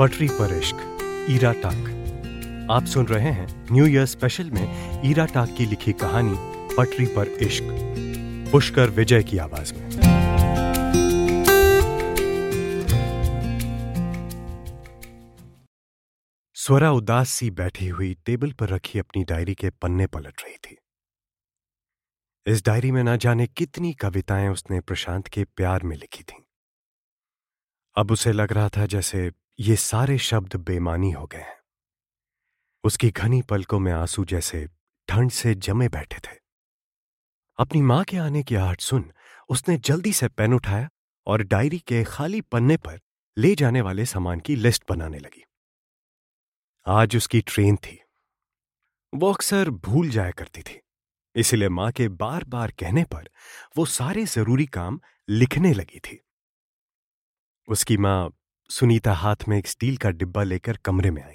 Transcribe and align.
पटरी 0.00 0.28
पर 0.28 0.58
इश्क, 0.58 0.76
ईरा 1.30 1.52
टाक। 1.52 2.68
आप 2.70 2.84
सुन 2.84 3.06
रहे 3.06 3.30
हैं 3.30 3.72
न्यू 3.72 3.86
ईयर 3.86 4.06
स्पेशल 4.06 4.50
में 4.50 5.00
ईरा 5.10 5.26
टाक 5.26 5.54
की 5.58 5.66
लिखी 5.66 5.92
कहानी, 5.92 6.34
पटरी 6.76 7.06
पर 7.06 7.28
इश्क। 7.28 7.64
पुष्कर 8.52 8.90
विजय 8.90 9.22
की 9.22 9.38
आवाज़ 9.38 9.74
में। 9.74 9.90
स्वरा 16.54 16.90
उदास 16.90 17.30
सी 17.30 17.50
बैठी 17.50 17.88
हुई 17.88 18.14
टेबल 18.14 18.52
पर 18.52 18.68
रखी 18.68 18.98
अपनी 18.98 19.24
डायरी 19.24 19.54
के 19.54 19.70
पन्ने 19.70 20.06
पलट 20.06 20.42
रही 20.44 20.56
थी। 20.56 20.76
इस 22.46 22.66
डायरी 22.66 22.90
में 22.90 23.02
ना 23.02 23.16
जाने 23.16 23.46
कितनी 23.46 23.92
कविताएँ 23.92 24.48
उसने 24.48 24.80
प्रशांत 24.80 25.28
के 25.28 25.44
प्यार 25.44 25.82
में 25.82 25.96
लिखी 25.96 26.22
थीं। 26.22 26.42
अब 27.96 28.10
उसे 28.10 28.32
लग 28.32 28.52
रहा 28.52 28.68
था 28.68 28.86
जैसे 28.86 29.32
ये 29.60 29.74
सारे 29.76 30.16
शब्द 30.18 30.54
बेमानी 30.56 31.10
हो 31.10 31.26
गए 31.26 31.38
हैं। 31.38 31.58
उसकी 32.84 33.10
घनी 33.10 33.40
पलकों 33.42 33.78
में 33.78 33.92
आँसू 33.92 34.24
जैसे 34.24 34.64
ठंड 35.08 35.30
से 35.30 35.54
जमे 35.54 35.88
बैठे 35.88 36.18
थे। 36.18 36.36
अपनी 37.58 37.82
माँ 37.82 38.02
के 38.04 38.16
आने 38.16 38.42
की 38.42 38.54
आहट 38.54 38.80
सुन 38.80 39.12
उसने 39.48 39.76
जल्दी 39.76 40.12
से 40.12 40.28
पेन 40.28 40.54
उठाया 40.54 40.88
और 41.26 41.42
डायरी 41.42 41.78
के 41.78 42.02
खाली 42.04 42.40
पन्ने 42.40 42.76
पर 42.76 43.00
ले 43.36 43.54
जाने 43.54 43.80
वाले 43.80 44.06
सामान 44.06 44.40
की 44.40 44.56
लिस्ट 44.56 44.84
बनाने 44.88 45.18
लगी। 45.18 45.44
आज 46.86 47.16
उसकी 47.16 47.40
ट्रेन 47.40 47.76
थी। 47.76 48.00
वो 49.12 49.32
अक्सर 49.32 49.70
भूल 49.70 50.10
जाया 50.10 50.30
करती 50.30 50.62
थी, 50.62 50.80
इसलिए 51.36 51.68
माँ 51.68 51.92
के 51.92 52.08
बार 52.08 52.44
बार 52.44 52.70
कहने 52.70 53.04
पर 53.04 53.28
वो 53.76 53.86
सारे 53.90 54.24
ज़रूरी 54.26 54.66
काम 54.66 55.00
लिखने 55.28 55.74
लगी 55.74 55.98
थी। 56.00 56.20
उसकी 57.68 57.96
माँ 57.96 58.30
सुनीता 58.70 59.12
हाथ 59.12 59.36
में 59.48 59.56
एक 59.58 59.66
स्टील 59.66 59.96
का 59.96 60.10
डिब्बा 60.10 60.42
लेकर 60.42 60.76
कमरे 60.76 61.10
में 61.10 61.22
आई 61.22 61.34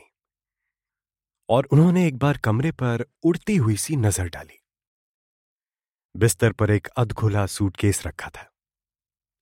और 1.50 1.66
उन्होंने 1.66 2.08
एक 2.08 2.18
बार 2.18 2.38
कमरे 2.38 2.72
पर 2.72 3.06
उड़ती 3.24 3.56
हुई 3.56 3.76
सी 3.76 3.96
नज़र 3.96 4.28
डाली। 4.30 4.60
बिस्तर 6.16 6.52
पर 6.52 6.72
एक 6.72 6.88
अधखुला 6.88 7.46
सूटकेस 7.46 8.02
रखा 8.08 8.30
था, 8.30 8.50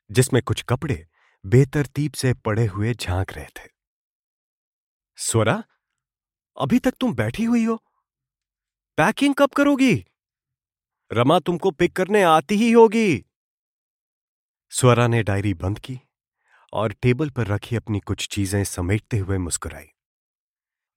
जिसमें 0.10 0.42
कुछ 0.44 0.64
कपड़े 0.64 1.06
बेतरतीब 1.46 2.14
से 2.14 2.34
पड़े 2.34 2.66
हुए 2.66 2.94
झाँक 2.94 3.34
रहे 3.34 3.46
थे। 3.46 3.70
स्वरा 5.18 5.64
अभी 6.58 6.80
तक 6.80 6.94
तुम 7.00 7.14
बैठी 7.16 7.44
हुई 7.44 7.64
हो? 7.66 7.76
पैकिंग 8.98 9.36
कब 9.38 9.50
करोगी? 9.50 9.94
रमा 11.12 11.40
तुमको 11.40 11.72
पिक 11.72 11.96
करने 11.96 12.24
आती 12.24 12.56
ही 12.56 12.72
होगी! 12.72 13.24
स्वरा 14.72 15.08
ने 15.08 15.24
डायरी 15.24 15.54
बंद 15.54 15.80
की 15.80 16.00
और 16.74 16.94
टेबल 16.94 17.30
पर 17.30 17.48
रखी 17.48 17.76
अपनी 17.76 18.00
कुछ 18.00 18.28
चीज़ें 18.28 18.64
समेटते 18.64 19.18
हुए 19.18 19.38
मुस्कुराई। 19.38 19.86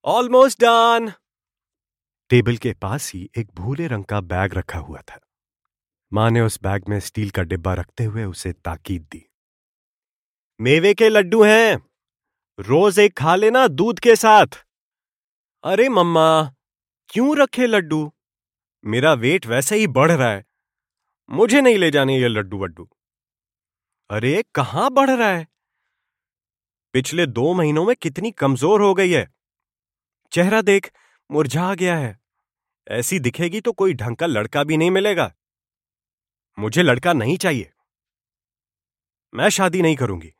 ऑलमोस्ट 0.04 0.60
डन 0.60 1.12
टेबल 2.30 2.56
के 2.56 2.72
पास 2.72 3.12
ही 3.12 3.30
एक 3.36 3.50
भूरे 3.54 3.86
रंग 3.86 4.04
का 4.04 4.20
बैग 4.20 4.54
रखा 4.54 4.78
हुआ 4.78 5.00
था। 5.00 5.20
माँ 6.12 6.30
ने 6.30 6.40
उस 6.40 6.58
बैग 6.62 6.84
में 6.88 7.00
स्टील 7.00 7.30
का 7.30 7.42
डिब्बा 7.42 7.74
रखते 7.74 8.04
हुए 8.04 8.24
उसे 8.24 8.52
ताकीद 8.52 9.02
दी। 9.02 9.22
मेवे 10.60 10.94
के 10.94 11.08
लड्डू 11.08 11.42
हैं। 11.42 11.76
रोज 12.58 12.98
एक 12.98 13.18
खा 13.18 13.34
लेना 13.36 13.66
दूध 13.68 13.98
के 13.98 14.16
साथ। 14.16 14.46
अरे 15.64 15.88
मम्मा 15.88 16.54
क्यों 17.08 17.36
रखे 17.36 17.66
लड्डू? 17.66 18.12
मेरा 18.84 19.12
वेट 19.12 19.46
वैसे 19.46 19.76
ही 19.76 19.86
बढ़ 19.86 20.12
रहा 20.12 20.30
है। 20.30 20.44
मुझे 21.30 21.60
नहीं 21.60 21.78
ले 21.78 21.90
जाने 21.90 22.18
ये 22.20 22.28
लड्डू 22.28 22.58
वड्डू 22.58 22.88
अरे 24.10 24.44
कहाँ 24.54 24.90
बढ़ 24.90 25.10
रहा 25.10 25.28
है? 25.28 25.46
पिछले 26.96 27.26
दो 27.26 27.54
महीनों 27.54 27.84
में 27.84 27.96
कितनी 27.96 28.30
कमज़ोर 28.30 28.82
हो 28.82 28.94
गई 28.94 29.10
है। 29.10 29.34
चेहरा 30.32 30.62
देख 30.62 30.92
मुरझा 31.30 31.74
गया 31.74 31.96
है। 31.96 32.20
ऐसी 32.88 33.20
दिखेगी 33.20 33.60
तो 33.60 33.72
कोई 33.72 33.94
ढंग 33.94 34.16
का 34.16 34.26
लड़का 34.26 34.64
भी 34.64 34.76
नहीं 34.76 34.90
मिलेगा। 34.90 35.34
मुझे 36.58 36.82
लड़का 36.82 37.12
नहीं 37.12 37.36
चाहिए। 37.36 37.72
मैं 39.34 39.48
शादी 39.48 39.82
नहीं 39.82 39.96
करूँगी। 39.96 40.32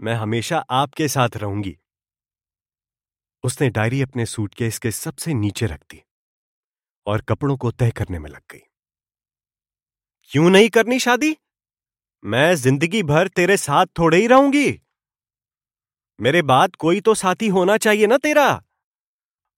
मैं 0.00 0.14
हमेशा 0.14 0.58
आपके 0.70 1.08
साथ 1.08 1.28
रहूँगी। 1.36 1.78
उसने 3.44 3.70
डायरी 3.70 4.02
अपने 4.02 4.26
सूटकेस 4.26 4.78
के 4.78 4.90
सबसे 4.90 5.34
नीचे 5.34 5.66
रख 5.66 5.80
दी 5.80 6.02
और 7.06 7.20
कपड़ों 7.20 7.56
को 7.56 7.70
तय 7.70 7.90
करने 7.90 8.18
में 8.18 8.30
लग 8.30 8.42
गई। 8.52 8.62
क्यों 10.22 10.50
नहीं 10.50 10.68
करनी 10.68 10.98
शादी? 10.98 11.36
मैं 12.24 12.54
ज़िंदगी 12.54 13.02
भर 13.02 13.28
तेरे 13.28 13.56
साथ 13.56 13.86
थोड़े 13.86 14.18
ही 14.18 14.26
रहूँगी। 14.26 14.81
मेरे 16.22 16.42
बाद 16.42 16.76
कोई 16.76 17.00
तो 17.00 17.14
साथी 17.14 17.48
होना 17.48 17.76
चाहिए 17.76 18.06
ना 18.06 18.16
तेरा। 18.18 18.62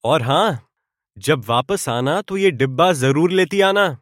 और 0.04 0.22
हाँ, 0.22 0.68
जब 1.18 1.44
वापस 1.44 1.88
आना 1.88 2.22
तो 2.22 2.36
ये 2.36 2.50
डिब्बा 2.50 2.92
ज़रूर 2.92 3.30
लेती 3.30 3.60
आना। 3.60 3.98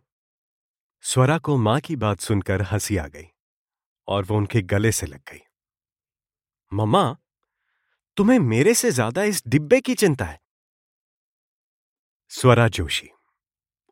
स्वरा 1.01 1.39
को 1.39 1.57
माँ 1.57 1.81
की 1.81 1.97
बात 1.97 2.21
सुनकर 2.21 2.63
हँसी 2.63 2.97
आ 2.97 3.07
गई 3.07 3.27
और 4.09 4.25
वो 4.25 4.37
उनके 4.37 4.63
गले 4.63 4.93
से 4.93 5.07
लग 5.07 5.19
गई। 5.19 5.41
मम्मा, 6.73 7.17
तुम्हें 8.17 8.39
मेरे 8.39 8.75
से 8.75 8.91
ज़्यादा 8.91 9.23
इस 9.23 9.43
डिब्बे 9.47 9.81
की 9.81 9.95
चिंता 9.95 10.25
है। 10.25 10.41
स्वरा 12.29 12.69
जोशी, 12.69 13.11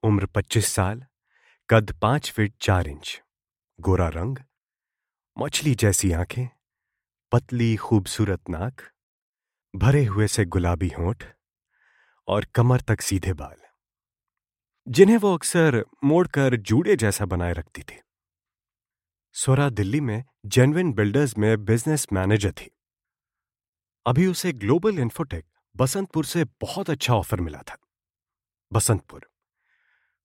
उम्र 0.02 0.26
25 0.26 0.68
साल, 0.68 1.04
कद 1.68 1.92
पाँच 2.02 2.30
फीट 2.30 2.54
चार 2.60 2.88
इंच, 2.88 3.22
गोरा 3.80 4.08
रंग, 4.08 4.38
मछली 5.38 5.74
जैसी 5.74 6.12
आँखें 6.12 6.59
पतली, 7.32 7.76
खूबसूरत 7.76 8.48
नाक, 8.50 8.80
भरे 9.74 10.04
हुए 10.04 10.26
से 10.26 10.44
गुलाबी 10.44 10.88
होठ 10.88 11.24
और 12.28 12.44
कमर 12.44 12.80
तक 12.80 13.00
सीधे 13.00 13.32
बाल, 13.32 13.56
जिन्हें 14.86 15.16
वो 15.16 15.32
अक्सर 15.34 15.84
मोड़कर 16.04 16.56
जूड़े 16.56 16.96
जैसा 16.96 17.24
बनाए 17.24 17.52
रखती 17.52 17.82
थी। 17.82 18.00
स्वरा 19.34 19.68
दिल्ली 19.70 20.00
में 20.00 20.24
जेनविन 20.46 20.92
बिल्डर्स 20.92 21.36
में 21.38 21.64
बिज़नेस 21.64 22.06
मैनेजर 22.12 22.52
थी। 22.52 22.70
अभी 24.06 24.26
उसे 24.26 24.52
ग्लोबल 24.52 24.98
इन्फोटेक 24.98 25.46
बसंतपुर 25.76 26.24
से 26.24 26.44
बहुत 26.60 26.90
अच्छा 26.90 27.14
ऑफ़र 27.14 27.40
मिला 27.40 27.62
था। 27.62 27.76
बसंतपुर, 28.72 29.28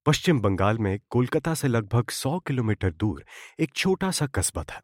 पश्चिम 0.05 0.41
बंगाल 0.41 0.77
में 0.77 0.99
कोलकाता 1.09 1.53
से 1.53 1.67
लगभग 1.67 2.09
100 2.09 2.37
किलोमीटर 2.39 2.93
दूर 2.93 3.25
एक 3.59 3.75
छोटा 3.75 4.11
सा 4.11 4.27
कस्बा 4.27 4.63
था। 4.63 4.81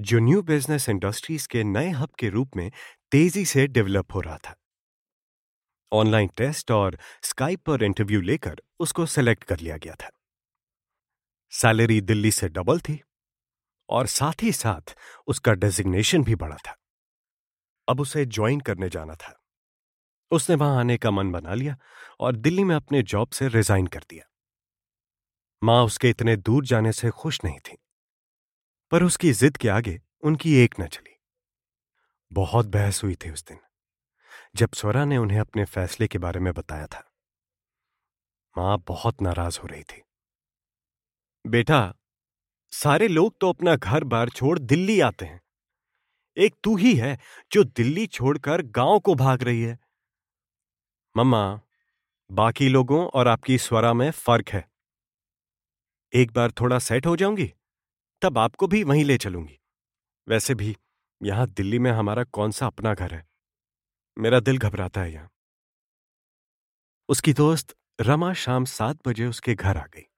जो 0.00 0.18
न्यू 0.18 0.42
बिज़नेस 0.42 0.88
इंडस्ट्रीज़ 0.88 1.48
के 1.48 1.64
नए 1.64 1.90
हब 1.90 2.08
के 2.18 2.28
रूप 2.28 2.56
में 2.56 2.72
तेज़ी 3.10 3.44
से 3.44 3.66
डेवलप 3.66 4.14
हो 4.14 4.20
रहा 4.20 4.38
था। 4.38 4.56
ऑनलाइन 5.92 6.28
टेस्ट 6.28 6.70
और 6.70 6.98
स्काइप 7.22 7.60
पर 7.60 7.82
इंटरव्यू 7.82 8.20
लेकर 8.20 8.62
उसको 8.80 9.06
सेलेक्ट 9.06 9.44
कर 9.44 9.60
लिया 9.60 9.76
गया 9.76 9.94
था। 9.94 10.10
सैलरी 11.50 12.00
दिल्ली 12.00 12.30
से 12.30 12.48
डबल 12.48 12.80
थी 12.80 13.02
और 13.88 14.06
साथ 14.06 14.42
ही 14.42 14.52
साथ 14.52 14.96
उसका 15.26 15.52
डेजिग्नेशन 15.52 16.24
भी 16.24 16.34
बड़ा 16.34 16.56
था। 16.56 16.76
अब 17.88 18.00
उसे 18.00 18.26
ज्वाइन 18.26 18.60
करने 18.60 18.88
जाना 18.88 19.14
था। 19.14 19.42
उसने 20.30 20.56
वहाँ 20.56 20.78
आने 20.80 20.98
का 20.98 21.10
मन 21.10 21.32
बना 21.32 21.54
लिया 21.54 21.76
और 22.20 22.36
दिल्ली 22.36 22.64
में 22.64 22.76
अपने 22.76 23.02
जॉब 23.02 23.28
से 23.28 23.48
रिजाइन 23.48 23.86
कर 23.86 24.00
दिया। 24.10 24.30
माँ 25.62 25.84
उसके 25.84 26.10
इतने 26.10 26.36
दूर 26.36 26.64
जाने 26.64 26.92
से 26.92 27.10
खुश 27.10 27.40
नहीं 27.44 27.58
थी। 27.58 27.78
पर 28.92 29.02
उसकी 29.02 29.32
जिद 29.32 29.56
के 29.56 29.68
आगे 29.68 30.00
उनकी 30.22 30.54
एक 30.54 30.74
न 30.80 30.86
चली। 30.86 31.16
बहुत 32.32 32.66
बहस 32.66 33.04
हुई 33.04 33.14
थी 33.14 33.30
उस 33.30 33.44
दिन, 33.44 33.58
जब 34.56 34.72
स्वरा 34.72 35.04
ने 35.04 35.16
उन्हें 35.16 35.38
अपने 35.40 35.64
फैसले 35.64 36.08
के 36.08 36.18
बारे 36.18 36.40
में 36.40 36.52
बताया 36.52 36.86
था। 36.86 37.12
माँ 38.58 38.78
बहुत 38.78 39.22
नाराज़ 39.22 39.58
हो 39.60 39.68
रही 39.68 39.82
थी। 39.82 40.02
बेटा, 41.46 41.94
सारे 42.72 43.08
लोग 43.08 43.34
तो 43.40 43.48
अपना 43.48 43.76
घर 43.76 44.04
बार 44.04 44.28
छोड़ 44.28 44.58
दिल्ली 44.58 45.00
आते 45.00 45.24
हैं। 45.24 45.40
एक 46.36 46.54
तू 46.64 46.76
ही 46.76 46.94
है 46.94 47.18
जो 47.52 47.64
दिल्ली 47.64 48.06
छोड़कर 48.06 48.62
गाँव 48.62 48.98
को 48.98 49.14
भाग 49.14 49.42
रही 49.42 49.62
है। 49.62 49.78
मम्मा, 51.16 51.60
बाकी 52.30 52.68
लोगों 52.68 53.06
और 53.06 53.28
आपकी 53.28 53.58
स्वरा 53.58 53.92
में 53.92 54.10
फ़र्क 54.10 54.48
है। 54.48 54.68
एक 56.12 56.32
बार 56.32 56.50
थोड़ा 56.50 56.78
सेट 56.78 57.06
हो 57.06 57.16
जाऊँगी? 57.16 57.52
तब 58.22 58.38
आपको 58.38 58.66
भी 58.66 58.84
वहीं 58.84 59.04
ले 59.04 59.18
चलूँगी। 59.18 59.60
वैसे 60.28 60.54
भी, 60.54 60.76
यहाँ 61.22 61.46
दिल्ली 61.46 61.78
में 61.78 61.90
हमारा 61.90 62.24
कौन 62.24 62.50
सा 62.50 62.66
अपना 62.66 62.94
घर 62.94 63.14
है? 63.14 63.28
मेरा 64.18 64.40
दिल 64.40 64.58
घबराता 64.58 65.00
है 65.00 65.12
यहाँ। 65.12 65.30
उसकी 67.08 67.32
दोस्त 67.32 67.76
रमा 68.00 68.32
शाम 68.32 68.64
सात 68.64 69.08
बजे 69.08 69.26
उसके 69.26 69.54
घर 69.54 69.76
आ 69.76 69.86
गई। 69.86 70.08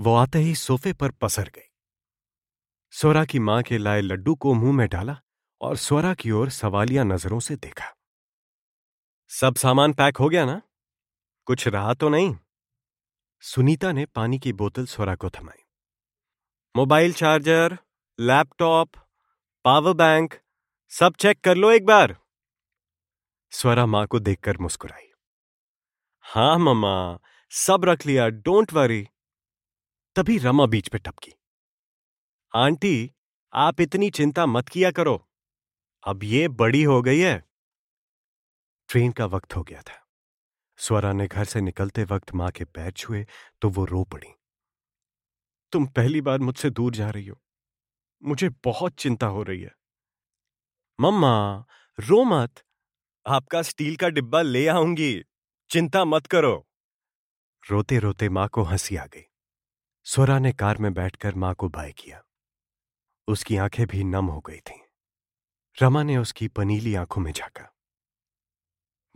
वो 0.00 0.14
आते 0.14 0.38
ही 0.38 0.54
सोफे 0.54 0.92
पर 0.92 1.10
पसर 1.10 1.48
गई। 1.48 1.70
स्वरा 2.90 3.24
की 3.24 3.38
माँ 3.38 3.62
के 3.62 3.78
लाए 3.78 4.00
लड्डू 4.00 4.34
को 4.34 4.54
मुँह 4.54 4.72
में 4.72 4.88
डाला 4.88 5.20
और 5.60 5.76
स्वरा 5.76 6.14
की 6.14 6.30
ओर 6.30 6.50
सवालिया 6.50 7.04
नज़रों 7.04 7.40
से 7.40 7.56
देखा। 7.56 7.96
सब 9.28 9.54
सामान 9.54 9.92
पैक 9.92 10.16
हो 10.16 10.28
गया 10.28 10.44
ना? 10.44 10.62
कुछ 11.44 11.68
रहा 11.68 11.94
तो 11.94 12.08
नहीं? 12.08 12.36
सुनीता 13.40 13.92
ने 13.92 14.06
पानी 14.06 14.38
की 14.38 14.52
बोतल 14.52 14.86
स्वरा 14.86 15.16
को 15.16 15.30
थमाई। 15.30 15.64
Mobile 16.78 17.12
charger, 17.12 17.78
laptop, 18.20 18.90
power 19.64 19.92
bank, 19.92 20.34
सब 20.88 21.14
चेक 21.14 21.40
कर 21.40 21.56
लो 21.56 21.70
एक 21.70 21.86
बार। 21.86 22.16
स्वरा 23.50 23.86
माँ 23.86 24.06
को 24.06 24.18
देखकर 24.18 24.58
मुस्कुराई। 24.58 25.12
हाँ 26.20 26.58
मम्मा, 26.58 27.18
सब 27.50 27.84
रख 27.84 28.06
लिया, 28.06 28.28
डोंट 28.28 28.72
वरी। 28.72 29.08
तभी 30.16 30.38
रमा 30.38 30.66
बीच 30.66 30.88
पे 30.88 30.98
टपकी। 30.98 31.32
आंटी, 32.56 33.12
आप 33.52 33.80
इतनी 33.80 34.10
चिंता 34.10 34.46
मत 34.46 34.68
किया 34.68 34.90
करो। 34.90 35.28
अब 36.04 36.24
ये 36.24 36.48
बड़ी 36.48 36.82
हो 36.82 37.02
गई 37.02 37.20
है। 37.20 37.48
ट्रेन 38.88 39.12
का 39.12 39.26
वक्त 39.26 39.56
हो 39.56 39.62
गया 39.62 39.82
था। 39.82 40.06
स्वरा 40.76 41.12
ने 41.12 41.26
घर 41.26 41.44
से 41.44 41.60
निकलते 41.60 42.04
वक्त 42.04 42.34
माँ 42.34 42.50
के 42.50 42.64
पैर 42.64 42.90
छुए 42.90 43.26
तो 43.62 43.68
वो 43.68 43.84
रो 43.84 44.04
पड़ी। 44.04 44.28
तुम 45.72 45.86
पहली 45.86 46.20
बार 46.20 46.38
मुझसे 46.38 46.70
दूर 46.70 46.92
जा 46.92 47.10
रही 47.10 47.26
हो। 47.26 47.42
मुझे 48.22 48.48
बहुत 48.48 48.94
चिंता 48.94 49.26
हो 49.26 49.42
रही 49.42 49.62
है। 49.62 49.74
मम्मा, 51.00 51.64
रो 52.00 52.24
मत। 52.24 52.54
आपका 53.26 53.62
स्टील 53.62 53.96
का 53.96 54.08
डिब्बा 54.08 54.42
ले 54.42 54.68
आऊँगी। 54.68 55.24
चिंता 55.70 56.04
मत 56.04 56.26
करो। 56.26 56.68
रोते 57.70 57.98
रोते 57.98 58.28
माँ 58.28 58.48
को 58.48 58.62
हँसी 58.62 58.96
आ 58.96 59.06
गई। 59.06 59.24
स्वरा 60.04 60.38
ने 60.38 60.52
कार 60.52 60.78
में 60.78 60.94
बैठकर 60.94 61.34
माँ 61.34 61.54
को 61.54 61.68
बाय 61.68 61.92
किया। 61.92 62.22
उसकी 63.28 63.56
आँखें 63.56 63.86
भी 63.86 64.04
नम 64.04 64.26
हो 64.26 64.40
गई 64.40 64.58
थीं। 64.58 64.80
रमा 65.82 66.02
ने 66.02 66.16
उसकी 66.16 66.48
पनीली 66.48 66.94
आँखों 66.94 67.22
में 67.22 67.32
झांका। 67.32 67.74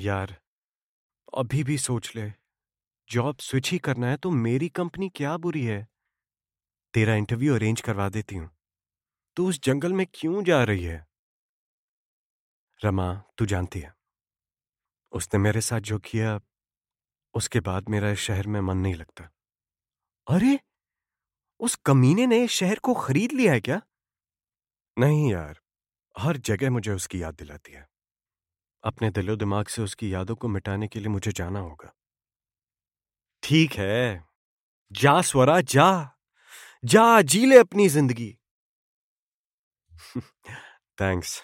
यार, 0.00 0.40
अभी 1.36 1.64
भी 1.64 1.78
सोच 1.78 2.16
ले। 2.16 2.32
जॉब 3.10 3.38
स्विच 3.38 3.70
ही 3.70 3.78
करना 3.78 4.06
है 4.06 4.16
तो 4.16 4.30
मेरी 4.30 4.68
कंपनी 4.68 5.08
क्या 5.08 5.36
बुरी 5.36 5.64
है? 5.64 5.91
तेरा 6.94 7.14
इंटरव्यू 7.14 7.54
अरेंज 7.54 7.80
करवा 7.80 8.08
देती 8.08 8.34
हूँ। 8.36 8.50
तू 9.36 9.48
उस 9.48 9.60
जंगल 9.60 9.92
में 9.92 10.06
क्यों 10.14 10.44
जा 10.44 10.64
रही 10.64 10.84
है? 10.84 11.06
रमा, 12.84 13.24
तू 13.38 13.46
जानती 13.46 13.80
है। 13.80 13.94
उसने 15.12 15.40
मेरे 15.40 15.60
साथ 15.60 15.80
जो 15.80 15.98
किया, 15.98 16.40
उसके 17.34 17.60
बाद 17.60 17.88
मेरा 17.88 18.10
इस 18.10 18.18
शहर 18.18 18.46
में 18.46 18.60
मन 18.60 18.76
नहीं 18.76 18.94
लगता। 18.94 19.24
अरे! 20.28 20.60
उस 21.60 21.76
कमीने 21.76 22.26
ने 22.26 22.48
शहर 22.48 22.78
को 22.78 22.94
खरीद 22.94 23.32
लिया 23.32 23.52
है 23.52 23.60
क्या? 23.60 23.82
नहीं 24.98 25.32
यार, 25.32 25.60
हर 26.18 26.36
जगह 26.36 26.70
मुझे 26.70 26.92
उसकी 26.92 27.22
याद 27.22 27.34
दिलाती 27.34 27.72
है। 27.72 27.88
अपने 28.84 29.10
दिलो 29.10 29.36
दिमाग 29.36 29.66
से 29.66 29.82
उसकी 29.82 30.14
यादों 30.14 30.36
को 30.36 30.48
मिटाने 30.48 30.88
के 30.88 30.98
लिए 30.98 31.08
मुझे 31.08 31.32
जाना 31.32 31.60
होगा। 31.60 31.94
ठीक 33.42 33.72
है, 33.72 34.28
जा 34.92 35.22
स्वरा, 35.22 35.60
जा। 35.60 36.18
जा, 36.84 37.22
जी 37.22 37.46
ले 37.46 37.58
अपनी 37.58 37.88
ज़िंदगी। 37.88 38.36
थैंक्स 41.00 41.42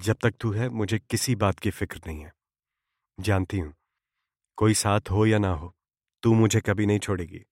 जब 0.00 0.16
तक 0.22 0.34
तू 0.40 0.50
है, 0.52 0.68
मुझे 0.68 0.98
किसी 0.98 1.34
बात 1.34 1.58
की 1.58 1.70
फ़िक्र 1.70 2.00
नहीं 2.06 2.20
है। 2.24 2.32
जानती 3.20 3.58
हूँ, 3.58 3.74
कोई 4.56 4.74
साथ 4.74 5.10
हो 5.10 5.26
या 5.26 5.38
ना 5.38 5.48
हो, 5.48 5.74
तू 6.22 6.34
मुझे 6.34 6.60
कभी 6.60 6.86
नहीं 6.86 6.98
छोड़ेगी। 6.98 7.44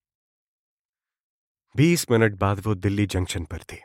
बीस 1.76 2.11
मिनट 2.11 2.35
बाद 2.35 2.61
वो 2.61 2.75
दिल्ली 2.75 3.06
जंक्शन 3.06 3.44
पर 3.44 3.62
थी। 3.62 3.76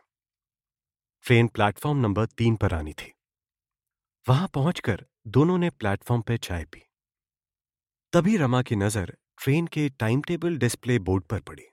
ट्रेन 1.25 1.47
प्लेटफॉर्म 1.47 1.97
नंबर 1.97 2.25
तीन 2.25 2.56
पर 2.56 2.74
आनी 2.74 2.94
थी। 2.94 3.13
वहाँ 4.29 4.47
पहुंचकर 4.47 5.06
दोनों 5.27 5.57
ने 5.57 5.69
प्लेटफॉर्म 5.69 6.21
पर 6.21 6.38
चाय 6.38 6.65
पी। 6.65 6.83
तभी 8.13 8.38
रमा 8.38 8.62
की 8.62 8.75
नज़र 8.75 9.18
ट्रेन 9.44 9.68
के 9.68 9.89
टाइम 9.89 10.21
टेबल 10.21 10.57
डिस्प्ले 10.57 11.00
बोर्ड 11.00 11.24
पर 11.24 11.39
पड़ी। 11.39 11.63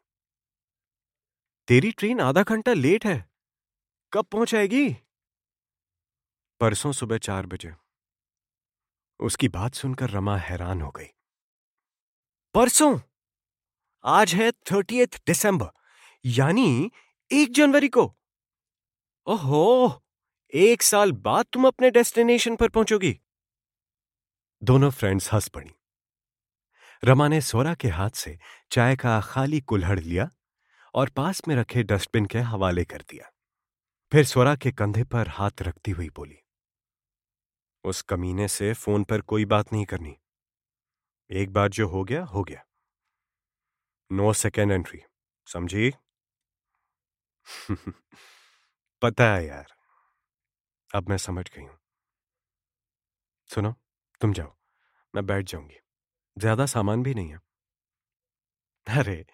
तेरी 1.69 1.91
ट्रेन 1.91 2.21
आधा 2.21 2.43
घंटा 2.43 2.73
लेट 2.73 3.07
है। 3.07 3.31
कब 4.13 4.25
पहुंचाएगी 4.25 4.97
परसों 6.61 6.93
सुबह 6.93 7.19
चार 7.19 7.47
बजे। 7.47 7.75
उसकी 9.21 9.49
बात 9.49 9.75
सुनकर 9.75 10.11
रमा 10.11 10.37
हैरान 10.37 10.81
हो 10.81 10.91
गई। 10.91 11.07
परसों? 12.55 13.01
आज 14.05 14.35
है 14.35 14.53
थर्टी 14.53 15.07
दिसंबर, 15.07 15.67
यानी 16.25 16.91
एक 17.33 17.53
जनवरी 17.53 17.89
को। 17.89 18.17
ओहो! 19.27 20.03
एक 20.55 20.83
साल 20.83 21.13
बाद 21.13 21.47
तुम 21.53 21.67
अपने 21.67 21.91
डेस्टिनेशन 21.91 22.57
पर 22.57 22.69
पहुंचोगी। 22.69 23.21
दोनों 24.63 24.91
फ्रेंड्स 24.91 25.33
हंस 25.33 25.49
पड़ी। 25.49 25.71
रमा 27.05 27.29
ने 27.29 27.41
सोरा 27.41 27.75
के 27.75 27.89
हाथ 27.89 28.11
से 28.11 28.39
चाय 28.71 28.97
का 28.97 29.21
खाली 29.21 29.61
कुल्हड़ 29.61 30.01
लिया 30.01 30.31
और 30.95 31.09
पास 31.09 31.43
में 31.49 31.55
रखे 31.57 31.83
डस्टबिन 31.83 32.27
के 32.27 32.39
हवाले 32.45 32.85
कर 32.85 33.03
दिया। 33.11 33.31
फिर 34.13 34.25
स्वरा 34.25 34.55
के 34.57 34.73
कंधे 34.73 35.05
पर 35.07 35.29
हाथ 35.31 35.63
रखती 35.63 35.91
हुई 35.91 36.09
बोली, 36.11 36.39
उस 37.85 38.01
कमीने 38.03 38.49
से 38.49 38.73
फ़ोन 38.75 39.05
पर 39.05 39.21
कोई 39.25 39.45
बात 39.47 39.73
नहीं 39.73 39.85
करनी। 39.85 40.17
एक 41.31 41.53
बार 41.53 41.69
जो 41.71 41.89
हो 41.89 42.05
गया 42.05 42.25
हो 42.25 42.45
गया। 42.45 42.65
नो 44.11 44.33
सेकेंड 44.35 44.73
एंट्री, 44.73 45.01
समझी? 45.49 45.91
पता 49.03 49.33
है 49.35 49.45
यार। 49.47 49.67
अब 50.91 51.09
मैं 51.09 51.17
समझ 51.19 51.45
गई 51.49 51.63
हूँ। 51.63 51.77
सुनो, 53.51 53.71
तुम 54.21 54.33
जाओ। 54.33 54.53
मैं 55.15 55.27
बैठ 55.27 55.51
जाऊँगी। 55.51 55.81
ज़्यादा 56.37 56.67
सामान 56.69 57.03
भी 57.03 57.15
नहीं 57.15 57.31
है। 57.31 57.41
अरे, 58.87 59.25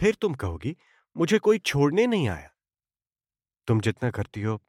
फिर 0.00 0.14
तुम 0.14 0.34
कहोगी 0.34 0.76
मुझे 1.16 1.38
कोई 1.38 1.58
छोड़ने 1.58 2.06
नहीं 2.06 2.28
आया। 2.28 2.50
तुम 3.66 3.80
जितना 3.80 4.10
करती 4.10 4.42
हो, 4.42 4.62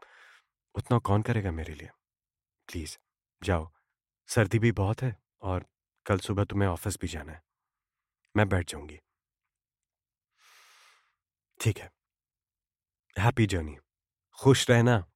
उतना 0.75 1.00
कौन 1.00 1.21
करेगा 1.21 1.51
मेरे 1.51 1.74
लिए? 1.74 1.89
प्लीज़, 2.68 2.97
जाओ। 3.44 3.71
सर्दी 4.27 4.59
भी 4.59 4.71
बहुत 4.71 5.01
है 5.01 5.24
और 5.42 5.65
कल 6.06 6.19
सुबह 6.19 6.44
तुम्हें 6.44 6.69
ऑफ़िस 6.69 6.97
भी 7.01 7.07
जाना 7.07 7.31
है। 7.31 7.44
मैं 8.36 8.50
बैठ 8.50 8.71
जाऊँगी। 8.71 9.00
ठीक 11.62 11.77
है। 11.77 11.92
Happy 13.19 13.45
journey. 13.45 13.77
खुश 14.39 14.69
रहना। 14.69 15.12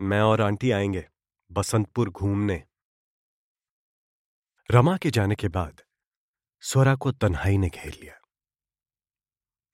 मैं 0.00 0.20
और 0.20 0.40
आंटी 0.40 0.70
आएँगे 0.70 1.08
बसंतपुर 1.52 2.10
घूमने। 2.10 2.66
रमा 4.70 4.96
के 4.96 5.10
जाने 5.10 5.34
के 5.34 5.48
बाद, 5.48 5.82
स्वरा 6.60 6.96
को 6.96 7.12
तन्हाई 7.12 7.58
ने 7.58 7.68
घेर 7.68 7.94
लिया। 7.94 8.15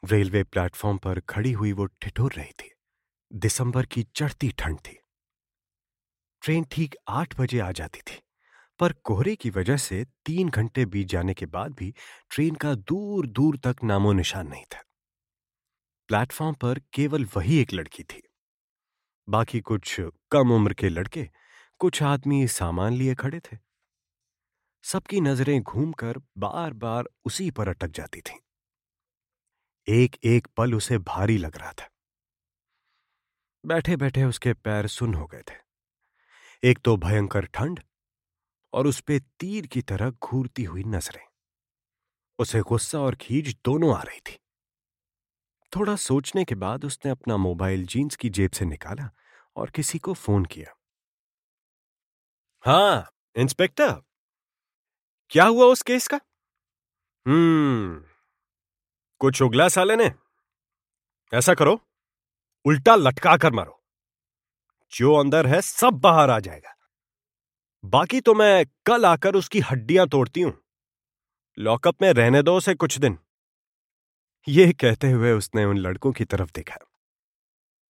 रेलवे 0.02 0.42
प्लेटफॉर्म 0.44 0.98
पर 0.98 1.20
खड़ी 1.20 1.52
हुई 1.52 1.72
वो 1.72 1.84
ठिठुर 1.86 2.32
रही 2.32 2.52
थी। 2.52 2.70
दिसंबर 3.30 3.86
की 3.86 4.02
चढ़ती 4.16 4.50
ठंड 4.58 4.78
थी। 4.78 4.98
ट्रेन 6.42 6.64
ठीक 6.64 6.96
आठ 7.08 7.38
बजे 7.40 7.58
आ 7.58 7.70
जाती 7.72 8.00
थी, 8.00 8.18
पर 8.80 8.92
कोहरे 8.92 9.34
की 9.36 9.50
वजह 9.50 9.76
से 9.76 10.04
तीन 10.26 10.48
घंटे 10.48 10.86
बीत 10.86 11.08
जाने 11.08 11.34
के 11.34 11.46
बाद 11.46 11.72
भी 11.72 11.94
ट्रेन 12.30 12.54
का 12.54 12.74
दूर 12.74 13.26
दूर 13.26 13.56
तक 13.56 13.84
नामो 13.84 14.12
निशान 14.12 14.48
नहीं 14.48 14.64
था। 14.64 14.82
प्लेटफॉर्म 16.08 16.54
पर 16.54 16.80
केवल 16.92 17.24
वही 17.36 17.58
एक 17.58 17.72
लड़की 17.72 18.02
थी। 18.02 18.22
बाकी 19.28 19.60
कुछ 19.60 19.96
कम 20.30 20.52
उम्र 20.52 20.74
के 20.74 20.88
लड़के, 20.88 21.28
कुछ 21.78 22.02
आदमी 22.02 22.46
सामान 22.48 22.92
लिए 22.92 23.14
खड़े 23.14 23.40
थे। 23.40 23.56
सबकी 24.84 25.20
नज़रें 25.20 25.60
घूमकर 25.62 26.18
बार 26.38 26.72
बार 26.72 27.08
उसी 27.24 27.50
पर 27.50 27.68
अटक 27.68 27.88
जाती 27.88 28.20
थीं। 28.20 28.38
एक 29.88 30.16
एक 30.24 30.46
पल 30.56 30.74
उसे 30.74 30.98
भारी 30.98 31.38
लग 31.38 31.56
रहा 31.56 31.72
था। 31.72 31.88
बैठे 33.66 33.96
बैठे 33.96 34.24
उसके 34.24 34.52
पैर 34.52 34.86
सुन 34.86 35.14
हो 35.14 35.26
गए 35.26 35.42
थे। 35.42 35.54
एक 36.70 36.78
तो 36.78 36.96
भयंकर 36.96 37.46
ठंड 37.46 37.80
और 38.72 38.86
उस 38.86 39.00
पे 39.00 39.20
तीर 39.20 39.66
की 39.66 39.82
तरह 39.82 40.10
घूरती 40.10 40.64
हुई 40.64 40.84
नज़रें। 40.84 41.26
उसे 42.38 42.60
गुस्सा 42.60 42.98
और 43.00 43.14
खींच 43.14 43.56
दोनों 43.64 43.98
आ 43.98 44.02
रही 44.02 44.20
थी। 44.20 44.38
थोड़ा 45.76 45.96
सोचने 45.96 46.44
के 46.44 46.54
बाद 46.54 46.84
उसने 46.84 47.10
अपना 47.10 47.36
मोबाइल 47.36 47.86
जीन्स 47.86 48.16
की 48.16 48.30
जेब 48.30 48.50
से 48.50 48.64
निकाला 48.64 49.10
और 49.56 49.70
किसी 49.70 49.98
को 49.98 50.14
फ़ोन 50.14 50.44
किया। 50.44 50.74
हाँ 52.64 53.10
इंस्पेक्टर। 53.36 54.02
क्या 55.30 55.44
हुआ 55.44 55.64
उस 55.66 55.82
केस 55.82 56.08
का? 56.08 56.20
हम्म। 57.26 58.11
कुछ 59.22 59.42
उगला 59.42 59.68
साले 59.68 59.96
ने। 59.96 60.12
ऐसा 61.34 61.54
करो, 61.54 61.80
उल्टा 62.64 62.94
लटका 62.94 63.36
कर 63.36 63.52
मारो। 63.52 63.84
जो 64.92 65.14
अंदर 65.14 65.46
है, 65.46 65.60
सब 65.60 65.90
बाहर 65.90 66.30
आ 66.30 66.40
जाएगा। 66.40 66.76
बाकी 67.84 68.20
तो 68.20 68.34
मैं 68.34 68.66
कल 68.86 69.06
आकर 69.06 69.34
उसकी 69.34 69.60
हड्डियाँ 69.60 70.08
तोड़ती 70.08 70.40
हूँ। 70.40 70.62
लॉकअप 71.58 72.02
में 72.02 72.12
रहने 72.12 72.42
दो 72.42 72.56
उसे 72.56 72.74
कुछ 72.74 72.98
दिन। 72.98 73.18
यह 74.48 74.72
कहते 74.72 75.10
हुए 75.10 75.32
उसने 75.32 75.64
उन 75.64 75.78
लड़कों 75.78 76.12
की 76.12 76.24
तरफ़ 76.24 76.50
देखा। 76.54 76.76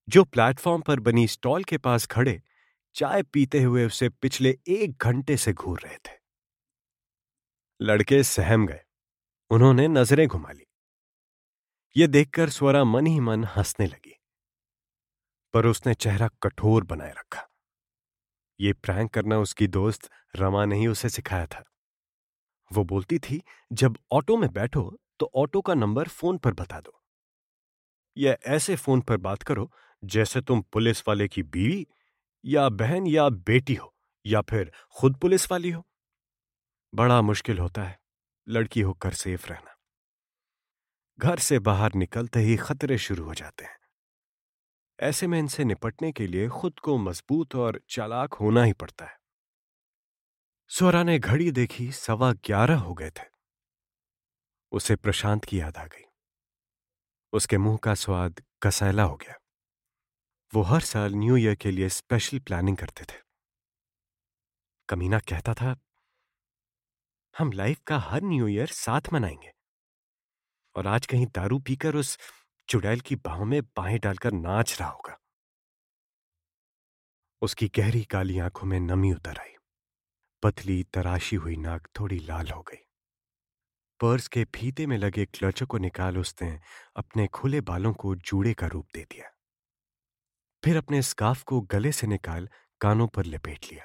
जो 0.09 0.25
प्लेटफॉर्म 0.25 0.83
पर 0.83 1.01
बनी 1.01 1.29
स्टॉल 1.29 1.65
के 1.65 1.79
पास 1.79 2.07
खड़े, 2.07 2.43
चाय 2.95 3.23
पीते 3.23 3.62
हुए 3.62 3.87
उसे 3.87 4.09
पिछले 4.09 4.59
एक 4.69 4.99
घंटे 5.03 5.37
से 5.37 5.53
घूर 5.53 5.81
रहे 5.81 5.97
थे। 5.97 6.19
लड़के 7.83 8.23
सहम 8.23 8.67
गए। 8.67 8.81
उन्होंने 9.51 9.89
नज़रें 9.89 10.29
घुमा 10.29 10.53
ली। 10.53 10.65
ये 11.96 12.06
देखकर 12.06 12.50
स्वरा 12.50 12.84
मन 12.84 13.06
ही 13.06 13.20
मन 13.20 13.44
हंसने 13.44 13.87
लगी। 13.87 14.20
पर 15.52 15.66
उसने 15.66 15.94
चेहरा 15.94 16.28
कठोर 16.42 16.84
बनाए 16.84 17.11
रखा। 17.11 17.49
ये 18.61 18.72
प्रैंक 18.72 19.11
करना 19.11 19.38
उसकी 19.38 19.66
दोस्त 19.66 20.11
रमा 20.37 20.64
ने 20.64 20.76
ही 20.76 20.87
उसे 20.87 21.08
सिखाया 21.08 21.46
था। 21.46 21.64
वो 22.72 22.84
बोलती 22.84 23.18
थी, 23.18 23.42
जब 23.72 23.99
ऑटो 24.12 24.37
में 24.37 24.52
बैठो 24.52 24.99
तो 25.18 25.30
ऑटो 25.34 25.61
का 25.61 25.75
नंबर 25.75 26.08
फ़ोन 26.08 26.38
पर 26.38 26.52
बता 26.52 26.80
दो। 26.80 27.02
या 28.16 28.37
ऐसे 28.46 28.76
फ़ोन 28.76 29.00
पर 29.00 29.16
बात 29.16 29.42
करो, 29.42 29.72
जैसे 30.04 30.40
तुम 30.40 30.62
पुलिस 30.62 31.08
वाले 31.08 31.28
की 31.28 31.42
बीवी, 31.42 31.87
या 32.44 32.68
बहन 32.68 33.06
या 33.06 33.28
बेटी 33.28 33.75
हो, 33.75 33.94
या 34.26 34.40
फिर 34.40 34.72
खुद 34.96 35.16
पुलिस 35.16 35.52
वाली 35.52 35.70
हो। 35.70 35.87
बड़ा 36.94 37.22
मुश्किल 37.22 37.58
होता 37.58 37.82
है, 37.82 38.00
लड़की 38.49 38.80
होकर 38.80 39.12
सेफ़ 39.12 39.46
रहना। 39.46 39.72
घर 41.19 41.38
से 41.38 41.59
बाहर 41.59 41.95
निकलते 41.95 42.40
ही 42.40 42.57
खतरे 42.57 42.99
शुरू 42.99 43.25
हो 43.25 43.35
जाते 43.35 43.64
हैं। 43.64 43.78
ऐसे 45.00 45.26
में 45.26 45.38
इनसे 45.38 45.64
निपटने 45.64 46.12
के 46.12 46.26
लिए 46.26 46.49
खुद 46.49 46.78
को 46.78 46.99
मज़बूत 46.99 47.54
और 47.54 47.81
चालाक 47.88 48.35
होना 48.35 48.62
ही 48.62 48.73
पड़ता 48.73 49.04
है। 49.04 49.19
स्वरा 50.69 51.02
ने 51.02 51.19
घड़ी 51.19 51.50
देखी, 51.50 51.92
सवा 51.92 52.33
ग्यारह 52.33 52.78
हो 52.78 52.95
गए 52.95 53.11
थे। 53.11 53.25
उसे 54.73 54.97
प्रशांत 54.97 55.45
की 55.45 55.61
याद 55.61 55.76
आ 55.76 55.87
गई। 55.87 56.04
उसके 57.33 57.59
मुँह 57.59 57.78
का 57.83 57.95
स्वाद 57.95 58.42
कसैला 58.62 59.02
हो 59.02 59.16
गया। 59.16 59.35
वो 60.54 60.62
हर 60.62 60.81
साल 60.81 61.12
न्यू 61.14 61.37
ईयर 61.37 61.54
के 61.54 61.71
लिए 61.71 61.88
स्पेशल 61.88 62.38
प्लानिंग 62.38 62.76
करते 62.76 63.04
थे। 63.04 63.19
कमीना 64.88 65.19
कहता 65.19 65.54
था, 65.54 65.76
हम 67.38 67.52
लाइफ 67.52 67.81
का 67.87 67.99
हर 67.99 68.23
न्यू 68.23 68.49
ईयर 68.49 68.66
साथ 68.66 69.00
मनाएँगे। 69.12 69.62
और 70.75 70.87
आज 70.87 71.07
कहीं 71.07 71.26
दारू 71.26 71.59
पीकर 71.59 71.95
उस 71.95 72.19
चुड़ैल 72.69 73.00
की 73.00 73.17
बाहों 73.17 73.45
में 73.45 73.62
बाहें 73.62 74.00
डालकर 74.00 74.33
नाच 74.33 74.81
रहा 74.81 74.88
होगा। 74.88 75.19
उसकी 77.43 77.69
गहरी 77.69 78.05
काली 78.05 78.38
आँखों 78.38 78.67
में 78.67 78.81
नमी 78.81 79.12
उतर 79.12 79.38
आई। 79.38 79.55
पतली, 80.43 80.85
तराशी 80.85 81.37
हुई 81.37 81.57
नाक 81.57 81.88
थोड़ी 82.00 82.19
लाल 82.19 82.49
हो 82.49 82.62
गई। 82.62 82.87
पर्स 84.00 84.29
के 84.29 84.45
फीते 84.45 84.87
में 84.87 84.99
लगे 84.99 85.26
क्लचों 85.26 85.67
को 85.67 85.79
निकाल 85.79 86.19
उसने 86.19 86.61
अपने 86.97 87.26
खुले 87.26 87.61
बालों 87.61 87.95
को 87.95 88.14
जूड़े 88.14 88.55
का 88.55 88.67
रूप 88.67 88.88
दे 88.95 89.05
दिया। 89.05 89.31
फिर 90.64 90.76
अपने 90.76 91.02
स्काफ 91.02 91.43
को 91.43 91.61
गले 91.61 91.93
से 91.93 92.07
निकाल 92.07 92.49
कानों 92.81 93.09
पर 93.09 93.26
लपेट 93.26 93.64
लिया। 93.73 93.85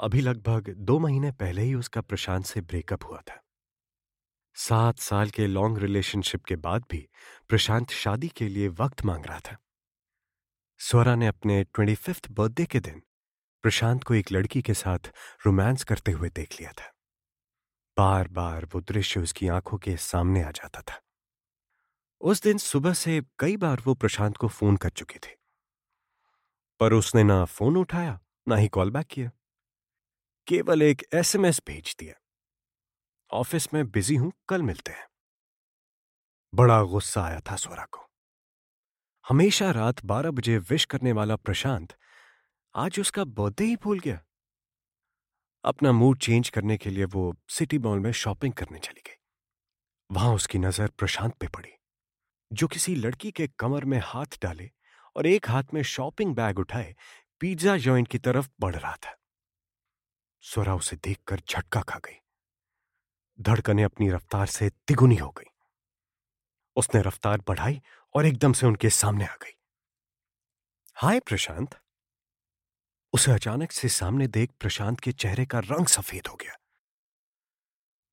अभी 0.00 0.20
लगभग 0.20 0.74
दो 0.74 0.98
महीने 0.98 1.32
पहले 1.32 1.62
ही 1.62 1.74
उसका 1.74 2.00
प्रशांत 2.00 2.44
से 2.44 2.60
ब्रेकअप 2.60 3.04
हुआ 3.04 3.20
था। 3.20 3.42
सात 4.60 4.98
साल 4.98 5.30
के 5.30 5.46
लॉन्ग 5.46 5.78
रिलेशनशिप 5.78 6.44
के 6.44 6.56
बाद 6.56 6.84
भी 6.90 7.08
प्रशांत 7.48 7.90
शादी 7.90 8.28
के 8.28 8.48
लिए 8.48 8.68
वक्त 8.68 9.04
मांग 9.04 9.26
रहा 9.26 9.40
था। 9.40 9.56
स्वरा 10.78 11.14
ने 11.14 11.26
अपने 11.26 11.64
ट्वेंटी 11.64 11.94
फिफ्थ 11.94 12.28
बर्थडे 12.30 12.66
के 12.66 12.80
दिन 12.80 13.02
प्रशांत 13.62 14.04
को 14.04 14.14
एक 14.14 14.32
लड़की 14.32 14.62
के 14.62 14.74
साथ 14.74 14.98
रोमांस 15.46 15.84
करते 15.84 16.12
हुए 16.12 16.30
देख 16.30 16.60
लिया 16.60 16.72
था। 16.72 16.92
बार 17.98 18.28
बार 18.28 18.64
वो 18.64 18.80
दृश्य 18.80 19.20
उसकी 19.20 19.48
आँखों 19.48 19.78
के 19.78 19.96
सामने 19.96 20.42
आ 20.42 20.50
जाता 20.50 20.80
था। 20.80 21.00
उस 22.20 22.42
दिन 22.42 22.58
सुबह 22.58 22.92
से 22.92 23.22
कई 23.38 23.56
बार 23.56 23.82
वो 23.84 23.94
प्रशांत 23.94 24.36
को 24.36 24.48
फ़ोन 24.48 24.76
कर 24.76 24.90
चुके 24.90 25.18
थे। 25.18 25.36
पर 26.80 26.92
उसने 26.92 27.22
ना 27.22 27.44
फ़ोन 27.44 27.76
उठाया, 27.76 28.20
ना 28.48 28.56
ही 28.56 28.68
कॉल 28.68 28.90
बैक 28.90 29.06
किया। 29.06 29.30
केवल 30.46 30.82
एक 30.82 31.02
एसएमएस 31.14 31.60
भेज 31.66 31.96
दिया। 31.98 32.14
ऑफ़िस 33.30 33.74
में 33.74 33.90
बिज़ी 33.90 34.14
हूँ, 34.16 34.32
कल 34.48 34.62
मिलते 34.62 34.92
हैं। 34.92 35.06
बड़ा 36.54 36.82
गुस्सा 36.82 37.22
आया 37.22 37.40
था 37.40 37.56
स्वरा 37.56 37.84
को। 37.84 38.08
हमेशा 39.26 39.70
रात 39.70 40.04
बारह 40.04 40.30
बजे 40.30 40.58
विश 40.58 40.84
करने 40.84 41.12
वाला 41.12 41.36
प्रशांत, 41.36 41.94
आज 42.74 43.00
उसका 43.00 43.24
बर्थडे 43.24 43.64
ही 43.64 43.76
भूल 43.76 43.98
गया। 43.98 44.20
अपना 45.64 45.92
मूड 45.92 46.18
चेंज 46.18 46.48
करने 46.48 46.76
के 46.76 46.90
लिए 46.90 47.04
वो 47.04 47.34
सिटी 47.48 47.78
मॉल 47.78 47.98
में 47.98 48.12
शॉपिंग 48.12 48.52
करने 48.52 48.78
चली 48.78 49.02
गई। 49.06 49.16
वहाँ 50.10 50.34
उसकी 50.34 50.58
नज़र 50.58 50.88
प्रशांत 50.88 51.34
पे 51.34 51.46
पड़ी, 51.46 51.72
जो 52.50 52.68
किसी 52.68 52.94
लड़की 52.94 53.30
के 53.30 53.46
कमर 53.58 53.84
में 53.84 54.00
हाथ 54.04 54.38
डाले 54.42 54.70
और 55.16 55.26
एक 55.26 55.48
हाथ 55.48 55.74
में 55.74 55.82
शॉपिंग 55.82 56.34
बैग 56.34 56.58
उठाए, 56.58 56.94
पिज्जा 57.40 57.76
जॉइंट 57.76 58.08
की 58.08 58.18
तरफ़ 58.18 58.48
बढ़ 58.60 58.76
रहा 58.76 58.96
था। 58.96 59.16
स्वरा 60.44 60.74
उसे 60.74 60.96
देखकर 60.96 61.40
झटका 61.40 61.80
खा 61.80 61.98
गई। 61.98 62.19
धड़कने 63.42 63.82
अपनी 63.82 64.10
रफ्तार 64.10 64.46
से 64.46 64.70
तिगुनी 64.70 65.16
हो 65.16 65.30
गई। 65.30 65.50
उसने 66.76 67.02
रफ्तार 67.02 67.42
बढ़ाई 67.48 67.82
और 68.14 68.26
एकदम 68.26 68.52
से 68.52 68.66
उनके 68.66 68.90
सामने 68.90 69.26
आ 69.26 69.34
गई। 69.34 69.56
हाय 70.94 71.20
प्रशांत। 71.20 71.80
उसे 73.12 73.32
अचानक 73.32 73.72
से 73.72 73.88
सामने 73.88 74.26
देख 74.26 74.50
प्रशांत 74.50 75.00
के 75.00 75.12
चेहरे 75.12 75.46
का 75.46 75.58
रंग 75.58 75.86
सफ़ेद 75.86 76.26
हो 76.26 76.34
गया। 76.34 76.56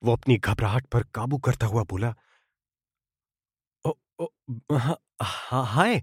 वो 0.04 0.14
अपनी 0.14 0.38
घबराहट 0.38 0.86
पर 0.86 1.04
काबू 1.04 1.38
करता 1.38 1.66
हुआ 1.66 1.84
बोला 1.84 2.16
ओ, 3.86 3.94
ओ, 4.20 4.28
हा, 4.78 4.98
हा, 5.22 5.62
हाय 5.62 6.00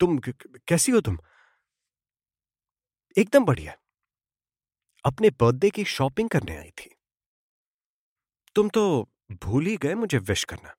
तुम 0.00 0.18
कैसी 0.68 0.92
हो 0.92 1.00
तुम? 1.00 1.18
एकदम 3.18 3.44
बढ़िया। 3.44 3.76
अपने 5.04 5.30
बर्थडे 5.30 5.70
की 5.70 5.84
शॉपिंग 5.84 6.28
करने 6.28 6.56
आई 6.56 6.70
थी। 6.70 6.99
तुम 8.56 8.68
तो 8.68 8.82
भूल 9.44 9.66
ही 9.66 9.76
गए 9.76 9.94
मुझे 9.94 10.18
विश 10.18 10.44
करना। 10.44 10.74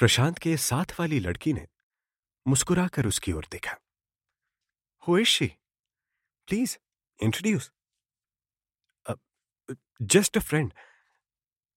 प्रशांत 0.00 0.38
के 0.38 0.56
साथ 0.56 0.98
वाली 1.00 1.18
लड़की 1.20 1.52
ने 1.52 1.66
मुस्कुराकर 2.46 3.06
उसकी 3.06 3.32
ओर 3.32 3.46
देखा। 3.52 3.76
Who 5.02 5.18
is 5.18 5.28
she 5.28 5.46
please 6.48 6.76
introduce 7.20 7.70
just 10.14 10.36
a 10.36 10.40
friend 10.40 10.72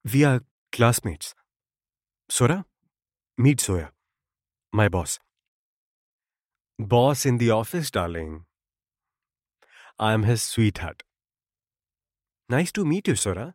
we 0.06 0.24
are 0.24 0.40
classmates 0.74 1.36
Swara 2.30 2.64
meet 3.38 3.60
soya 3.60 3.92
my 4.74 4.90
boss 4.90 5.20
boss 6.80 7.26
in 7.28 7.38
the 7.38 7.50
office 7.52 7.94
darling 7.94 8.44
I 10.00 10.14
am 10.14 10.26
his 10.26 10.40
sweetheart 10.80 11.04
nice 12.50 12.74
to 12.74 12.86
meet 12.86 13.10
you 13.10 13.16
Swara 13.16 13.52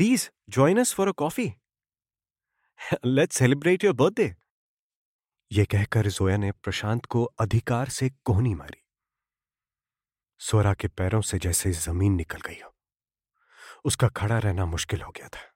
Please 0.00 0.26
join 0.50 0.74
us 0.74 0.94
for 0.94 1.08
a 1.08 1.14
coffee. 1.22 1.50
Let's 2.94 3.32
celebrate 3.42 3.78
your 3.78 3.92
birthday. 3.92 4.34
ये 5.52 5.64
कहकर 5.64 6.06
जोया 6.06 6.36
ने 6.36 6.52
प्रशांत 6.52 7.06
को 7.06 7.24
अधिकार 7.24 7.88
से 7.88 8.10
कोहनी 8.10 8.54
मारी। 8.54 8.82
स्वरा 10.38 10.74
के 10.74 10.88
पैरों 10.88 11.20
से 11.20 11.38
जैसे 11.38 11.72
ज़मीन 11.72 12.12
निकल 12.12 12.40
गई 12.40 12.60
हो। 12.64 12.76
उसका 13.84 14.08
खड़ा 14.08 14.38
रहना 14.38 14.66
मुश्किल 14.66 15.02
हो 15.02 15.10
गया 15.10 15.28
था। 15.28 15.54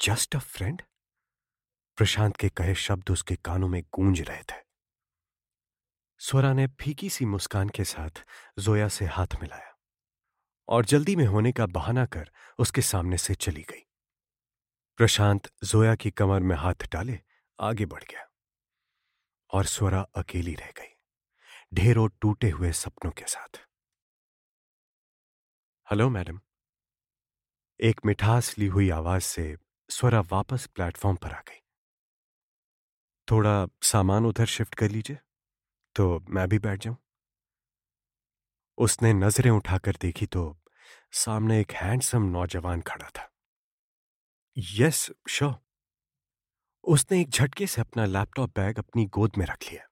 जस्ट 0.00 0.36
अ 0.36 0.38
फ्रेंड 0.38 0.82
प्रशांत 1.96 2.36
के 2.36 2.48
कहे 2.48 2.74
शब्द 2.74 3.10
उसके 3.10 3.36
कानों 3.36 3.68
में 3.68 3.82
गूंज 3.82 4.20
रहे 4.20 4.42
थे। 4.42 4.62
स्वरा 6.18 6.52
ने 6.52 6.66
फीकी 6.66 7.10
सी 7.10 7.24
मुस्कान 7.24 7.68
के 7.68 7.84
साथ 7.84 8.24
जोया 8.58 8.88
से 8.88 9.04
हाथ 9.04 9.26
मिलाया। 9.40 9.71
और 10.68 10.84
जल्दी 10.84 11.16
में 11.16 11.26
होने 11.26 11.52
का 11.52 11.66
बहाना 11.66 12.06
कर 12.06 12.30
उसके 12.58 12.82
सामने 12.82 13.18
से 13.18 13.34
चली 13.34 13.62
गई। 13.62 13.86
प्रशांत 14.96 15.50
जोया 15.64 15.94
की 15.94 16.10
कमर 16.10 16.40
में 16.40 16.56
हाथ 16.56 16.88
डाले, 16.92 17.18
आगे 17.60 17.86
बढ़ 17.86 18.02
गया 18.02 18.28
और 19.50 19.64
स्वरा 19.64 20.00
अकेली 20.14 20.54
रह 20.54 20.70
गई। 20.70 20.94
ढेरों 21.74 22.08
टूटे 22.20 22.50
हुए 22.50 22.72
सपनों 22.72 23.12
के 23.12 23.24
साथ। 23.24 23.60
Hello, 25.90 26.08
madam. 26.10 26.40
एक 27.80 28.00
मिठास 28.06 28.58
ली 28.58 28.66
हुई 28.66 28.90
आवाज़ 28.90 29.22
से 29.22 29.56
स्वरा 29.90 30.20
वापस 30.20 30.66
प्लेटफॉर्म 30.66 31.16
पर 31.16 31.32
आ 31.32 31.40
गई। 31.40 31.58
थोड़ा 33.30 33.66
सामान 33.82 34.26
उधर 34.26 34.46
शिफ्ट 34.46 34.74
कर 34.74 34.90
लीजिए 34.90 35.18
तो 35.96 36.20
मैं 36.28 36.48
भी 36.48 36.58
बैठ 36.58 36.80
जाऊँ। 36.80 37.01
उसने 38.78 39.12
नज़रें 39.12 39.50
उठाकर 39.50 39.96
देखी 40.00 40.26
तो 40.26 40.42
सामने 41.14 41.60
एक 41.60 41.72
हैंडसम 41.72 42.22
नौजवान 42.28 42.80
खड़ा 42.80 43.08
था। 43.08 43.28
Yes, 44.56 45.10
sure. 45.30 45.54
उसने 46.84 47.20
एक 47.20 47.30
झटके 47.30 47.66
से 47.66 47.80
अपना 47.80 48.04
लैपटॉप 48.06 48.50
बैग 48.56 48.78
अपनी 48.78 49.04
गोद 49.06 49.32
में 49.38 49.44
रख 49.46 49.70
लिया। 49.70 49.86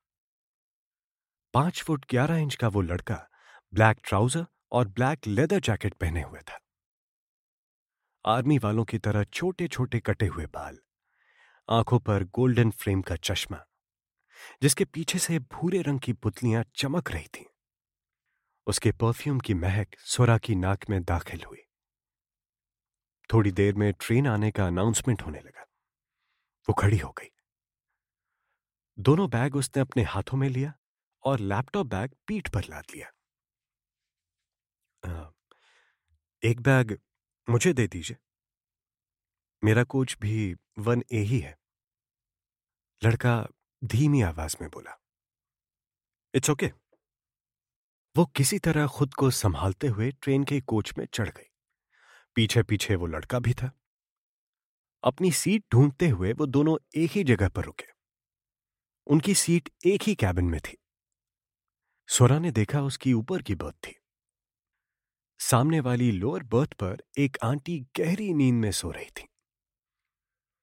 पाँच 1.54 1.82
फुट 1.82 2.04
ग्यारह 2.10 2.37
इंच 2.37 2.54
का 2.54 2.68
वो 2.68 2.80
लड़का 2.82 3.26
ब्लैक 3.72 4.00
ट्राउज़र 4.04 4.46
और 4.72 4.88
ब्लैक 4.88 5.26
लेदर 5.26 5.60
जैकेट 5.60 5.94
पहने 5.94 6.22
हुए 6.22 6.40
था। 6.40 6.58
आर्मी 8.25 8.58
वालों 8.58 8.84
की 8.84 8.99
तरह 8.99 9.25
छोटे 9.25 9.68
छोटे 9.68 10.00
कटे 10.00 10.26
हुए 10.26 10.46
बाल, 10.46 10.78
आँखों 11.68 11.99
पर 11.99 12.25
गोल्डन 12.34 12.70
फ्रेम 12.72 13.02
का 13.02 13.16
चश्मा, 13.18 13.64
जिसके 14.62 14.84
पीछे 14.84 15.18
से 15.18 15.38
भूरे 15.38 15.82
रंग 15.82 16.00
की 16.00 16.12
पुतलियाँ 16.14 16.64
चमक 16.75 17.10
रही 17.10 17.26
थीं। 17.28 17.44
उसके 18.70 18.90
परफ्यूम 18.92 19.40
की 19.40 19.54
महक 19.54 19.96
सोरा 19.98 20.38
की 20.38 20.54
नाक 20.54 20.90
में 20.90 21.02
दाखिल 21.04 21.42
हुई। 21.42 21.62
थोड़ी 23.32 23.50
देर 23.50 23.74
में 23.74 23.92
ट्रेन 23.92 24.26
आने 24.26 24.50
का 24.50 24.66
अनाउंसमेंट 24.66 25.22
होने 25.22 25.40
लगा। 25.40 25.62
वो 26.68 26.72
खड़ी 26.72 26.98
हो 26.98 27.10
गई। 27.12 27.28
दोनों 28.98 29.28
बैग 29.30 29.56
उसने 29.56 29.80
अपने 29.80 30.02
हाथों 30.02 30.38
में 30.38 30.48
लिया 30.48 30.72
और 31.22 31.40
लैपटॉप 31.40 31.86
बैग 31.86 32.14
पीठ 32.26 32.48
पर 32.48 32.64
लाद 32.64 32.84
लिया। 32.94 33.08
एक 36.44 36.60
बैग 36.60 36.98
मुझे 37.50 37.72
दे 37.72 37.86
दीजिए। 37.86 38.16
मेरा 39.64 39.84
कोच 39.84 40.16
भी 40.20 40.56
वन 40.78 41.02
ए 41.12 41.18
ही 41.18 41.38
है। 41.40 41.58
लड़का 43.02 43.46
धीमी 43.84 44.22
आवाज़ 44.22 44.56
में 44.60 44.70
बोला 44.70 45.00
इट्स 46.34 46.50
ओके 46.50 46.72
वो 48.17 48.25
किसी 48.26 48.59
तरह 48.59 48.87
खुद 48.87 49.14
को 49.14 49.31
संभालते 49.31 49.87
हुए 49.87 50.11
ट्रेन 50.12 50.45
के 50.45 50.61
कोच 50.61 50.93
में 50.99 51.07
चढ़ 51.14 51.29
गई। 51.29 51.47
पीछे 52.35 52.62
पीछे 52.62 52.97
वो 52.97 53.07
लड़का 53.07 53.38
भी 53.38 53.55
था। 53.55 53.71
अपनी 55.05 55.33
सीट 55.33 55.64
ढूंढते 55.73 56.09
हुए 56.09 56.33
वो 56.33 56.47
दोनों 56.47 56.76
एक 56.97 57.11
ही 57.11 57.25
जगह 57.25 57.49
पर 57.49 57.64
रुके। 57.64 57.87
उनकी 59.07 59.35
सीट 59.35 59.71
एक 59.87 60.02
ही 60.02 60.14
कैबिन 60.14 60.45
में 60.45 60.61
थी। 60.61 60.76
सोरा 62.09 62.38
ने 62.38 62.50
देखा 62.50 62.83
उसकी 62.83 63.12
ऊपर 63.12 63.43
की 63.43 63.55
बर्थ 63.55 63.75
थी। 63.76 63.95
सामने 65.40 65.81
वाली 65.81 66.11
लोअर 66.12 66.43
बर्थ 66.43 66.73
पर 66.73 67.02
एक 67.19 67.38
आंटी 67.45 67.79
गहरी 67.97 68.33
नींद 68.35 68.55
में 68.55 68.71
सो 68.73 68.90
रही 68.90 69.11
थी। 69.11 69.29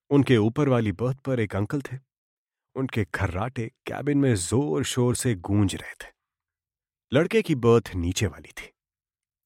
उनके 0.10 0.38
ऊपर 0.38 0.70
वाली 0.70 0.92
बर्थ 0.92 1.20
पर 1.20 1.39
एक 1.39 1.56
अंकल 1.56 1.82
थे। 1.82 1.98
उनके 2.75 3.06
खर्राटे 3.06 3.72
कैबिन 3.88 4.18
में 4.18 4.36
ज़ोर 4.36 4.84
शोर 4.84 5.16
से 5.16 5.36
गूंज 5.36 5.75
रहे 5.75 5.94
थे। 5.94 6.16
लड़के 7.13 7.41
की 7.41 7.55
बर्थ 7.55 7.91
नीचे 7.95 8.27
वाली 8.27 8.51
थी। 8.51 8.73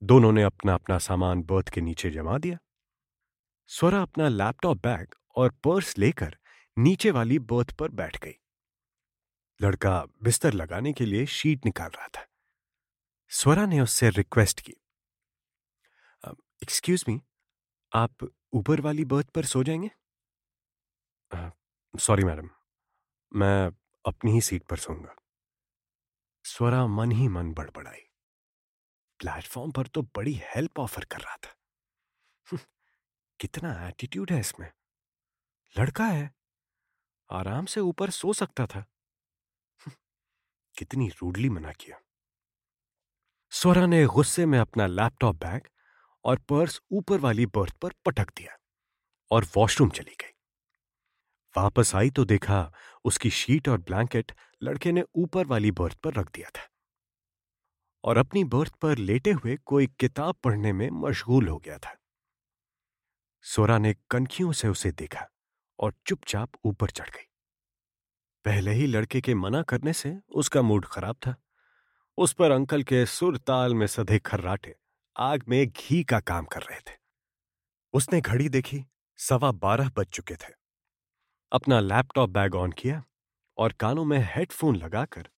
दोनों 0.03 0.31
ने 0.31 0.43
अपना 0.43 0.73
अपना 0.73 0.97
सामान 0.99 1.43
बर्थ 1.43 1.69
के 1.69 1.81
नीचे 1.81 2.09
जमा 2.11 2.37
दिया। 2.37 2.57
स्वरा 3.69 4.01
अपना 4.01 4.27
लैपटॉप 4.27 4.77
बैग 4.77 5.15
और 5.35 5.51
पर्स 5.63 5.97
लेकर 5.97 6.37
नीचे 6.77 7.11
वाली 7.11 7.39
बर्थ 7.39 7.71
पर 7.71 7.89
बैठ 7.89 8.17
गई। 8.17 8.33
लड़का 9.61 10.05
बिस्तर 10.23 10.53
लगाने 10.53 10.93
के 10.93 11.05
लिए 11.05 11.25
शीट 11.25 11.65
निकाल 11.65 11.89
रहा 11.89 12.07
था। 12.07 12.25
स्वरा 13.31 13.65
ने 13.65 13.81
उससे 13.81 14.09
रिक्वेस्ट 14.09 14.61
की 14.61 14.73
एक्सक्यूज 16.63 17.05
मी, 17.07 17.21
आप 17.93 18.31
ऊपर 18.53 18.81
वाली 18.81 19.05
बर्थ 19.05 19.29
पर 19.29 19.45
सो 19.45 19.63
जाएँगे? 19.63 19.89
सॉरी 21.99 22.23
मैडम, 22.23 22.49
मैं 23.33 23.71
अपनी 24.05 24.31
ही 24.31 24.41
सीट 24.41 24.63
पर 24.63 24.77
सोऊँगा। 24.77 25.15
स्वरा 26.43 26.87
मन 26.87 27.11
ही 27.11 27.27
मन 27.27 27.53
बड़बड़ाई। 27.53 28.01
प्लेटफॉर्म 29.19 29.71
पर 29.71 29.87
तो 29.87 30.01
बड़ी 30.01 30.33
हेल्प 30.33 30.79
ऑफ़र 30.79 31.05
कर 31.05 31.17
रहा 31.17 31.35
था। 31.35 31.55
हम्म, 32.51 32.59
कितना 33.39 33.87
एटीट्यूड 33.87 34.31
है 34.31 34.39
इसमें। 34.39 34.71
लड़का 35.77 36.05
है। 36.05 36.35
आराम 37.31 37.65
से 37.65 37.79
ऊपर 37.79 38.09
सो 38.09 38.33
सकता 38.33 38.65
था। 38.65 38.79
हम्म, 38.79 39.91
कितनी 40.77 41.09
रूडली 41.09 41.49
मना 41.49 41.71
किया। 41.71 41.99
स्वरा 43.51 43.85
ने 43.85 44.05
गुस्से 44.05 44.45
में 44.45 44.59
अपना 44.59 44.87
लैपटॉप 44.87 45.35
बैग 45.35 45.61
और 46.23 46.39
पर्स 46.39 46.81
ऊपर 46.91 47.19
वाली 47.19 47.45
बर्थ 47.45 47.73
पर 47.73 47.93
पटक 48.05 48.29
दिया 48.29 48.57
और 49.31 49.45
वॉशरूम 49.55 49.89
चली 49.89 50.15
गई। 50.21 50.33
वापस 51.57 51.95
आई 51.95 52.09
तो 52.09 52.25
देखा 52.25 52.73
उसकी 53.03 53.29
शीट 53.29 53.69
और 53.69 53.77
ब्लैंकेट 53.77 54.31
लड़के 54.63 54.91
ने 54.91 55.03
ऊपर 55.15 55.45
वाली 55.45 55.71
बर्थ 55.71 55.97
पर 55.97 56.13
रख 56.13 56.31
दिया 56.31 56.49
था 56.49 56.67
और 58.03 58.17
अपनी 58.17 58.43
बर्थ 58.43 58.75
पर 58.75 58.97
लेटे 58.97 59.31
हुए 59.31 59.57
कोई 59.57 59.87
किताब 59.87 60.35
पढ़ने 60.35 60.73
में 60.73 60.89
मशगूल 60.89 61.47
हो 61.47 61.57
गया 61.57 61.77
था। 61.77 61.97
सोरा 63.41 63.77
ने 63.77 63.95
कनखियों 64.09 64.51
से 64.51 64.67
उसे 64.67 64.91
देखा 64.91 65.27
और 65.79 65.93
चुपचाप 66.05 66.51
ऊपर 66.65 66.89
चढ़ 66.89 67.09
गई। 67.09 67.27
पहले 68.45 68.71
ही 68.71 68.87
लड़के 68.87 69.21
के 69.21 69.35
मना 69.35 69.61
करने 69.61 69.93
से 69.93 70.19
उसका 70.29 70.61
मूड 70.61 70.85
खराब 70.85 71.15
था। 71.15 71.35
उस 72.17 72.33
पर 72.33 72.51
अंकल 72.51 72.83
के 72.83 73.05
सुर 73.05 73.37
ताल 73.37 73.75
में 73.75 73.87
सधे 73.87 74.19
खर्राटे, 74.19 74.75
आग 75.17 75.43
में 75.47 75.67
घी 75.67 76.03
का 76.03 76.19
काम 76.19 76.45
कर 76.45 76.61
रहे 76.61 76.79
थे। 76.79 76.97
उसने 77.93 78.21
घड़ी 78.21 78.49
देखी, 78.49 78.85
सवा 79.17 79.51
बारह 79.51 79.89
बज 79.89 80.05
चुके 80.05 80.35
थे। 80.35 80.53
अपना 81.51 81.79
लैपटॉप 81.79 82.29
बैग 82.29 82.55
ऑन 82.55 82.71
किया 82.71 83.03
और 83.61 83.73
कानों 83.73 84.05
में 84.05 84.17
हेडफोन 84.35 84.75
लगाकर 84.75 85.29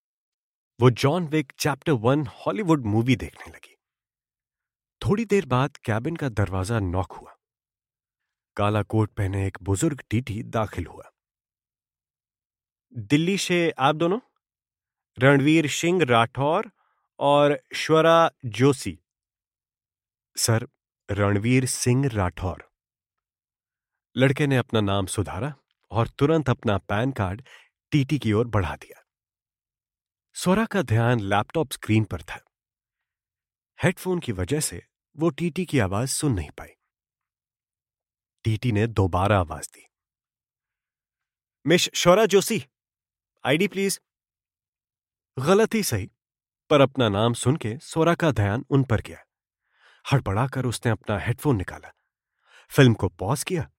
वो 0.79 0.89
John 0.89 1.27
Wick 1.27 1.51
chapter 1.59 1.91
one 1.91 2.25
Hollywood 2.27 2.85
movie 2.85 3.15
देखने 3.15 3.51
लगी। 3.51 3.75
थोड़ी 5.01 5.25
देर 5.25 5.45
बाद 5.45 5.77
कैबिन 5.77 6.15
का 6.15 6.29
दरवाज़ा 6.29 6.79
नॉक 6.79 7.11
हुआ। 7.11 7.35
काला 8.57 8.83
कोट 8.83 9.11
पहने 9.13 9.47
एक 9.47 9.57
बुज़ुर्ग 9.61 10.03
टीटी 10.09 10.43
दाखिल 10.43 10.85
हुआ। 10.85 11.09
दिल्ली 12.93 13.37
से 13.37 13.69
आप 13.79 13.95
दोनों? 13.95 14.19
रणवीर 15.19 15.67
सिंह 15.67 16.03
राठौर 16.03 16.71
और 17.19 17.59
श्वरा 17.75 18.31
जोशी। 18.45 18.97
सर, 20.37 20.67
रणवीर 21.11 21.65
सिंह 21.65 22.09
राठौर। 22.13 22.63
लड़के 24.17 24.47
ने 24.47 24.57
अपना 24.57 24.81
नाम 24.81 25.05
सुधारा 25.05 25.53
और 25.91 26.07
तुरंत 26.07 26.49
अपना 26.49 26.77
पैन 26.77 27.11
कार्ड 27.11 27.41
टीटी 27.93 28.19
की 28.19 28.33
ओर 28.33 28.47
बढ़ा 28.47 28.75
दिया। 28.75 29.03
सोरा 30.33 30.65
का 30.65 30.81
ध्यान 30.81 31.19
लैपटॉप 31.19 31.71
स्क्रीन 31.71 32.03
पर 32.03 32.21
था। 32.21 32.43
हेडफोन 33.83 34.19
की 34.19 34.31
वजह 34.31 34.59
से 34.59 34.85
वो 35.17 35.29
टीटी 35.29 35.65
की 35.65 35.79
आवाज़ 35.79 36.09
सुन 36.09 36.33
नहीं 36.33 36.51
पाई। 36.51 36.67
टीटी 38.43 38.71
ने 38.71 38.87
दोबारा 38.87 39.39
आवाज़ 39.39 39.69
दी। 39.69 39.87
मिश 41.67 41.89
शोरा 41.95 42.25
जोशी, 42.25 42.65
आईडी 43.45 43.67
प्लीज़। 43.67 43.99
गलत 45.39 45.73
ही 45.73 45.83
सही, 45.83 46.11
पर 46.69 46.81
अपना 46.81 47.09
नाम 47.09 47.33
सुन 47.33 47.55
के 47.55 47.77
सोरा 47.77 48.15
का 48.15 48.31
ध्यान 48.31 48.65
उन 48.69 48.83
पर 48.83 49.01
गया। 49.01 49.19
हड़बड़ाकर 50.11 50.65
उसने 50.65 50.91
अपना 50.91 51.19
हेडफोन 51.19 51.55
निकाला। 51.55 51.91
फ़िल्म 52.69 52.93
को 52.93 53.09
पॉज 53.09 53.43
किया। 53.43 53.71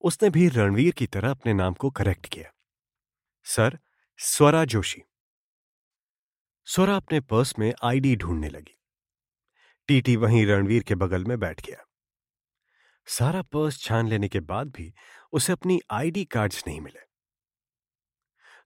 उसने 0.00 0.30
भी 0.30 0.48
रणवीर 0.48 0.92
की 0.92 1.06
तरह 1.06 1.30
अपने 1.30 1.52
नाम 1.52 1.74
को 1.74 1.90
करेक्ट 1.90 2.26
किया। 2.26 2.52
सर, 3.50 3.78
स्वरा 4.18 4.64
जोशी। 4.64 5.02
स्वरा 6.64 6.96
अपने 6.96 7.20
पर्स 7.20 7.58
में 7.58 7.74
आईडी 7.82 8.16
ढूँढने 8.16 8.48
लगी। 8.48 8.78
टीटी 9.88 10.16
वहीं 10.16 10.46
रणवीर 10.46 10.82
के 10.82 10.94
बगल 10.94 11.24
में 11.24 11.38
बैठ 11.38 11.66
गया। 11.66 11.86
सारा 13.06 13.42
पर्स 13.42 13.78
छान 13.78 14.08
लेने 14.08 14.28
के 14.28 14.40
बाद 14.40 14.68
भी 14.70 14.94
उसे 15.32 15.52
अपनी 15.52 15.80
आईडी 15.90 16.24
कार्ड्स 16.24 16.66
नहीं 16.66 16.80
मिले। 16.80 17.00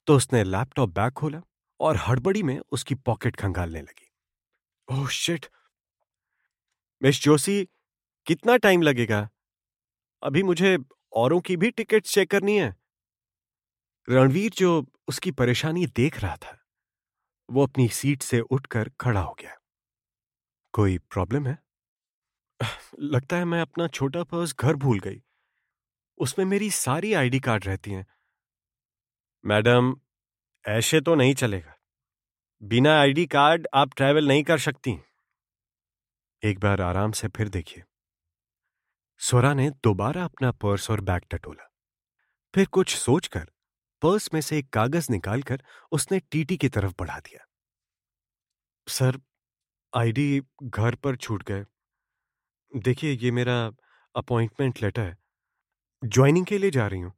तो 0.07 0.17
उसने 0.17 0.45
लैपटॉप 0.45 0.89
बैग 0.89 1.13
खोला 1.13 1.43
और 1.81 1.97
हड़बड़ी 1.97 2.43
में 2.43 2.61
उसकी 2.73 2.95
पॉकेट 2.95 3.37
खंगालने 3.37 3.83
लगी। 3.83 4.13
ओह, 4.93 5.09
शिट। 5.09 5.47
मिस 7.03 7.23
जोशी, 7.23 7.69
कितना 8.27 8.57
टाइम 8.57 8.83
लगेगा? 8.83 9.31
अभी 10.23 10.43
मुझे 10.43 10.79
औरों 11.13 11.41
की 11.41 11.57
भी 11.57 11.71
टिकट 11.71 12.03
चेक 12.03 12.31
करनी 12.31 12.59
है। 12.59 12.84
रणवीर 14.09 14.51
जो 14.51 14.87
उसकी 15.09 15.31
परेशानी 15.31 15.87
देख 15.87 16.21
रहा 16.21 16.37
था, 16.37 16.65
वो 17.51 17.67
अपनी 17.67 17.89
सीट 17.89 18.23
से 18.23 18.41
उठकर 18.41 18.89
खड़ा 18.89 19.21
हो 19.21 19.37
गया। 19.41 19.57
कोई 20.73 20.99
प्रॉब्लम 20.99 21.47
है? 21.47 21.59
लगता 23.01 23.37
है 23.37 23.45
मैं 23.45 23.61
अपना 23.61 23.89
छोटा 23.89 24.25
पर्स 24.25 24.55
घर 24.61 24.75
भूल 24.75 25.01
गई। 25.01 25.23
उसमें 26.19 26.47
मेरी 26.47 26.71
सारी 26.71 27.13
आईडी 27.13 27.41
कार्ड 27.41 27.67
रहती 27.67 27.91
हैं। 27.91 28.07
मैडम, 29.45 30.01
ऐसे 30.69 31.01
तो 31.01 31.15
नहीं 31.15 31.35
चलेगा। 31.35 31.75
बिना 32.63 33.01
आईडी 33.01 33.27
कार्ड 33.27 33.69
आप 33.75 33.95
ट्रैवल 33.97 34.29
नहीं 34.29 34.45
कर 34.45 34.59
सकती। 34.59 34.99
एक 36.43 36.59
बार 36.59 36.81
आराम 36.81 37.13
से 37.13 37.29
फिर 37.29 37.49
देखिए। 37.49 37.85
स्वरा 39.19 39.55
ने 39.55 39.71
दोबारा 39.71 40.25
अपना 40.25 40.53
पर्स 40.53 40.91
और 40.91 41.01
बैग 41.01 41.23
टटोला। 41.31 41.73
फिर 42.55 42.67
कुछ 42.67 42.97
सोचकर 42.97 43.51
पर्स 44.05 44.35
में 44.35 44.41
से 44.41 44.59
एक 44.59 44.69
कागज़ 44.69 45.07
निकालकर 45.11 45.63
उसने 45.93 46.21
टीटी 46.21 46.57
की 46.57 46.69
तरफ़ 46.69 46.93
बढ़ा 46.99 47.19
दिया। 47.21 47.47
सर, 48.89 49.21
आईडी 49.97 50.43
घर 50.63 50.95
पर 50.95 51.17
छूट 51.17 51.43
गए। 51.43 51.65
देखिए, 52.77 53.13
ये 53.13 53.31
मेरा 53.31 53.73
अपॉइंटमेंट 54.17 54.83
लेटर 54.83 55.03
है। 55.03 55.17
ज्वाइनिंग 56.05 56.47
के 56.47 56.59
लिए 56.59 56.71
जा 56.71 56.87
रही 56.87 57.01
हूँ। 57.01 57.13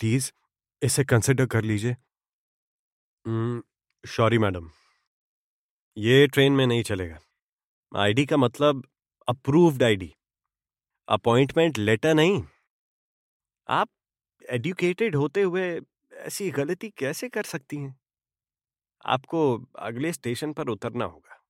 प्लीज़, 0.00 0.32
इसे 0.82 1.04
कंसिडर 1.04 1.46
कर 1.46 1.62
लीजिए। 1.62 1.96
Sorry 4.06 4.38
madam. 4.38 4.70
ये 5.96 6.26
ट्रेन 6.26 6.52
में 6.52 6.66
नहीं 6.66 6.82
चलेगा। 6.82 7.18
आईडी 7.96 8.26
का 8.26 8.36
मतलब 8.36 8.88
अप्रूव्ड 9.28 9.82
आईडी। 9.82 10.14
अपॉइंटमेंट 11.08 11.78
लेटर 11.78 12.14
नहीं। 12.14 12.46
आप 13.68 13.88
एडुकेटेड 14.50 15.16
होते 15.16 15.42
हुए 15.42 15.80
ऐसी 16.26 16.50
गलती 16.50 16.90
कैसे 16.90 17.28
कर 17.28 17.42
सकती 17.44 17.76
हैं? 17.76 17.94
आपको 19.04 19.40
अगले 19.78 20.12
स्टेशन 20.12 20.52
पर 20.52 20.68
उतरना 20.68 21.04
होगा। 21.04 21.42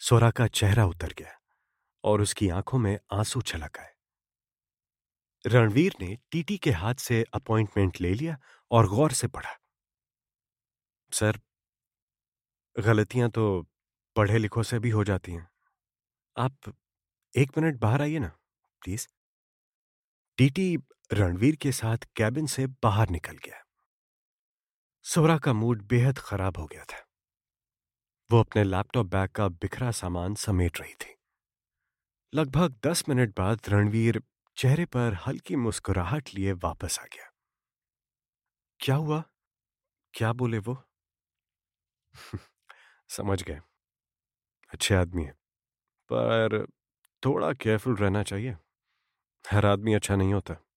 सोरा 0.00 0.30
का 0.30 0.46
चेहरा 0.46 0.86
उतर 0.86 1.12
गया 1.18 1.38
और 2.04 2.20
उसकी 2.20 2.48
आँखों 2.48 2.78
में 2.78 2.98
आँसू 3.12 3.42
छलक 3.42 3.78
आए। 3.78 3.94
रणवीर 5.44 5.94
ने 6.00 6.18
टीटी 6.32 6.56
के 6.58 6.70
हाथ 6.70 6.94
से 6.94 7.24
अपॉइंटमेंट 7.34 8.00
ले 8.00 8.14
लिया 8.14 8.38
और 8.70 8.88
गौर 8.88 9.12
से 9.12 9.28
पढ़ा। 9.28 9.58
सर, 11.12 11.38
गलतियाँ 12.76 13.28
तो 13.30 13.44
पढ़े 14.16 14.38
लिखों 14.38 14.62
से 14.62 14.78
भी 14.78 14.90
हो 14.90 15.04
जाती 15.04 15.32
हैं। 15.32 15.48
आप 16.36 16.74
एक 17.34 17.58
मिनट 17.58 17.80
बाहर 17.80 18.02
आइए 18.02 18.18
ना, 18.18 18.32
प्लीज़। 18.82 19.08
टीटी 20.38 20.66
रणवीर 21.12 21.56
के 21.56 21.72
साथ 21.72 21.98
कैबिन 22.16 22.46
से 22.46 22.66
बाहर 22.66 23.10
निकल 23.10 23.36
गया। 23.36 23.64
सोरा 25.02 25.38
का 25.38 25.52
मूड 25.52 25.82
बेहद 25.82 26.18
खराब 26.18 26.58
हो 26.58 26.66
गया 26.66 26.84
था। 26.84 27.06
वो 28.30 28.40
अपने 28.40 28.64
लैपटॉप 28.64 29.06
बैग 29.06 29.30
का 29.30 29.48
बिखरा 29.48 29.90
सामान 29.90 30.34
समेट 30.34 30.80
रही 30.80 30.94
थी। 30.94 31.14
लगभग 32.34 32.80
दस 32.86 33.04
मिनट 33.08 33.38
बाद 33.38 33.60
रणवीर 33.68 34.22
चेहरे 34.56 34.84
पर 34.84 35.14
हल्की 35.26 35.56
मुस्कुराहट 35.56 36.28
लिए 36.34 36.52
वापस 36.52 36.98
आ 36.98 37.04
गया। 37.04 37.32
क्या 38.80 38.96
हुआ? 38.96 39.24
क्या 40.14 40.32
बोले 40.32 40.58
वो? 40.58 40.82
समझ 43.08 43.42
गए। 43.42 43.60
अच्छे 44.72 44.94
आदमी 44.94 45.24
है, 45.24 45.32
पर 46.12 46.66
थोड़ा 47.24 47.52
केयरफुल 47.52 47.96
रहना 47.96 48.22
चाहिए। 48.22 48.56
हर 49.52 49.66
आदमी 49.66 49.94
अच्छा 49.94 50.16
नहीं 50.16 50.34
होता। 50.34 50.67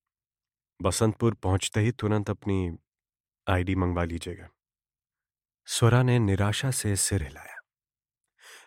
बसंतपुर 0.81 1.33
पहुँचते 1.33 1.79
ही 1.79 1.91
तुरंत 1.91 2.29
अपनी 2.29 2.77
आईडी 3.49 3.75
मंगवा 3.75 4.03
लीजिएगा। 4.03 4.49
स्वरा 5.65 6.03
ने 6.03 6.19
निराशा 6.19 6.71
से 6.71 6.95
सिर 6.95 7.23
हिलाया। 7.23 7.57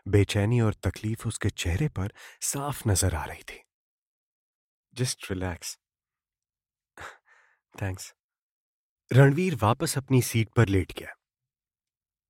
बेचैनी 0.08 0.60
और 0.60 0.74
तकलीफ़ 0.74 1.28
उसके 1.28 1.50
चेहरे 1.50 1.88
पर 1.88 2.12
साफ़ 2.40 2.88
नज़र 2.88 3.14
आ 3.14 3.24
रही 3.24 3.42
थी। 3.42 3.64
Just 4.94 5.30
relax. 5.30 5.78
थैंक्स। 7.82 8.14
रणवीर 9.12 9.54
वापस 9.54 9.98
अपनी 9.98 10.22
सीट 10.22 10.48
पर 10.48 10.68
लेट 10.68 10.92
गया। 10.92 11.14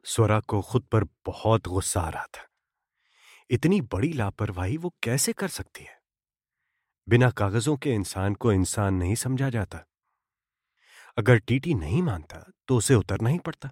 स्वरा 0.05 0.41
को 0.41 0.63
खुद 0.63 0.83
पर 0.83 1.05
बहुत 1.05 1.69
गुस्सा 1.69 2.01
आ 2.01 2.09
रहा 2.09 2.27
था। 2.27 2.47
इतनी 3.51 3.81
बड़ी 3.81 4.13
लापरवाही 4.13 4.77
वो 4.77 4.95
कैसे 5.03 5.33
कर 5.33 5.49
सकती 5.49 5.85
है? 5.85 6.04
बिना 7.09 7.29
कागजों 7.31 7.77
के 7.77 7.93
इंसान 7.93 8.35
को 8.35 8.53
इंसान 8.53 8.95
नहीं 8.95 9.15
समझा 9.15 9.49
जाता। 9.51 9.79
अगर 11.19 11.39
टीटी 11.39 11.75
नहीं 11.75 12.03
मानता 12.03 12.45
तो 12.69 12.77
उसे 12.77 12.95
उतरना 12.95 13.31
ही 13.31 13.39
पड़ता। 13.39 13.71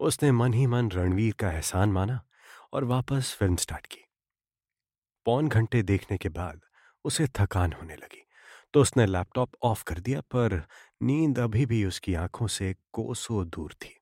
उसने 0.00 0.32
मन 0.32 0.54
ही 0.54 0.66
मन 0.66 0.90
रणवीर 0.90 1.34
का 1.34 1.52
एहसान 1.52 1.92
माना 1.92 2.20
और 2.72 2.84
वापस 2.84 3.34
फ़िल्म 3.38 3.56
स्टार्ट 3.56 3.86
की। 3.86 4.04
पौन 5.26 5.48
घंटे 5.48 5.82
देखने 5.82 6.18
के 6.18 6.28
बाद 6.28 6.60
उसे 7.04 7.26
थकान 7.36 7.72
होने 7.72 7.96
लगी 7.96 8.22
तो 8.74 8.80
उसने 8.80 9.06
लैपटॉप 9.06 9.52
ऑफ़ 9.62 9.84
कर 9.84 9.98
दिया, 9.98 10.20
पर 10.20 10.62
नींद 11.02 11.38
अभी 11.38 11.66
भी 11.66 11.84
उसकी 11.84 12.14
आँखों 12.14 12.46
से 12.46 12.74
कोसों 12.92 13.48
दूर 13.48 13.72
थी। 13.72 13.94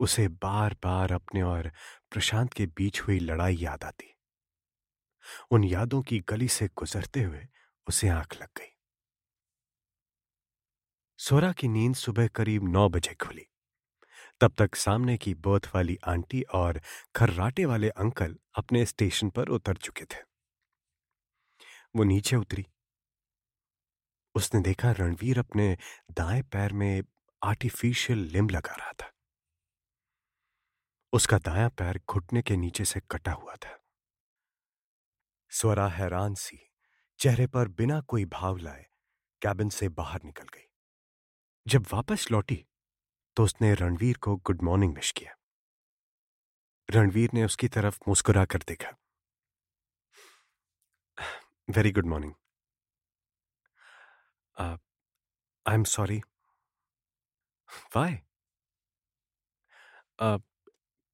उसे 0.00 0.26
बार 0.28 0.76
बार 0.84 1.12
अपने 1.12 1.42
और 1.42 1.70
प्रशांत 2.10 2.52
के 2.52 2.66
बीच 2.66 3.00
हुई 3.00 3.18
लड़ाई 3.20 3.56
याद 3.56 3.84
आती। 3.84 4.15
उन 5.50 5.64
यादों 5.64 6.02
की 6.02 6.20
गली 6.20 6.48
से 6.48 6.68
गुजरते 6.76 7.22
हुए 7.22 7.48
उसे 7.88 8.08
आँख 8.08 8.34
लग 8.34 8.48
गई। 8.58 8.72
सोरा 11.18 11.52
की 11.52 11.68
नींद 11.68 11.94
सुबह 11.94 12.28
करीब 12.28 12.68
नौ 12.68 12.88
बजे 12.88 13.14
खुली। 13.14 13.46
तब 14.40 14.54
तक 14.58 14.74
सामने 14.74 15.16
की 15.18 15.34
बर्थ 15.34 15.70
वाली 15.74 15.98
आंटी 16.08 16.42
और 16.42 16.80
खर्राटे 17.16 17.64
वाले 17.64 17.88
अंकल 17.88 18.38
अपने 18.54 18.86
स्टेशन 18.86 19.30
पर 19.30 19.48
उतर 19.48 19.76
चुके 19.76 20.04
थे। 20.04 20.22
वो 21.96 22.04
नीचे 22.04 22.36
उतरी। 22.36 22.66
उसने 24.34 24.60
देखा 24.60 24.92
रणवीर 24.92 25.38
अपने 25.38 25.78
दाएँ 26.10 26.42
पैर 26.42 26.72
में 26.72 27.02
आर्टिफिशियल 27.44 28.18
लिम 28.18 28.48
लगा 28.48 28.74
रहा 28.74 28.92
था। 28.92 29.12
उसका 31.12 31.38
दायां 31.38 31.70
पैर 31.70 32.00
घुटने 32.08 32.42
के 32.42 32.56
नीचे 32.56 32.84
से 32.84 33.00
कटा 33.10 33.32
हुआ 33.32 33.54
था। 33.54 33.75
स्वरा 35.52 35.86
हैरान 35.88 36.34
सी, 36.34 36.58
चेहरे 37.20 37.46
पर 37.46 37.68
बिना 37.68 38.00
कोई 38.00 38.24
भाव 38.24 38.56
लाए, 38.56 38.86
कैबिन 39.42 39.68
से 39.68 39.88
बाहर 39.90 40.22
निकल 40.24 40.48
गई। 40.54 40.66
जब 41.66 41.86
वापस 41.92 42.30
लौटी 42.30 42.64
तो 43.36 43.44
उसने 43.44 43.74
रणवीर 43.74 44.18
को 44.18 44.36
गुड 44.36 44.62
मॉर्निंग 44.62 44.94
विश 44.94 45.10
किया। 45.12 45.34
रणवीर 46.88 47.30
ने 47.34 47.44
उसकी 47.44 47.68
तरफ़ 47.68 47.98
मुस्कुरा 48.08 48.44
कर 48.44 48.58
देखा। 48.58 48.90
Very 51.68 51.92
good 51.92 52.06
morning. 52.06 52.34
I 54.56 55.74
am 55.74 55.84
sorry. 55.84 56.20
Why? 57.96 58.18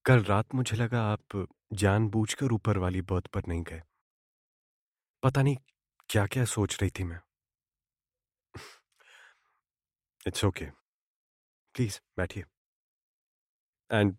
कल 0.05 0.23
रात 0.25 0.55
मुझे 0.55 0.77
लगा 0.77 1.03
आप 1.05 1.47
जानबूझकर 1.73 2.53
ऊपर 2.53 2.79
वाली 2.79 3.01
बर्थ 3.03 3.27
पर 3.27 3.43
नहीं 3.49 3.63
गए। 3.63 3.83
पता 5.23 5.43
नहीं 5.43 5.57
क्या 6.11 6.27
क्या 6.27 6.45
सोच 6.45 6.77
रही 6.81 6.91
थी 6.91 7.05
मैं। 7.05 7.21
इट्स 10.27 10.45
ओके 10.45 10.65
प्लीज़ 11.75 11.99
बैठिए। 12.17 12.45
And 13.91 14.17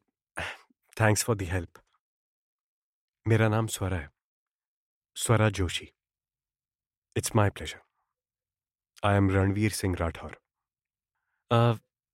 thanks 0.98 1.24
for 1.24 1.36
the 1.36 1.42
help 1.52 1.82
मेरा 3.26 3.48
नाम 3.50 3.68
स्वरा 3.68 3.98
है। 3.98 4.10
Swara 5.18 5.50
Joshi. 5.50 5.90
It's 7.16 7.36
my 7.36 7.50
pleasure 7.50 7.82
I 9.04 9.16
am 9.16 9.30
Ranveer 9.32 9.72
Singh 9.72 9.96
Rathore. 10.00 10.40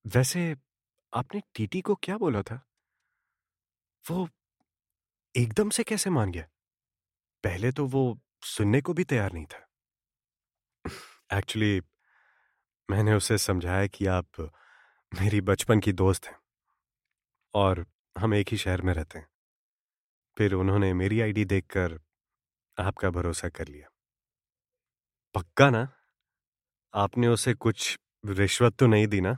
वैसे 0.05 0.41
आपने 1.13 1.41
टीटी 1.55 1.81
को 1.81 1.95
क्या 1.95 2.17
बोला 2.17 2.41
था? 2.41 2.59
वो 4.05 4.27
एकदम 5.35 5.69
से 5.69 5.83
कैसे 5.83 6.09
मान 6.09 6.31
गया? 6.31 6.47
पहले 7.43 7.71
तो 7.71 7.85
वो 7.87 8.03
सुनने 8.43 8.81
को 8.81 8.93
भी 8.93 9.03
तैयार 9.03 9.33
नहीं 9.33 9.45
था। 9.45 9.65
एक्चुअली 11.37 11.81
मैंने 12.91 13.13
उसे 13.13 13.37
समझाया 13.37 13.87
कि 13.87 14.05
आप 14.05 14.27
मेरी 15.21 15.41
बचपन 15.41 15.79
की 15.79 15.93
दोस्त 15.93 16.25
हैं 16.25 16.37
और 17.53 17.85
हम 18.17 18.33
एक 18.33 18.49
ही 18.49 18.57
शहर 18.57 18.81
में 18.81 18.93
रहते 18.93 19.19
हैं। 19.19 19.27
फिर 20.37 20.53
उन्होंने 20.53 20.93
मेरी 20.93 21.21
आईडी 21.21 21.45
देखकर 21.45 21.99
आपका 22.79 23.09
भरोसा 23.09 23.49
कर 23.49 23.67
लिया। 23.67 23.87
पक्का 25.35 25.69
ना? 25.69 25.87
आपने 26.93 27.27
उसे 27.27 27.53
कुछ 27.53 27.99
रिश्वत 28.25 28.75
तो 28.75 28.87
नहीं 28.87 29.07
दी 29.07 29.21
ना? 29.21 29.37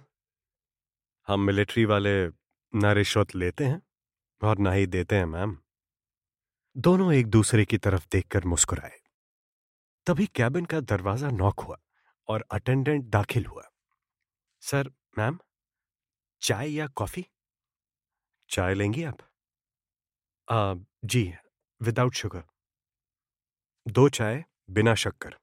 हम 1.28 1.40
मिलिट्री 1.40 1.86
वाले 1.86 2.28
ना 2.76 2.92
रिश्वत 2.92 3.36
लेते 3.36 3.66
हैं 3.66 3.82
और 4.42 4.58
ना 4.58 4.72
ही 4.72 4.88
देते 4.88 5.16
हैं, 5.16 5.26
मैम। 5.26 5.61
दोनों 6.78 7.14
एक 7.14 7.28
दूसरे 7.28 7.66
की 7.66 7.78
तरफ़ 7.78 8.06
देखकर 8.12 8.46
मुस्कुराए। 8.46 9.00
तभी 10.06 10.28
कैबिन 10.28 10.66
का 10.66 10.80
दरवाज़ा 10.80 11.30
नॉक 11.30 11.60
हुआ 11.60 11.78
और 12.28 12.46
अटेंडेंट 12.52 13.06
दाखिल 13.06 13.46
हुआ। 13.46 13.64
सर 14.62 14.92
मैम 15.18 15.40
चाय 16.42 16.70
या 16.70 16.88
कॉफ़ी? 16.88 17.26
चाय 18.50 18.74
लेंगी 18.74 19.04
आप? 19.04 19.18
आ, 20.52 20.76
जी 21.06 21.34
विदाउट 21.82 22.14
शुगर। 22.14 22.44
दो 23.88 24.10
चाय 24.10 24.44
बिना 24.70 24.96
शक्कर। 24.96 25.36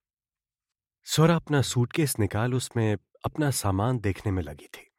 स्वरा 1.04 1.36
अपना 1.36 1.62
सूटकेस 1.62 2.18
निकाल 2.18 2.54
उसमें 2.54 2.96
अपना 3.24 3.50
सामान 3.50 3.98
देखने 3.98 4.32
में 4.32 4.42
लगी 4.42 4.66
थी। 4.66 4.90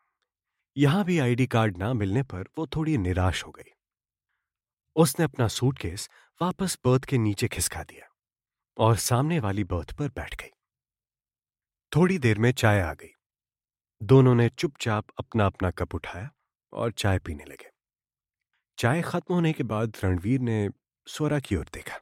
यहाँ 0.77 1.03
भी 1.05 1.19
आईडी 1.19 1.47
कार्ड 1.47 1.77
ना 1.77 1.93
मिलने 1.93 2.23
पर 2.23 2.49
वो 2.57 2.67
थोड़ी 2.67 2.97
निराश 2.97 3.45
हो 3.45 3.51
गई। 3.51 3.71
उसने 4.95 5.25
अपना 5.25 5.47
सूटकेस 5.47 6.09
वापस 6.41 6.79
बर्थ 6.85 7.05
के 7.05 7.17
नीचे 7.17 7.47
खिसका 7.47 7.83
दिया 7.83 8.09
और 8.77 8.97
सामने 8.97 9.39
वाली 9.39 9.63
बर्थ 9.63 9.97
पर 9.97 10.09
बैठ 10.09 10.41
गई। 10.41 10.49
थोड़ी 11.95 12.17
देर 12.17 12.39
में 12.39 12.51
चाय 12.51 12.81
आ 12.81 12.93
गई। 12.93 13.13
दोनों 14.03 14.35
ने 14.35 14.49
चुपचाप 14.49 15.05
अपना 15.19 15.45
अपना 15.45 15.71
कप 15.71 15.95
उठाया 15.95 16.29
और 16.73 16.91
चाय 16.91 17.19
पीने 17.19 17.45
लगे। 17.45 17.69
चाय 18.77 19.01
खत्म 19.01 19.33
होने 19.33 19.53
के 19.53 19.63
बाद 19.63 19.97
रणवीर 20.03 20.39
ने 20.39 20.69
स्वरा 21.07 21.39
की 21.39 21.55
ओर 21.55 21.65
देखा। 21.73 21.99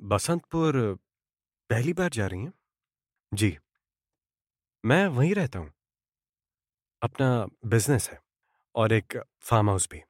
बसंतपुर 0.00 0.98
पहली 1.70 1.92
बार 1.92 2.08
जा 2.08 2.26
रही 2.26 2.40
हैं? 2.40 2.52
जी। 3.34 3.58
मैं 4.84 5.06
वहीं 5.06 5.34
रहता 5.34 5.58
हूँ। 5.58 5.72
अपना 7.02 7.46
बिज़नेस 7.66 8.10
है 8.10 8.20
और 8.74 8.92
एक 8.92 9.24
फार्म 9.40 9.68
हाउस 9.68 9.88
भी। 9.90 10.02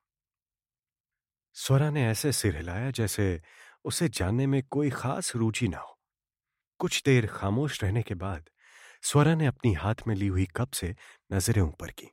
स्वरा 1.58 1.90
ने 1.90 2.06
ऐसे 2.06 2.32
सिर 2.32 2.56
हिलाया 2.56 2.90
जैसे 2.90 3.42
उसे 3.84 4.08
जानने 4.08 4.46
में 4.46 4.62
कोई 4.62 4.90
खास 4.90 5.36
रुचि 5.36 5.68
ना 5.68 5.78
हो। 5.78 5.98
कुछ 6.78 7.02
देर 7.06 7.26
खामोश 7.26 7.84
रहने 7.84 8.02
के 8.02 8.14
बाद 8.14 8.50
स्वरा 9.02 9.34
ने 9.34 9.46
अपनी 9.46 9.72
हाथ 9.74 9.94
में 10.06 10.14
ली 10.14 10.26
हुई 10.26 10.46
कप 10.56 10.70
से 10.70 10.96
नज़रें 11.32 11.62
ऊपर 11.62 11.90
की। 11.90 12.10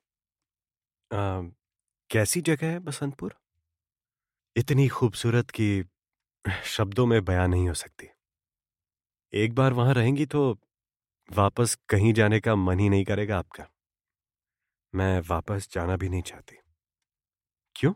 आ, 1.14 1.42
कैसी 2.10 2.42
जगह 2.42 2.68
है 2.68 2.80
बसंतपुर? 2.80 3.36
इतनी 4.56 4.88
खूबसूरत 4.88 5.50
कि 5.50 5.86
शब्दों 6.66 7.06
में 7.06 7.26
बयान 7.26 7.50
नहीं 7.50 7.68
हो 7.68 7.74
सकती। 7.74 8.08
एक 9.34 9.54
बार 9.54 9.74
वहाँ 9.74 9.94
रहेंगी 9.94 10.26
तो 10.26 10.60
वापस 11.32 11.76
कहीं 11.90 12.14
जाने 12.14 12.40
का 12.40 12.56
मन 12.56 12.80
ही 12.80 12.90
नहीं 12.90 13.06
करेगा 13.06 13.40
आपका। 13.40 13.68
मैं 14.94 15.22
वापस 15.30 15.70
जाना 15.72 15.98
भी 15.98 16.10
नहीं 16.10 16.22
चाहती। 16.22 16.56
क्यों? 17.76 17.94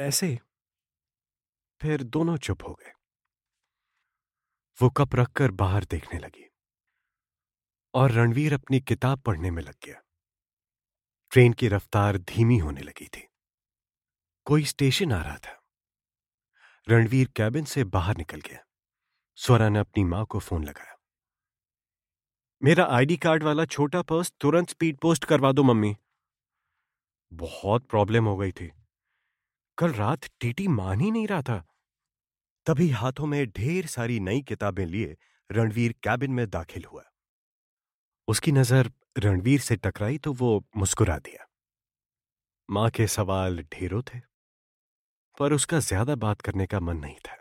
ऐसे 0.00 0.38
फिर 1.80 2.02
दोनों 2.02 2.36
चुप 2.36 2.58
हो 2.68 2.74
गए। 2.74 2.92
वो 4.82 4.90
कप 4.90 5.14
रखकर 5.14 5.50
बाहर 5.50 5.84
देखने 5.84 6.18
लगी 6.18 6.50
और 7.94 8.10
रणवीर 8.10 8.54
अपनी 8.54 8.80
किताब 8.80 9.20
पढ़ने 9.20 9.50
में 9.50 9.62
लग 9.62 9.74
गया। 9.84 10.02
ट्रेन 11.30 11.52
की 11.52 11.68
रफ्तार 11.68 12.18
धीमी 12.18 12.58
होने 12.58 12.80
लगी 12.80 13.08
थी। 13.08 13.28
कोई 14.44 14.64
स्टेशन 14.64 15.12
आ 15.12 15.22
रहा 15.22 15.38
था। 15.38 15.62
रणवीर 16.88 17.28
कैबिन 17.36 17.64
से 17.64 17.84
बाहर 17.84 18.16
निकल 18.16 18.40
गया। 18.40 18.64
स्वरा 19.36 19.68
ने 19.68 19.78
अपनी 19.78 20.04
माँ 20.04 20.26
को 20.26 20.38
फ़ोन 20.38 20.64
लगाया। 20.64 20.96
मेरा 22.62 22.86
आईडी 22.86 23.16
कार्ड 23.16 23.42
वाला 23.42 23.64
छोटा 23.64 24.02
पर्स 24.02 24.32
तुरंत 24.40 24.70
स्पीड 24.70 24.98
पोस्ट 24.98 25.24
करवा 25.24 25.52
दो, 25.52 25.62
मम्मी। 25.62 25.96
बहुत 27.32 27.86
प्रॉब्लम 27.86 28.24
हो 28.24 28.36
गई 28.36 28.52
थी। 28.52 28.81
कल 29.78 29.92
रात 29.94 30.24
टीटी 30.40 30.66
मान 30.70 31.00
ही 31.00 31.10
नहीं 31.10 31.26
रहा 31.26 31.42
था। 31.42 31.62
तभी 32.66 32.88
हाथों 32.90 33.26
में 33.26 33.46
ढेर 33.48 33.86
सारी 33.88 34.18
नई 34.20 34.40
किताबें 34.42 34.84
लिए 34.86 35.16
रणवीर 35.50 35.94
कैबिन 36.02 36.30
में 36.32 36.48
दाखिल 36.50 36.84
हुआ। 36.84 37.02
उसकी 38.28 38.52
नज़र 38.52 38.90
रणवीर 39.18 39.60
से 39.60 39.76
टकराई 39.78 40.18
तो 40.18 40.32
वो 40.34 40.50
मुस्कुरा 40.76 41.18
दिया। 41.20 41.46
माँ 42.68 42.88
के 42.90 43.06
सवाल 43.08 43.58
ढेरों 43.72 44.02
थे, 44.04 44.18
पर 45.38 45.52
उसका 45.52 45.78
ज़्यादा 45.80 46.14
बात 46.16 46.40
करने 46.40 46.66
का 46.66 46.80
मन 46.80 46.96
नहीं 46.96 47.16
था 47.26 47.36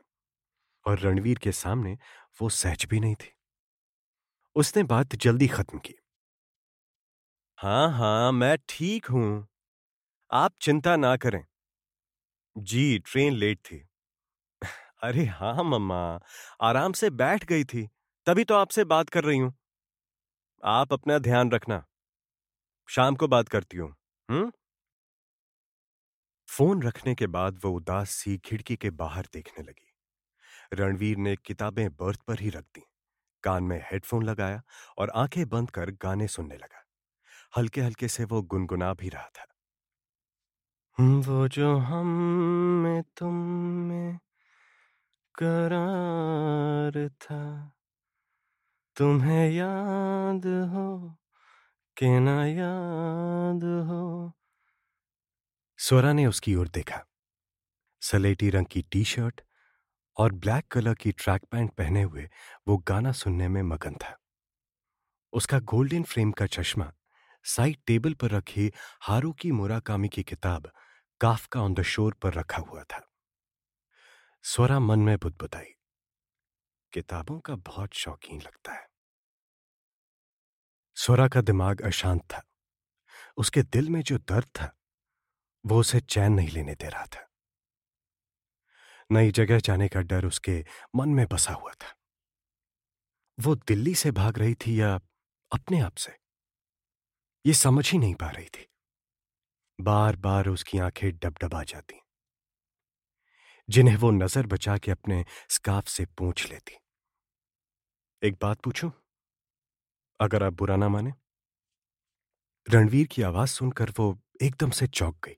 और 0.86 1.00
रणवीर 1.00 1.40
के 1.40 1.52
सामने 1.54 1.98
वो 2.40 2.50
सहज 2.52 2.86
भी 2.90 3.00
नहीं 3.00 3.16
थी। 3.16 3.34
उसने 4.56 4.84
बात 4.86 5.16
जल्दी 5.18 5.48
खत्म 5.48 5.80
की। 5.80 5.94
हाँ 7.60 7.90
हाँ, 7.92 8.32
मैं 8.32 8.58
ठीक 8.70 9.06
हूँ। 9.08 9.48
आप 10.32 10.54
चिंता 10.62 10.96
ना 10.98 11.16
करें। 11.18 11.44
जी, 12.56 13.00
ट्रेन 13.00 13.34
लेट 13.34 13.58
थी। 13.66 13.84
अरे 15.04 15.26
हाँ 15.26 15.64
मम्मा, 15.64 16.20
आराम 16.62 16.94
से 16.94 17.10
बैठ 17.12 17.46
गई 17.46 17.64
थी, 17.64 17.88
तभी 18.28 18.44
तो 18.44 18.56
आपसे 18.56 18.84
बात 18.86 19.10
कर 19.10 19.24
रही 19.24 19.38
हूँ। 19.38 19.54
आप 20.64 20.94
अपना 20.94 21.18
ध्यान 21.20 21.52
रखना। 21.52 21.84
शाम 22.90 23.16
को 23.16 23.28
बात 23.28 23.50
करती 23.50 23.78
हूँ 23.78 23.90
हम्म 24.30 24.52
फ़ोन 26.50 26.82
रखने 26.84 27.14
के 27.16 27.28
बाद 27.28 27.60
वो 27.64 27.72
उदास 27.72 28.10
सी 28.10 28.38
खिड़की 28.38 28.76
के 28.76 28.90
बाहर 28.90 29.28
देखने 29.34 29.64
लगी। 29.64 29.94
रणवीर 30.74 31.18
ने 31.18 31.36
किताबें 31.36 31.90
बर्थ 31.96 32.22
पर 32.22 32.40
ही 32.40 32.50
रख 32.50 32.66
दी। 32.76 32.84
कान 33.44 33.64
में 33.64 33.80
हेडफोन 33.92 34.24
लगाया 34.24 34.62
और 34.98 35.12
आँखें 35.16 35.50
बंद 35.50 35.72
कर 35.72 35.92
गाने 35.92 36.28
सुनने 36.28 36.56
लगा। 36.56 36.86
हल्के 37.58 37.82
हल्के 37.82 38.08
से 38.08 38.26
वो 38.26 38.44
गुनगुना 38.44 38.94
भी 38.94 39.10
रहा 39.10 39.30
था। 39.40 39.51
वो 41.00 41.48
जो 41.48 41.78
हम 41.78 42.08
में 42.84 43.04
तुम 43.18 43.34
में 43.88 44.20
करार 45.36 47.10
था। 47.10 47.72
तुम्हें 48.96 49.52
याद 49.52 50.46
हो 50.46 51.18
कि 51.98 52.20
ना 52.20 52.46
याद 52.46 53.64
हो। 53.64 54.32
स्वरा 55.78 56.14
ने 56.14 56.26
उसकी 56.26 56.56
ओर 56.56 56.68
देखा। 56.68 57.06
सलेटी 58.02 58.50
रंग 58.50 58.66
की 58.66 58.82
टी 58.82 59.04
शर्ट 59.04 59.42
और 60.18 60.32
ब्लैक 60.34 60.68
कलर 60.72 60.94
की 60.94 61.12
ट्रैक 61.12 61.42
पैंट 61.52 61.72
पहने 61.72 62.04
हुए 62.04 62.30
वो 62.68 62.78
गाना 62.78 63.12
सुनने 63.12 63.48
में 63.48 63.64
मगन 63.64 63.96
था। 63.96 64.18
उसका 65.34 65.60
गोल्डन 65.60 66.04
फ्रेम 66.04 66.32
का 66.32 66.46
चश्मा 66.46 66.92
साइड 67.44 67.78
टेबल 67.88 68.14
पर 68.14 68.32
रखी 68.32 68.72
हारूकी 69.02 69.52
मुराकामी 69.52 70.10
की 70.10 70.24
किताब 70.24 70.72
काफका 71.22 71.62
ऑन 71.62 71.74
द 71.74 71.82
शोर 71.82 72.14
पर 72.14 72.34
रखा 72.34 72.58
हुआ 72.58 72.84
था। 72.84 73.12
स्वरा 74.44 74.80
मन 74.80 75.00
में 75.00 75.18
बुदबुदाई। 75.18 75.74
किताबों 76.94 77.40
का 77.40 77.56
बहुत 77.56 77.94
शौकीन 77.94 78.42
लगता 78.42 78.74
है। 78.74 78.88
स्वरा 80.96 81.28
का 81.28 81.42
दिमाग 81.42 81.82
अशांत 81.82 82.22
था। 82.22 82.44
उसके 83.38 83.64
दिल 83.64 83.90
में 83.90 84.02
जो 84.02 84.18
दर्द 84.18 84.48
था, 84.48 84.78
वो 85.66 85.80
उसे 85.80 86.00
चैन 86.00 86.34
नहीं 86.34 86.50
लेने 86.50 86.76
दे 86.76 86.90
रहा 86.90 87.06
था। 87.06 87.30
नई 89.12 89.32
जगह 89.32 89.60
जाने 89.60 89.88
का 89.88 90.02
डर 90.02 90.26
उसके 90.26 90.66
मन 90.96 91.10
में 91.10 91.28
बसा 91.28 91.54
हुआ 91.54 91.72
था। 91.72 91.96
वो 93.40 93.56
दिल्ली 93.56 93.96
से 93.96 94.12
भाग 94.12 94.40
रही 94.40 94.56
थी 94.56 94.82
या 94.82 94.96
अपने 95.54 95.80
आप 95.80 95.96
से? 95.96 96.21
ये 97.46 97.54
समझ 97.54 97.92
ही 97.92 97.98
नहीं 97.98 98.16
पा 98.16 98.30
रही 98.30 98.46
थी। 98.46 98.68
बार 99.80 100.16
बार 100.16 100.48
उसकी 100.48 100.78
आँखें 100.78 101.12
डबडबा 101.12 101.64
जाती। 101.64 102.02
जिन्हें 103.70 103.98
वो 103.98 104.12
नज़र 104.12 104.48
बचा 104.48 104.78
के 104.78 104.92
अपने 104.92 105.26
स्काफ 105.50 105.88
से 105.88 106.06
पूछ 106.06 106.52
लेती। 106.52 106.78
एक 108.24 108.38
बात 108.42 108.62
पूछूँ? 108.62 108.92
अगर 110.20 110.44
आप 110.44 110.54
बुरा 110.54 110.76
ना 110.76 110.90
माने? 110.90 111.14
रणवीर 112.68 113.08
की 113.08 113.22
आवाज़ 113.22 113.50
सुनकर 113.50 113.90
वो 114.00 114.20
एकदम 114.42 114.70
से 114.70 114.88
चौंक 114.88 115.16
गई। 115.26 115.36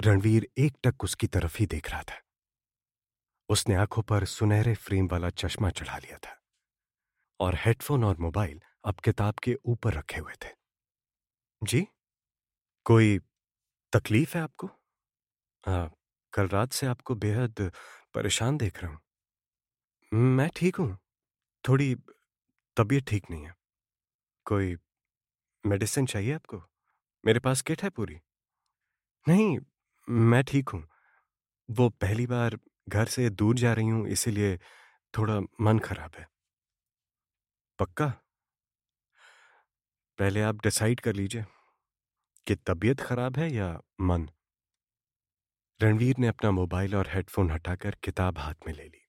रणवीर 0.00 0.48
एक 0.58 0.76
टक 0.84 1.04
उसकी 1.04 1.26
तरफ़ 1.26 1.56
ही 1.58 1.66
देख 1.66 1.90
रहा 1.90 2.02
था। 2.02 2.20
उसने 3.48 3.74
आँखों 3.74 4.02
पर 4.02 4.24
सुनहरे 4.24 4.74
फ्रेम 4.74 5.08
वाला 5.08 5.30
चश्मा 5.30 5.70
चढ़ा 5.70 5.98
लिया 5.98 6.18
था 6.18 6.40
और 7.40 7.54
हेडफोन 7.54 8.04
और 8.04 8.16
मोबाइल 8.18 8.60
अब 8.84 8.94
किताब 8.94 9.34
के 9.34 9.56
ऊपर 9.66 9.94
रखे 9.94 10.20
हुए 10.20 10.32
थे। 10.44 10.48
जी? 11.62 11.86
कोई 12.86 13.18
तकलीफ़ 13.92 14.36
है 14.36 14.42
आपको? 14.42 14.70
आ, 15.64 15.88
कल 16.32 16.48
रात 16.48 16.72
से 16.72 16.86
आपको 16.86 17.14
बेहद 17.14 17.70
परेशान 18.14 18.56
देख 18.58 18.82
रहा 18.82 18.92
हूँ। 18.92 19.00
मैं 20.12 20.48
ठीक 20.56 20.76
हूँ। 20.76 20.98
थोड़ी 21.64 21.94
तबीयत 22.76 23.06
ठीक 23.08 23.30
नहीं 23.30 23.44
है। 23.44 23.54
कोई 24.46 24.76
मेडिसिन 25.66 26.06
चाहिए 26.06 26.34
आपको? 26.34 26.62
मेरे 27.24 27.40
पास 27.40 27.62
किट 27.62 27.82
है 27.82 27.90
पूरी। 27.90 28.20
नहीं 29.26 29.58
मैं 30.08 30.42
ठीक 30.44 30.68
हूँ। 30.68 30.82
वो 31.68 31.88
पहली 31.90 32.26
बार 32.26 32.58
घर 32.88 33.06
से 33.06 33.30
दूर 33.30 33.56
जा 33.56 33.72
रही 33.72 33.88
हूँ 33.88 34.08
इसीलिए 34.08 34.56
थोड़ा 35.14 35.40
मन 35.60 35.78
खराब 35.78 36.10
है। 36.18 36.26
पक्का? 37.78 38.12
पहले 40.18 40.42
आप 40.42 40.62
डिसाइड 40.62 41.00
कर 41.00 41.14
लीजिए, 41.14 41.44
कि 42.46 42.54
तबीयत 42.56 43.00
खराब 43.00 43.36
है 43.36 43.52
या 43.52 43.68
मन। 44.00 44.28
रणवीर 45.80 46.18
ने 46.18 46.26
अपना 46.26 46.50
मोबाइल 46.50 46.94
और 46.94 47.08
हेडफोन 47.08 47.50
हटाकर 47.50 47.96
किताब 48.04 48.38
हाथ 48.38 48.54
में 48.66 48.74
ले 48.74 48.84
ली 48.84 49.00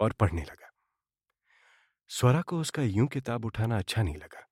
और 0.00 0.12
पढ़ने 0.12 0.42
लगा। 0.42 0.70
स्वरा 2.10 2.42
को 2.42 2.60
उसका 2.60 2.82
यूँ 2.82 3.06
किताब 3.06 3.44
उठाना 3.44 3.78
अच्छा 3.78 4.02
नहीं 4.02 4.16
लगा। 4.16 4.46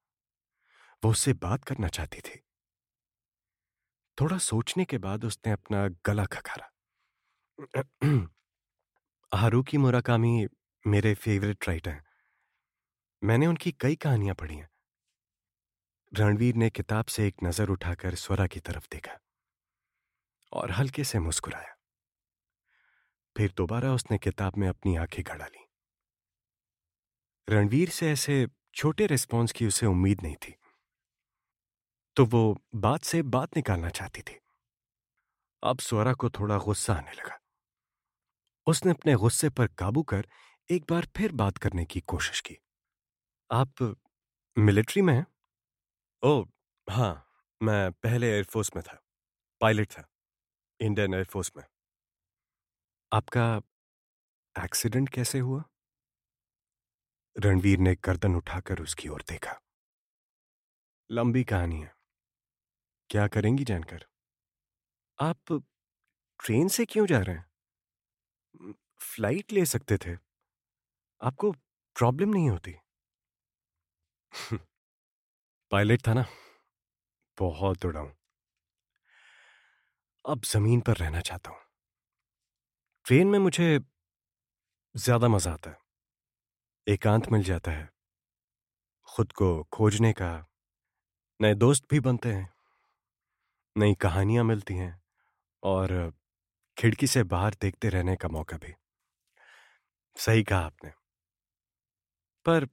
वो 1.02 1.10
उससे 1.10 1.32
बात 1.32 1.64
करना 1.64 1.88
चाहती 1.88 2.20
थी। 2.20 2.40
थोड़ा 4.18 4.38
सोचने 4.38 4.84
के 4.84 4.98
बाद 4.98 5.24
उसने 5.24 5.52
अपना 5.52 5.88
गला 6.06 6.24
खखारा। 6.24 6.68
हारूकी 9.32 9.78
मुराकामी 9.78 10.46
मेरे 10.84 11.14
फेवरेट 11.14 11.68
राइटर 11.68 11.90
हैं। 11.90 12.04
मैंने 13.22 13.46
उनकी 13.46 13.72
कई 13.72 13.96
कहानियाँ 13.96 14.34
पढ़ी 14.34 14.56
हैं। 14.56 14.68
रणवीर 16.14 16.54
ने 16.54 16.70
किताब 16.70 17.04
से 17.04 17.26
एक 17.26 17.34
नज़र 17.44 17.68
उठाकर 17.68 18.14
स्वरा 18.14 18.46
की 18.46 18.60
तरफ़ 18.60 18.86
देखा 18.92 19.18
और 20.52 20.70
हल्के 20.70 21.04
से 21.04 21.18
मुस्कुराया। 21.18 21.76
फिर 23.36 23.52
दोबारा 23.56 23.94
उसने 23.94 24.18
किताब 24.18 24.52
में 24.58 24.68
अपनी 24.68 24.96
आँखें 24.96 25.24
गड़ा 25.26 25.46
ली। 25.46 25.66
रणवीर 27.48 27.88
से 27.88 28.10
ऐसे 28.10 28.46
छोटे 28.74 29.06
रिस्पॉन्स 29.06 29.52
की 29.52 29.66
उसे 29.66 29.86
उम्मीद 29.86 30.22
नहीं 30.22 30.36
थी। 30.36 30.54
तो 32.16 32.24
वो 32.24 32.60
बात 32.74 33.04
से 33.04 33.22
बात 33.22 33.56
निकालना 33.56 33.88
चाहती 33.88 34.22
थी। 34.22 34.38
अब 35.62 35.78
स्वरा 35.78 36.12
को 36.12 36.30
थोड़ा 36.30 36.58
गुस्सा 36.58 36.94
आने 36.94 37.12
लगा। 37.12 37.38
उसने 38.66 38.90
अपने 38.90 39.14
गुस्से 39.14 39.50
पर 39.50 39.66
काबू 39.66 40.02
कर 40.02 40.26
एक 40.70 40.84
बार 40.90 41.06
फिर 41.16 41.32
बात 41.32 41.58
करने 41.58 41.84
की 41.84 42.00
कोशिश 42.00 42.40
की। 42.40 42.58
आप 43.50 43.96
मिलिट्री 44.58 45.02
में 45.02 45.14
हैं? 45.14 45.31
ओ 46.22 46.30
हाँ 46.86 47.12
मैं 47.60 47.90
पहले 47.92 48.26
एयरफोर्स 48.26 48.70
में 48.76 48.82
था, 48.82 48.98
पायलट 49.60 49.90
था, 49.92 50.06
इंडियन 50.80 51.14
एयरफोर्स 51.14 51.52
में। 51.56 51.64
आपका 53.12 53.44
एक्सीडेंट 54.56 55.08
कैसे 55.08 55.38
हुआ? 55.38 55.62
रणवीर 57.36 57.78
ने 57.78 57.94
गर्दन 58.04 58.34
उठाकर 58.34 58.80
उसकी 58.80 59.08
ओर 59.08 59.22
देखा। 59.28 59.58
लंबी 61.10 61.44
कहानी 61.44 61.80
है। 61.80 61.92
क्या 63.10 63.26
करेंगी 63.28 63.64
जानकर? 63.64 64.04
आप 65.18 65.52
ट्रेन 66.40 66.68
से 66.68 66.84
क्यों 66.84 67.06
जा 67.06 67.20
रहे 67.20 67.36
हैं? 67.36 67.44
फ़्लाइट 69.00 69.52
ले 69.52 69.64
सकते 69.66 69.96
थे। 69.96 70.16
आपको 71.20 71.50
प्रॉब्लम 71.96 72.30
नहीं 72.30 72.48
होती। 72.50 72.74
पायलट 75.72 76.06
था 76.08 76.14
ना, 76.14 76.24
बहुत 77.38 77.84
उड़ा 77.86 78.00
हूँ। 78.00 78.12
अब 80.24 80.40
ज़मीन 80.44 80.80
पर 80.80 80.96
रहना 80.96 81.20
चाहता 81.20 81.50
हूँ। 81.50 81.58
ट्रेन 83.06 83.26
में 83.26 83.38
मुझे 83.38 83.78
ज़्यादा 84.94 85.28
मज़ा 85.28 85.52
आता 85.52 85.70
है। 85.70 85.76
एकांत 86.86 87.30
मिल 87.32 87.42
जाता 87.42 87.70
है। 87.70 87.88
खुद 89.08 89.32
को 89.32 89.48
खोजने 89.72 90.12
का 90.12 90.32
नए 91.40 91.54
दोस्त 91.54 91.84
भी 91.90 92.00
बनते 92.00 92.28
हैं। 92.28 92.48
नई 93.76 93.94
कहानियाँ 93.94 94.44
मिलती 94.44 94.74
हैं 94.74 94.92
और 95.62 96.12
खिड़की 96.76 97.06
से 97.06 97.22
बाहर 97.26 97.56
देखते 97.62 97.88
रहने 97.88 98.16
का 98.16 98.28
मौका 98.28 98.56
भी। 98.56 98.74
सही 100.16 100.42
कहा 100.42 100.58
आपने। 100.60 100.90
पर 102.46 102.66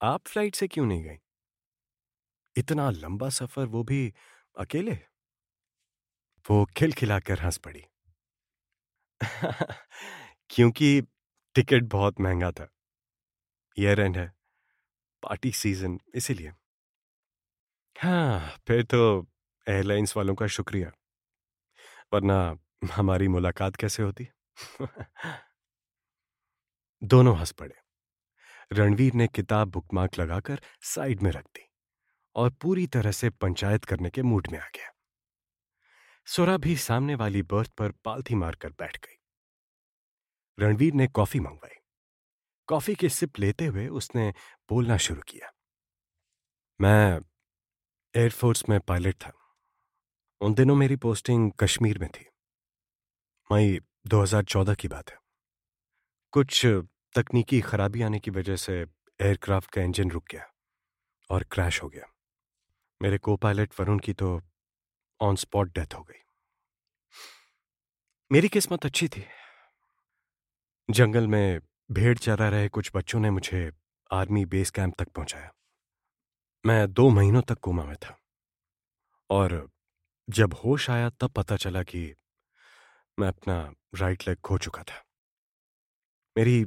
आप 0.00 0.26
फ़्लाइट 0.28 0.54
से 0.54 0.68
क्यों 0.68 0.86
नहीं 0.86 1.02
गई? 1.04 1.18
इतना 2.56 2.90
लंबा 2.90 3.28
सफ़र 3.28 3.66
वो 3.66 3.82
भी 3.84 4.12
अकेले? 4.58 4.98
वो 6.44 6.64
खिलखिलाकर 6.76 7.40
हंस 7.40 7.56
पड़ी। 7.58 7.84
क्योंकि 10.50 11.00
टिकट 11.54 11.84
बहुत 11.84 12.20
महँगा 12.20 12.50
था। 12.52 12.68
ईयर 13.78 14.00
एंड 14.00 14.16
है। 14.16 14.32
पार्टी 15.22 15.52
सीज़न, 15.52 15.98
इसीलिए। 16.14 16.52
हाँ 17.96 18.56
फिर 18.68 18.82
तो 18.82 19.26
एयरलाइंस 19.68 20.16
वालों 20.16 20.34
का 20.34 20.46
शुक्रिया। 20.46 20.92
वरना 22.12 22.36
हमारी 22.92 23.28
मुलाकात 23.28 23.76
कैसे 23.76 24.02
होती? 24.02 24.28
दोनों 27.02 27.36
हंस 27.38 27.52
पड़े। 27.52 27.74
रणवीर 28.72 29.14
ने 29.14 29.28
किताब 29.28 29.68
बुकमार्क 29.68 30.18
लगाकर 30.18 30.60
साइड 30.82 31.22
में 31.22 31.30
रख 31.30 31.44
दी। 31.44 31.68
और 32.36 32.50
पूरी 32.50 32.86
तरह 32.86 33.12
से 33.12 33.30
पंचायत 33.30 33.84
करने 33.84 34.10
के 34.10 34.22
मूड 34.22 34.48
में 34.52 34.58
आ 34.58 34.66
गया। 34.66 34.90
सुरा 36.26 36.56
भी 36.56 36.76
सामने 36.76 37.14
वाली 37.14 37.42
बर्थ 37.42 37.70
पर 37.70 37.92
पालथी 37.92 38.34
मारकर 38.34 38.70
बैठ 38.70 38.96
गई। 38.96 39.16
रणवीर 40.58 40.94
ने 40.94 41.06
कॉफ़ी 41.06 41.40
मंगवाई। 41.40 41.76
कॉफ़ी 42.66 42.94
के 42.94 43.08
सिप 43.08 43.38
लेते 43.38 43.66
हुए 43.66 43.88
उसने 43.88 44.34
बोलना 44.68 44.96
शुरू 44.96 45.22
किया। 45.22 45.52
मैं 46.80 47.20
एयरफोर्स 48.16 48.68
में 48.68 48.80
पायलट 48.80 49.14
था। 49.14 49.32
उन 50.40 50.54
दिनों 50.54 50.76
मेरी 50.76 50.96
पोस्टिंग 50.96 51.52
कश्मीर 51.60 51.98
में 51.98 52.10
थी। 52.10 52.26
मई 53.52 53.80
2014 54.06 54.74
की 54.74 54.88
बात 54.88 55.10
है। 55.10 55.16
कुछ 56.30 56.66
तकनीकी 57.14 57.60
खराबी 57.60 58.02
आने 58.02 58.20
की 58.20 58.30
वजह 58.30 58.56
से 58.56 58.86
एयरक्राफ्ट 59.20 59.70
का 59.70 59.82
इंजन 59.82 60.10
रुक 60.10 60.24
गया 60.30 60.52
और 61.30 61.44
क्रैश 61.44 61.82
हो 61.82 61.88
गया। 61.88 62.13
मेरे 63.04 63.18
को 63.18 63.36
पायलट 63.36 63.80
वरुण 63.80 63.98
की 63.98 64.12
तो 64.12 64.42
ऑन 65.20 65.36
स्पॉट 65.36 65.68
डेथ 65.68 65.94
हो 65.94 66.02
गई। 66.02 66.18
मेरी 68.32 68.48
किस्मत 68.48 68.86
अच्छी 68.86 69.08
थी। 69.08 69.24
जंगल 70.90 71.26
में 71.26 71.60
भेड़ 71.90 72.18
चरा 72.18 72.48
रहे 72.48 72.68
कुछ 72.68 72.90
बच्चों 72.94 73.20
ने 73.20 73.30
मुझे 73.30 73.72
आर्मी 74.12 74.44
बेस 74.44 74.70
कैंप 74.70 74.94
तक 74.98 75.08
पहुँचाया। 75.08 75.52
मैं 76.66 76.92
दो 76.92 77.10
महीनों 77.10 77.42
तक 77.42 77.58
कोमा 77.58 77.84
में 77.84 77.96
था। 77.96 78.18
और 79.30 79.70
जब 80.30 80.54
होश 80.54 80.90
आया 80.90 81.10
तब 81.10 81.30
पता 81.30 81.56
चला 81.56 81.82
कि 81.82 82.14
मैं 83.18 83.28
अपना 83.28 83.72
राइट 83.94 84.28
लेग 84.28 84.38
खो 84.38 84.58
चुका 84.58 84.82
था। 84.82 85.04
मेरी 86.36 86.66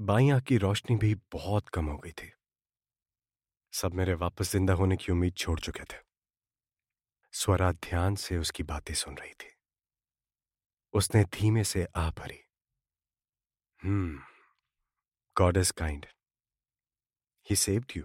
बाई 0.00 0.30
आँख 0.30 0.42
की 0.42 0.56
रोशनी 0.56 0.96
भी 0.96 1.14
बहुत 1.14 1.68
कम 1.68 1.86
हो 1.86 1.98
गई 1.98 2.12
थी। 2.12 2.32
सब 3.78 3.94
मेरे 3.94 4.14
वापस 4.14 4.50
ज़िंदा 4.52 4.72
होने 4.72 4.96
की 4.96 5.12
उम्मीद 5.12 5.34
छोड़ 5.34 5.58
चुके 5.60 5.84
थे। 5.84 5.98
स्वरा 7.34 7.70
ध्यान 7.72 8.14
से 8.14 8.36
उसकी 8.36 8.62
बातें 8.62 8.94
सुन 8.94 9.16
रही 9.16 9.32
थी। 9.32 9.50
उसने 10.94 11.22
धीमे 11.24 11.64
से 11.64 11.86
आ 11.96 12.08
भरी। 12.10 12.40
हम्म 13.82 14.18
God 15.36 15.56
is 15.56 15.72
kind 15.72 16.06
he 17.46 17.56
saved 17.56 17.92
you 17.96 18.04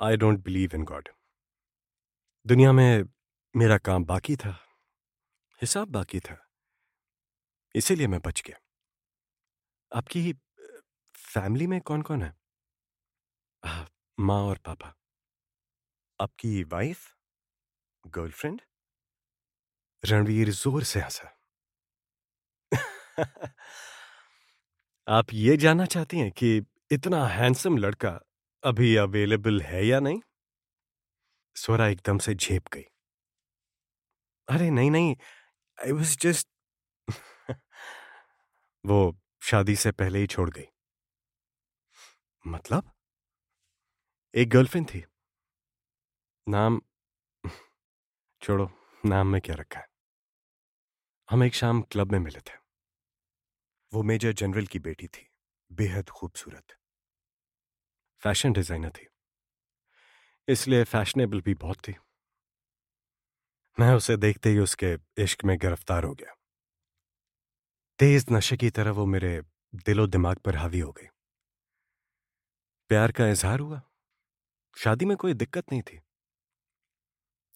I 0.00 0.16
don't 0.16 0.44
believe 0.44 0.74
in 0.74 0.84
God 0.84 1.08
दुनिया 2.46 2.72
में 2.72 3.04
मेरा 3.54 3.78
काम 3.78 4.04
बाकी 4.04 4.36
था। 4.36 4.56
हिसाब 5.60 5.88
बाकी 5.88 6.20
था। 6.20 6.38
इसीलिए 7.74 8.06
मैं 8.06 8.20
बच 8.20 8.42
गया। 8.46 8.60
आपकी 9.92 10.32
फैमिली 11.14 11.66
में 11.66 11.80
कौन 11.80 12.02
कौन 12.02 12.22
है 12.22 12.34
माँ 14.18 14.40
और 14.44 14.58
पापा। 14.64 14.94
आपकी 16.18 16.62
वाइफ 16.72 17.06
गर्लफ्रेंड 18.04 18.60
रणवीर 20.02 20.50
ज़ोर 20.52 20.82
से 20.84 21.00
हंसा। 21.00 21.34
आप 25.06 25.32
ये 25.34 25.56
जानना 25.56 25.84
चाहती 25.86 26.18
हैं 26.18 26.30
कि 26.32 26.50
इतना 26.92 27.26
हैंडसम 27.28 27.76
लड़का 27.78 28.18
अभी 28.62 28.94
अवेलेबल 28.96 29.60
है 29.62 29.86
या 29.86 30.00
नहीं? 30.00 30.20
स्वरा 31.56 31.86
एकदम 31.88 32.18
से 32.18 32.34
झेप 32.34 32.68
गई। 32.72 32.84
अरे 34.48 34.68
नहीं 34.70 34.90
नहीं 34.90 35.14
आई 35.78 35.92
वॉज़ 35.92 36.16
जस्ट 36.20 36.48
वो 38.84 38.98
शादी 39.42 39.76
से 39.76 39.90
पहले 39.92 40.18
ही 40.18 40.26
छोड़ 40.26 40.48
गई। 40.50 40.66
मतलब? 42.44 42.84
एक 44.34 44.48
गर्लफ्रेंड 44.50 44.88
थी। 44.88 45.04
नाम 46.48 46.80
छोड़ो, 48.42 48.70
नाम 49.06 49.26
में 49.26 49.40
क्या 49.40 49.54
रखा 49.54 49.80
है? 49.80 49.86
हम 51.30 51.44
एक 51.44 51.54
शाम 51.54 51.82
क्लब 51.82 52.12
में 52.12 52.18
मिले 52.18 52.40
थे। 52.40 52.58
वो 53.92 54.02
मेजर 54.02 54.32
जनरल 54.32 54.66
की 54.66 54.78
बेटी 54.78 55.06
थी, 55.06 55.28
बेहद 55.72 56.08
खूबसूरत। 56.08 56.64
फ़ैशन 58.18 58.52
डिज़ाइनर 58.52 58.90
थी। 58.90 59.06
इसलिए 60.48 60.84
फैशनेबल 60.84 61.40
भी 61.40 61.54
बहुत 61.54 61.76
थी। 61.88 61.94
मैं 63.80 63.94
उसे 63.94 64.16
देखते 64.16 64.48
ही 64.48 64.58
उसके 64.58 64.96
इश्क 65.18 65.44
में 65.44 65.58
गिरफ़्तार 65.58 66.04
हो 66.04 66.14
गया। 66.14 66.36
तेज 67.98 68.26
नशे 68.32 68.56
की 68.56 68.70
तरह 68.70 68.90
वो 68.90 69.06
मेरे 69.06 69.42
दिलो 69.74 70.06
दिमाग 70.06 70.36
पर 70.36 70.56
हावी 70.56 70.78
हो 70.78 70.92
गई। 70.92 71.06
प्यार 72.88 73.12
का 73.12 73.28
इजहार 73.28 73.60
हुआ। 73.60 73.82
शादी 74.78 75.04
में 75.04 75.16
कोई 75.16 75.34
दिक्कत 75.34 75.64
नहीं 75.72 75.82
थी। 75.82 76.00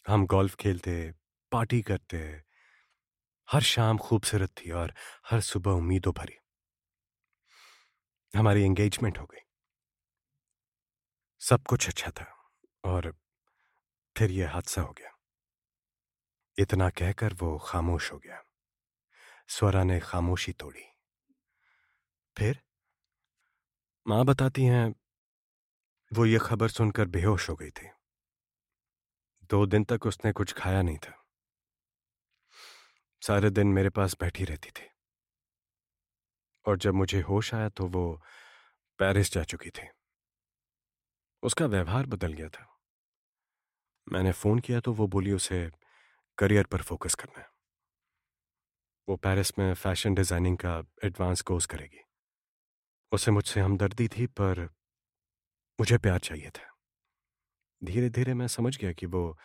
हम 0.09 0.27
गोल्फ 0.27 0.55
खेलते, 0.55 1.15
पार्टी 1.53 1.83
करते, 1.83 2.43
हर 3.53 3.61
शाम 3.61 3.99
खूबसूरत 3.99 4.51
थी 4.51 4.71
और 4.71 4.95
हर 5.27 5.41
सुबह 5.41 5.71
उम्मीदों 5.71 6.13
भरी। 6.13 6.39
हमारी 8.39 8.63
एंगेजमेंट 8.63 9.19
हो 9.19 9.27
गई। 9.27 9.41
सब 11.41 11.63
कुछ 11.63 11.89
अच्छा 11.89 12.11
था 12.11 12.53
और 12.85 13.19
फिर 14.17 14.31
यह 14.31 14.53
हादसा 14.53 14.83
हो 14.83 14.93
गया। 14.93 15.11
इतना 16.59 16.91
कहकर 16.91 17.35
वो 17.35 17.59
खामोश 17.59 18.13
हो 18.13 18.19
गया। 18.19 18.45
स्वरा 19.49 19.85
ने 19.85 20.01
खामोशी 20.01 20.53
तोड़ी। 20.53 20.85
फिर 22.37 22.63
माँ 24.07 24.25
बताती 24.25 24.65
हैं 24.65 24.95
वो 26.13 26.27
ये 26.27 26.39
खबर 26.39 26.69
सुनकर 26.69 27.05
बेहोश 27.05 27.49
हो 27.51 27.55
गई 27.55 27.71
थी। 27.71 27.89
दो 29.51 29.67
दिन 29.67 29.85
तक 29.85 30.07
उसने 30.07 30.33
कुछ 30.33 30.53
खाया 30.53 30.83
नहीं 30.83 30.99
था। 30.99 31.25
सारे 33.23 33.51
दिन 33.51 33.67
मेरे 33.67 33.91
पास 33.91 34.17
बैठी 34.21 34.45
रहती 34.45 34.71
थी। 34.71 34.89
और 36.67 36.79
जब 36.79 36.95
मुझे 36.95 37.21
होश 37.21 37.55
आया 37.55 37.69
तो 37.69 37.87
वो 37.87 38.23
पेरिस 38.99 39.33
जा 39.33 39.43
चुकी 39.43 39.71
थी। 39.71 39.89
उसका 41.43 41.67
व्यवहार 41.67 42.07
बदल 42.07 42.33
गया 42.33 42.49
था। 42.49 42.67
मैंने 44.07 44.33
फ़ोन 44.33 44.59
किया 44.59 44.81
तो 44.81 44.93
वो 44.93 45.07
बोली 45.07 45.33
उसे, 45.33 45.71
करियर 46.39 46.67
पर 46.67 46.83
फोकस 46.83 47.15
करना। 47.15 47.41
है 47.41 47.47
वो 49.09 49.17
पेरिस 49.17 49.59
में 49.59 49.75
फ़ैशन 49.75 50.15
डिज़ाइनिंग 50.15 50.59
का 50.59 50.83
एडवांस 51.05 51.43
कोर्स 51.43 51.67
करेगी। 51.67 52.05
उसे 53.13 53.31
मुझसे 53.31 53.61
हमदर्दी 53.61 54.09
थी 54.09 54.27
पर 54.27 54.78
मुझे 55.81 55.99
प्यार 55.99 56.19
चाहिए 56.19 56.51
था। 56.51 56.75
धीरे 57.85 58.11
धीरे 58.11 58.35
मैं 58.35 58.49
समझ 58.49 58.79
गया 58.79 58.93
कि 58.93 59.07
वो 59.07 59.39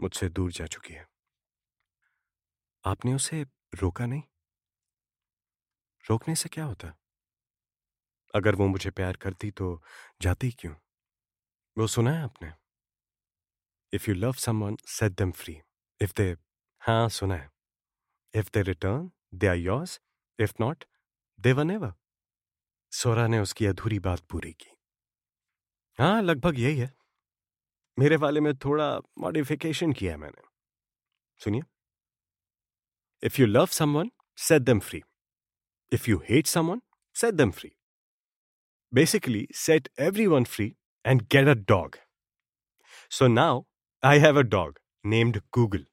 मुझसे 0.00 0.28
दूर 0.28 0.52
जा 0.52 0.66
चुकी 0.66 0.94
है। 0.94 1.06
आपने 2.84 3.14
उसे 3.14 3.46
रोका 3.74 4.06
नहीं? 4.06 4.22
रोकने 6.04 6.34
से 6.34 6.48
क्या 6.48 6.64
होता? 6.64 6.98
अगर 8.34 8.54
वो 8.54 8.66
मुझे 8.68 8.90
प्यार 8.90 9.16
करती 9.16 9.50
तो 9.50 9.82
जाती 10.22 10.50
क्यों? 10.50 10.74
वो 11.78 11.86
सुना 11.86 12.10
है 12.10 12.22
आपने? 12.22 12.52
If 13.92 14.10
you 14.10 14.16
love 14.16 14.32
someone 14.32 14.76
set 14.86 15.12
them 15.12 15.30
free 15.30 15.60
if 16.00 16.12
they 16.16 16.36
हाँ 16.82 17.08
सुना 17.08 17.36
है। 17.36 17.50
If 18.34 18.50
they 18.54 18.62
return 18.62 19.10
they 19.34 19.46
are 19.46 19.56
yours 19.56 20.00
if 20.38 20.54
not 20.60 20.84
they 21.40 21.52
one 21.52 21.70
ever 21.70 21.94
सोरा 22.92 23.26
ने 23.26 23.38
उसकी 23.40 23.66
अधूरी 23.66 23.98
बात 23.98 24.20
पूरी 24.20 24.52
की। 24.52 24.76
हाँ 25.98 26.20
लगभग 26.22 26.58
यही 26.58 26.78
है। 26.78 26.92
मेरे 27.98 28.16
वाले 28.16 28.40
में 28.40 28.52
थोड़ा 28.56 28.88
मॉडिफिकेशन 29.18 29.92
किया 29.92 30.12
है 30.12 30.18
मैंने। 30.18 30.42
सुनिए। 31.40 31.62
If 33.22 33.40
you 33.40 33.46
love 33.46 33.66
someone 33.72 34.10
set 34.38 34.62
them 34.62 34.80
free 34.80 35.02
if 35.92 36.10
you 36.10 36.22
hate 36.30 36.46
someone 36.48 36.82
set 37.16 37.34
them 37.34 37.50
free 37.52 37.72
basically 38.92 39.46
set 39.54 39.88
every 40.00 40.26
one 40.26 40.44
free 40.46 40.66
and 41.04 41.22
get 41.32 41.48
a 41.48 41.54
dog 41.68 41.96
so 43.10 43.26
now 43.28 43.62
I 44.02 44.18
have 44.18 44.38
a 44.38 44.42
dog 44.50 44.78
named 45.06 45.40
Google 45.54 45.84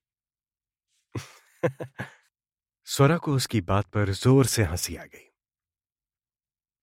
Swara 2.88 3.18
को 3.18 3.36
उसकी 3.36 3.62
बात 3.64 3.86
पर 3.94 4.12
ज़ोर 4.16 4.46
से 4.48 4.64
हँसी 4.64 4.96
आ 4.96 5.06
गई। 5.06 5.30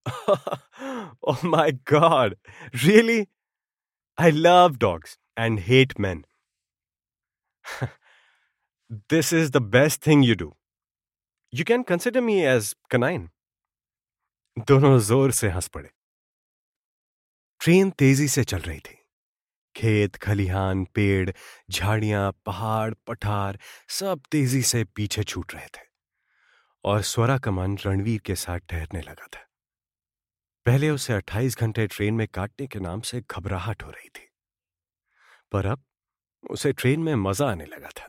oh 1.26 1.40
my 1.42 1.72
god, 1.84 2.36
really? 2.84 3.28
I 4.18 4.30
love 4.30 4.78
dogs 4.78 5.18
and 5.36 5.60
hate 5.60 5.98
men. 5.98 6.24
this 9.10 9.32
is 9.32 9.50
the 9.50 9.60
best 9.60 10.00
thing 10.00 10.22
you 10.22 10.34
do. 10.34 10.52
You 11.52 11.64
can 11.64 11.84
consider 11.84 12.22
me 12.22 12.44
as 12.46 12.74
canine. 12.90 13.30
दोनों 14.56 14.98
ज़ोर 14.98 15.30
से 15.30 15.48
हंस 15.50 15.66
पड़े 15.68 15.88
ट्रेन 17.60 17.90
तेज़ी 17.98 18.28
से 18.28 18.44
चल 18.44 18.58
रही 18.58 18.78
थी 18.78 18.96
खेत 19.74 20.16
खलिहान 20.16 20.84
पेड़ 20.94 21.30
झाड़ियाँ 21.70 22.30
पहाड़ 22.46 22.94
पठार 23.06 23.58
सब 23.98 24.22
तेज़ी 24.30 24.62
से 24.70 24.82
पीछे 24.96 25.24
छूट 25.24 25.54
रहे 25.54 25.66
थे 25.74 25.84
और 26.84 27.02
स्वरा 27.10 27.38
का 27.38 27.50
मन 27.50 27.76
रणवीर 27.86 28.20
के 28.26 28.34
साथ 28.44 28.60
ठहरने 28.68 29.00
लगा 29.00 29.26
था 29.36 29.45
पहले 30.66 30.90
उसे 30.90 31.12
28 31.12 31.56
घंटे 31.58 31.86
ट्रेन 31.86 32.14
में 32.14 32.26
काटने 32.28 32.66
के 32.66 32.80
नाम 32.80 33.00
से 33.00 33.22
घबराहट 33.30 33.82
हो 33.82 33.90
रही 33.90 34.08
थी। 34.08 34.28
पर 35.52 35.66
अब 35.66 35.84
उसे 36.50 36.72
ट्रेन 36.72 37.00
में 37.00 37.14
मज़ा 37.14 37.50
आने 37.50 37.64
लगा 37.64 37.88
था। 37.88 38.08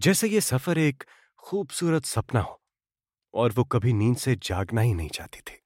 जैसे 0.00 0.28
ये 0.28 0.40
सफ़र 0.40 0.78
एक 0.78 1.04
खूबसूरत 1.38 2.04
सपना 2.04 2.40
हो, 2.40 2.60
और 3.34 3.52
वो 3.52 3.64
कभी 3.64 3.92
नींद 3.92 4.16
से 4.16 4.36
जागना 4.36 4.80
ही 4.80 4.94
नहीं 4.94 5.08
चाहती 5.08 5.40
थी। 5.40 5.58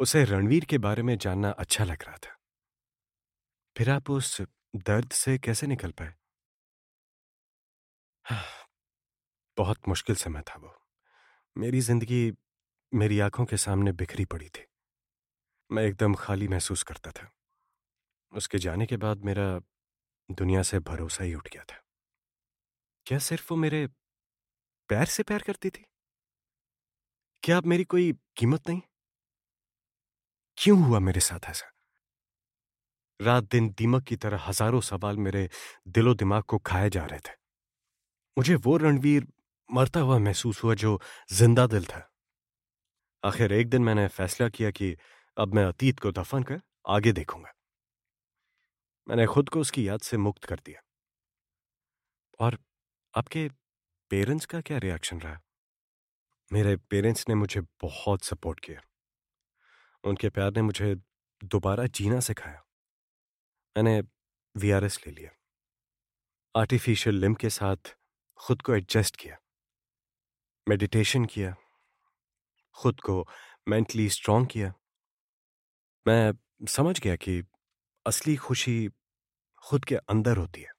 उसे 0.00 0.24
रणवीर 0.24 0.64
के 0.64 0.78
बारे 0.78 1.02
में 1.02 1.18
जानना 1.18 1.50
अच्छा 1.50 1.84
लग 1.84 2.02
रहा 2.02 2.16
था। 2.16 2.38
फिर 3.76 3.90
आप 3.90 4.10
उस 4.10 4.40
दर्द 4.76 5.10
से 5.12 5.38
कैसे 5.38 5.66
निकल 5.66 5.90
पाए? 5.90 6.14
बहुत 9.56 9.88
मुश्किल 9.88 10.16
समय 10.16 10.42
था 10.42 10.60
वो। 10.62 10.74
मेरी 11.56 11.80
ज़िंदगी 11.80 12.32
मेरी 12.92 13.20
आँखों 13.20 13.44
के 13.44 13.56
सामने 13.56 13.92
बिखरी 13.92 14.24
पड़ी 14.24 14.48
थी। 14.48 14.66
मैं 15.74 15.82
एकदम 15.82 16.14
खाली 16.14 16.48
महसूस 16.48 16.82
करता 16.82 17.10
था। 17.10 17.30
उसके 18.32 18.58
जाने 18.58 18.86
के 18.86 18.96
बाद 18.96 19.24
मेरा 19.24 19.46
दुनिया 20.28 20.62
से 20.62 20.78
भरोसा 20.80 21.24
ही 21.24 21.34
उठ 21.34 21.48
गया 21.48 21.64
था। 21.64 21.82
क्या 23.06 23.18
सिर्फ़ 23.18 23.46
वो 23.50 23.56
मेरे 23.56 23.86
पैर 24.90 25.06
से 25.06 25.22
प्यार 25.22 25.42
करती 25.42 25.70
थी? 25.70 25.84
क्या 27.42 27.56
अब 27.56 27.66
मेरी 27.66 27.84
कोई 27.84 28.12
कीमत 28.36 28.68
नहीं? 28.68 28.80
क्यों 30.58 30.78
हुआ 30.82 30.98
मेरे 30.98 31.20
साथ 31.20 31.48
ऐसा? 31.50 31.70
रात 33.20 33.44
दिन 33.44 33.68
दीमक 33.68 34.02
की 34.02 34.16
तरह 34.16 34.44
हज़ारों 34.48 34.80
सवाल 34.80 35.16
मेरे 35.16 35.48
दिलो 35.88 36.14
दिमाग 36.14 36.42
को 36.42 36.58
खाए 36.58 36.90
जा 36.90 37.04
रहे 37.04 37.18
थे। 37.18 37.32
मुझे 38.36 38.54
वो 38.54 38.76
रणवीर 38.76 39.26
मरता 39.70 40.00
हुआ 40.00 40.18
महसूस 40.18 40.62
हुआ 40.64 40.74
जो 40.74 41.00
ज़िंदा 41.32 41.66
दिल 41.66 41.84
था। 41.84 42.08
आखिर 43.22 43.52
एक 43.52 43.68
दिन 43.68 43.82
मैंने 43.82 44.06
फैसला 44.08 44.48
किया 44.48 44.70
कि 44.70 44.96
अब 45.36 45.54
मैं 45.54 45.64
अतीत 45.64 46.00
को 46.00 46.12
दफन 46.12 46.42
कर 46.42 46.62
आगे 46.88 47.12
देखूँगा। 47.12 47.52
मैंने 49.08 49.26
खुद 49.26 49.48
को 49.48 49.60
उसकी 49.60 49.88
याद 49.88 50.00
से 50.00 50.16
मुक्त 50.16 50.44
कर 50.44 50.60
दिया। 50.64 50.82
और 52.40 52.58
आपके 53.16 53.50
पेरेंट्स 54.10 54.46
का 54.46 54.60
क्या 54.60 54.78
रिएक्शन 54.78 55.20
रहा? 55.20 55.40
मेरे 56.52 56.76
पेरेंट्स 56.76 57.28
ने 57.28 57.34
मुझे 57.34 57.60
बहुत 57.60 58.24
सपोर्ट 58.24 58.60
किया। 58.60 58.80
उनके 60.04 60.30
प्यार 60.30 60.50
ने 60.50 60.62
मुझे 60.62 60.94
दोबारा 61.44 61.86
जीना 61.86 62.20
सिखाया। 62.20 62.64
मैंने 63.76 64.02
वीआरएस 64.56 65.06
ले 65.06 65.12
लिया। 65.12 65.30
आर्टिफिशियल 66.60 67.16
लिम 67.16 67.34
के 67.34 67.50
साथ 67.50 67.96
खुद 68.36 68.62
को 68.62 68.74
एडजस्ट 68.74 69.16
किया। 69.16 69.36
मेडिटेशन 70.68 71.24
किया। 71.24 71.54
खुद 72.72 73.00
को 73.00 73.28
मेंटली 73.68 74.08
स्ट्रांग 74.08 74.46
किया। 74.46 74.74
मैं 76.06 76.32
समझ 76.68 77.00
गया 77.00 77.16
कि 77.16 77.44
असली 78.06 78.36
खुशी 78.36 78.88
खुद 79.64 79.84
के 79.84 79.96
अंदर 79.96 80.36
होती 80.36 80.60
है। 80.60 80.72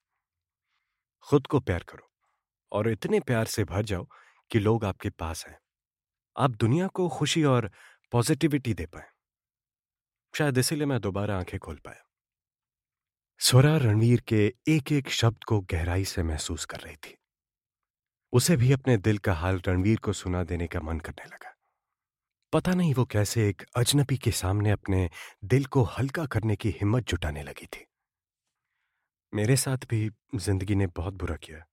खुद 1.21 1.47
को 1.47 1.59
प्यार 1.59 1.83
करो 1.83 2.11
और 2.71 2.89
इतने 2.89 3.19
प्यार 3.19 3.45
से 3.45 3.63
भर 3.63 3.83
जाओ 3.83 4.07
कि 4.51 4.59
लोग 4.59 4.85
आपके 4.85 5.09
पास 5.09 5.45
हैं। 5.47 5.59
आप 6.37 6.51
दुनिया 6.51 6.87
को 6.87 7.09
खुशी 7.09 7.43
और 7.43 7.71
पॉजिटिविटी 8.11 8.73
दे 8.73 8.85
पाए। 8.85 9.09
शायद 10.37 10.57
इसीलिए 10.57 10.85
मैं 10.85 11.01
दोबारा 11.01 11.37
आँखें 11.39 11.59
खोल 11.59 11.75
पाया। 11.75 12.03
स्वरा 13.39 13.77
रणवीर 13.77 14.21
के 14.21 14.55
एक 14.67 14.91
एक 14.91 15.09
शब्द 15.09 15.43
को 15.43 15.61
गहराई 15.61 16.05
से 16.05 16.23
महसूस 16.23 16.65
कर 16.65 16.79
रही 16.79 16.95
थी। 16.95 17.17
उसे 18.33 18.57
भी 18.57 18.71
अपने 18.71 18.97
दिल 18.97 19.17
का 19.17 19.33
हाल 19.33 19.61
रणवीर 19.67 19.99
को 19.99 20.13
सुना 20.13 20.43
देने 20.43 20.67
का 20.67 20.79
मन 20.79 20.99
करने 20.99 21.25
लगा। 21.25 21.54
पता 22.55 22.73
नहीं 22.73 22.93
वो 22.93 23.05
कैसे 23.05 23.49
एक 23.49 23.63
अजनबी 23.75 24.17
के 24.17 24.31
सामने 24.31 24.71
अपने 24.71 25.09
दिल 25.45 25.65
को 25.65 25.83
हल्का 25.83 26.25
करने 26.25 26.55
की 26.55 26.69
हिम्मत 26.69 27.07
जुटाने 27.07 27.43
लगी 27.43 27.65
थी। 27.65 27.85
मेरे 29.33 29.55
साथ 29.55 29.77
भी 29.77 30.09
ज़िंदगी 30.35 30.75
ने 30.75 30.87
बहुत 30.87 31.13
बुरा 31.13 31.35
किया। 31.35 31.65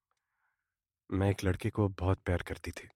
मैं 1.10 1.30
एक 1.30 1.44
लड़के 1.44 1.70
को 1.70 1.88
बहुत 1.88 2.18
प्यार 2.18 2.42
करती 2.42 2.70
थी। 2.70 2.88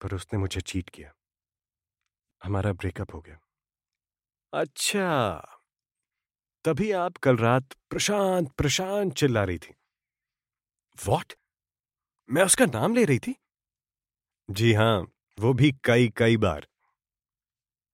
पर 0.00 0.14
उसने 0.14 0.38
मुझे 0.38 0.60
चीट 0.60 0.88
किया। 0.88 1.12
हमारा 2.44 2.72
ब्रेकअप 2.72 3.14
हो 3.14 3.20
गया। 3.20 3.38
अच्छा। 4.52 5.40
तभी 6.64 6.92
आप 6.92 7.16
कल 7.16 7.36
रात 7.36 7.72
प्रशांत 7.90 8.52
प्रशांत 8.52 9.12
चिल्ला 9.12 9.44
रही 9.44 9.58
थी। 9.58 9.74
वॉट 11.06 11.32
मैं 12.28 12.42
उसका 12.42 12.66
नाम 12.66 12.94
ले 12.94 13.04
रही 13.04 13.18
थी? 13.18 13.34
जी 14.50 14.72
हाँ। 14.72 15.19
वो 15.40 15.52
भी 15.52 15.72
कई 15.84 16.08
कई 16.08 16.36
बार। 16.36 16.68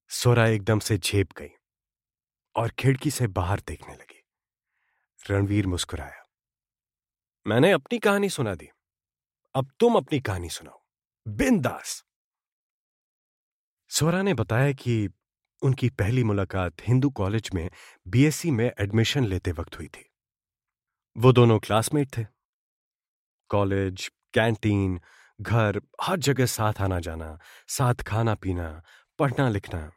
सोरा 0.08 0.48
एकदम 0.48 0.78
से 0.78 0.98
झेप 0.98 1.32
गई 1.32 1.48
और 2.56 2.70
खिड़की 2.70 3.10
से 3.10 3.26
बाहर 3.26 3.60
देखने 3.60 3.94
लगी। 3.94 4.24
रणवीर 5.30 5.66
मुस्कुराया। 5.66 6.30
मैंने 7.46 7.72
अपनी 7.72 7.98
कहानी 7.98 8.28
सुना 8.28 8.54
दी। 8.54 8.68
अब 9.54 9.70
तुम 9.80 9.96
अपनी 9.96 10.20
कहानी 10.20 10.50
सुनाओ। 10.50 10.84
बिंदास। 11.28 12.04
सोरा 13.88 14.22
ने 14.22 14.34
बताया 14.34 14.72
कि 14.72 15.08
उनकी 15.62 15.90
पहली 15.90 16.24
मुलाकात 16.24 16.72
हिंदू 16.80 17.10
कॉलेज 17.10 17.50
में 17.54 17.70
बीएससी 18.08 18.50
में 18.50 18.72
एडमिशन 18.80 19.24
लेते 19.24 19.52
वक्त 19.52 19.78
हुई 19.78 19.88
थी। 19.88 20.10
वो 21.16 21.32
दोनों 21.32 21.58
क्लासमेट 21.58 22.18
थे। 22.18 22.24
कॉलेज, 23.48 24.10
कैंटीन 24.34 25.00
घर, 25.40 25.80
हर 26.02 26.16
जगह 26.16 26.46
साथ 26.46 26.80
आना 26.80 27.00
जाना, 27.00 27.38
साथ 27.68 27.94
खाना 27.94 28.34
पीना, 28.34 28.82
पढ़ना 29.18 29.48
लिखना। 29.48 29.92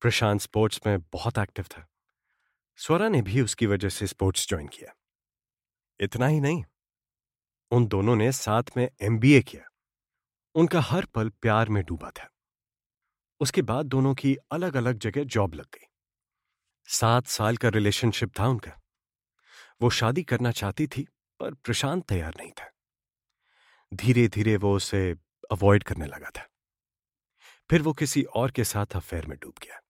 प्रशांत 0.00 0.40
स्पोर्ट्स 0.40 0.80
में 0.86 1.02
बहुत 1.02 1.38
एक्टिव 1.38 1.64
था। 1.64 1.88
स्वरा 2.76 3.08
ने 3.08 3.22
भी 3.22 3.40
उसकी 3.40 3.66
वजह 3.66 3.88
से 3.88 4.06
स्पोर्ट्स 4.06 4.48
ज्वाइन 4.48 4.68
किया। 4.68 4.94
इतना 6.00 6.26
ही 6.26 6.40
नहीं, 6.40 6.64
उन 7.70 7.86
दोनों 7.86 8.16
ने 8.16 8.32
साथ 8.32 8.62
में 8.76 8.90
एमबीए 9.02 9.42
किया। 9.42 9.64
उनका 10.54 10.80
हर 10.80 11.04
पल 11.04 11.28
प्यार 11.28 11.68
में 11.68 11.84
डूबा 11.84 12.10
था। 12.10 12.28
उसके 13.40 13.62
बाद 13.62 13.86
दोनों 13.86 14.14
की 14.14 14.36
अलग 14.52 14.76
अलग 14.76 14.98
जगह 14.98 15.24
जॉब 15.24 15.54
लग 15.54 15.64
गई। 15.64 15.86
सात 16.86 17.26
साल 17.26 17.56
का 17.56 17.68
रिलेशनशिप 17.68 18.32
था 18.40 18.48
उनका। 18.48 18.80
वो 19.82 19.90
शादी 19.90 20.22
करना 20.22 20.52
चाहती 20.52 20.86
थी, 20.86 21.08
पर 21.40 21.54
प्रशांत 21.54 22.08
तैयार 22.08 22.34
नहीं 22.38 22.50
था। 22.50 22.71
धीरे 23.92 24.28
धीरे 24.28 24.56
वो 24.56 24.74
उसे 24.76 25.10
अवॉइड 25.50 25.82
करने 25.82 26.06
लगा 26.06 26.30
था। 26.30 26.48
फिर 27.70 27.82
वो 27.82 27.92
किसी 27.92 28.22
और 28.22 28.50
के 28.50 28.64
साथ 28.64 28.96
अफेयर 28.96 29.26
में 29.26 29.38
डूब 29.38 29.54
गया। 29.62 29.80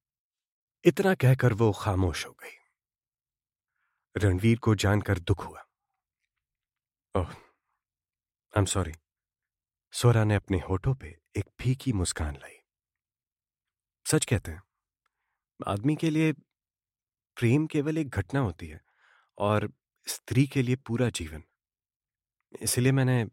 इतना 0.85 1.15
कहकर 1.15 1.53
वो 1.53 1.73
खामोश 1.73 2.27
हो 2.27 2.33
गई। 2.33 2.57
रणवीर 4.17 4.59
को 4.59 4.75
जानकर 4.75 5.19
दुख 5.19 5.47
हुआ। 5.47 5.65
ओह 7.15 7.27
आई 7.27 8.59
एम 8.59 8.65
सॉरी 8.65 8.93
सोरा 9.93 10.25
ने 10.25 10.35
अपने 10.35 10.59
होठों 10.59 10.95
पे 10.95 11.19
एक 11.37 11.45
फीकी 11.61 11.93
मुस्कान 11.93 12.35
लाई। 12.35 12.59
सच 14.07 14.25
कहते 14.25 14.51
हैं, 14.51 14.63
आदमी 15.67 15.97
के 15.97 16.11
लिए 16.11 16.33
प्रेम 17.37 17.67
केवल 17.67 17.99
एक 17.99 18.09
घटना 18.09 18.41
होती 18.41 18.67
है 18.67 18.81
और 19.39 19.73
स्त्री 20.07 20.47
के 20.47 20.63
लिए 20.63 20.77
पूरा 20.77 21.09
जीवन। 21.11 21.45
इसलिए 22.61 22.93
मैंने 22.93 23.25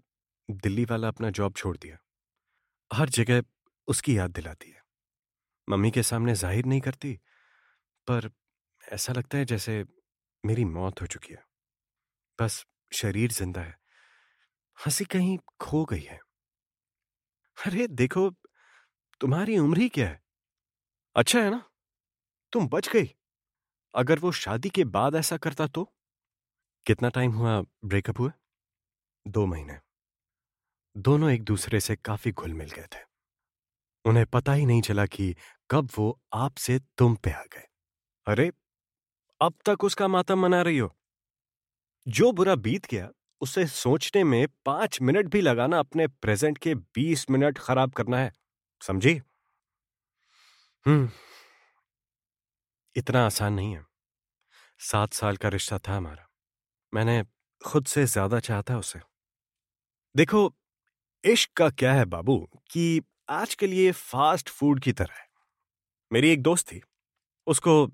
दिल्ली 0.51 0.85
वाला 0.85 1.07
अपना 1.07 1.29
जॉब 1.29 1.53
छोड़ 1.53 1.77
दिया। 1.77 1.97
हर 2.93 3.09
जगह 3.09 3.43
उसकी 3.87 4.17
याद 4.17 4.31
दिलाती 4.31 4.69
है। 4.69 4.81
मम्मी 5.69 5.91
के 5.91 6.03
सामने 6.03 6.35
ज़ाहिर 6.35 6.65
नहीं 6.65 6.81
करती, 6.81 7.19
पर 8.07 8.29
ऐसा 8.93 9.13
लगता 9.13 9.37
है 9.37 9.45
जैसे 9.45 9.85
मेरी 10.45 10.65
मौत 10.65 11.01
हो 11.01 11.07
चुकी 11.07 11.33
है। 11.33 11.45
बस 12.41 12.65
शरीर 12.93 13.31
ज़िंदा 13.31 13.61
है। 13.61 13.77
हँसी 14.85 15.05
कहीं 15.05 15.37
खो 15.59 15.85
गई 15.85 16.01
है। 16.01 16.19
अरे 17.57 17.87
देखो, 17.87 18.29
तुम्हारी 19.21 19.57
उम्र 19.57 19.77
ही 19.77 19.89
क्या 19.89 20.07
है? 20.07 20.21
अच्छा 21.15 21.39
है 21.39 21.49
ना? 21.49 21.69
तुम 22.51 22.67
बच 22.67 22.89
गई। 22.89 23.15
अगर 23.95 24.19
वो 24.19 24.31
शादी 24.31 24.69
के 24.69 24.83
बाद 24.83 25.15
ऐसा 25.15 25.37
करता 25.37 25.67
तो? 25.67 25.93
कितना 26.85 27.09
टाइम 27.09 27.31
हुआ 27.31 27.61
ब्रेकअप 27.85 28.19
हुआ 28.19 28.31
दो 29.27 29.45
महीने। 29.45 29.88
दोनों 30.99 31.31
एक 31.31 31.43
दूसरे 31.43 31.79
से 31.79 31.95
काफ़ी 31.95 32.31
घुल 32.31 32.53
मिल 32.53 32.69
गए 32.69 32.87
थे। 32.95 32.99
उन्हें 34.05 34.25
पता 34.25 34.53
ही 34.53 34.65
नहीं 34.65 34.81
चला 34.81 35.05
कि 35.05 35.35
कब 35.71 35.89
वो 35.97 36.19
आपसे 36.33 36.79
तुम 36.97 37.15
पे 37.15 37.31
आ 37.31 37.43
गए। 37.43 37.63
अरे, 38.27 38.51
अब 39.41 39.53
तक 39.65 39.83
उसका 39.83 40.07
मातम 40.07 40.39
मना 40.39 40.61
रही 40.61 40.77
हो। 40.77 40.95
जो 42.07 42.31
बुरा 42.31 42.55
बीत 42.55 42.85
गया, 42.85 43.09
उसे 43.41 43.67
सोचने 43.67 44.23
में 44.23 44.47
पाँच 44.65 45.01
मिनट 45.01 45.27
भी 45.27 45.41
लगाना 45.41 45.79
अपने 45.79 46.07
प्रेजेंट 46.07 46.57
के 46.57 46.75
बीस 46.75 47.29
मिनट 47.29 47.57
खराब 47.57 47.91
करना 47.91 48.17
है। 48.17 48.31
समझी? 48.81 49.21
हम्म। 50.85 51.09
इतना 52.95 53.25
आसान 53.25 53.53
नहीं 53.53 53.75
है। 53.75 53.85
सात 54.79 55.13
साल 55.13 55.37
का 55.37 55.49
रिश्ता 55.49 55.79
था 55.79 55.97
हमारा। 55.97 56.27
मैंने 56.93 57.23
खुद 57.65 57.85
से 57.85 58.05
ज़्यादा 58.05 58.39
चाहता 58.39 58.77
उसे। 58.77 58.99
देखो 60.15 60.55
इश्क 61.23 61.49
का 61.57 61.69
क्या 61.69 61.93
है 61.93 62.03
बाबू 62.05 62.37
कि 62.71 63.01
आज 63.29 63.53
के 63.55 63.67
लिए 63.67 63.91
फास्ट 63.91 64.49
फ़ूड 64.49 64.79
की 64.79 64.91
तरह 64.91 65.13
है। 65.13 65.27
मेरी 66.11 66.29
एक 66.29 66.41
दोस्त 66.41 66.67
थी, 66.67 66.81
उसको 67.47 67.85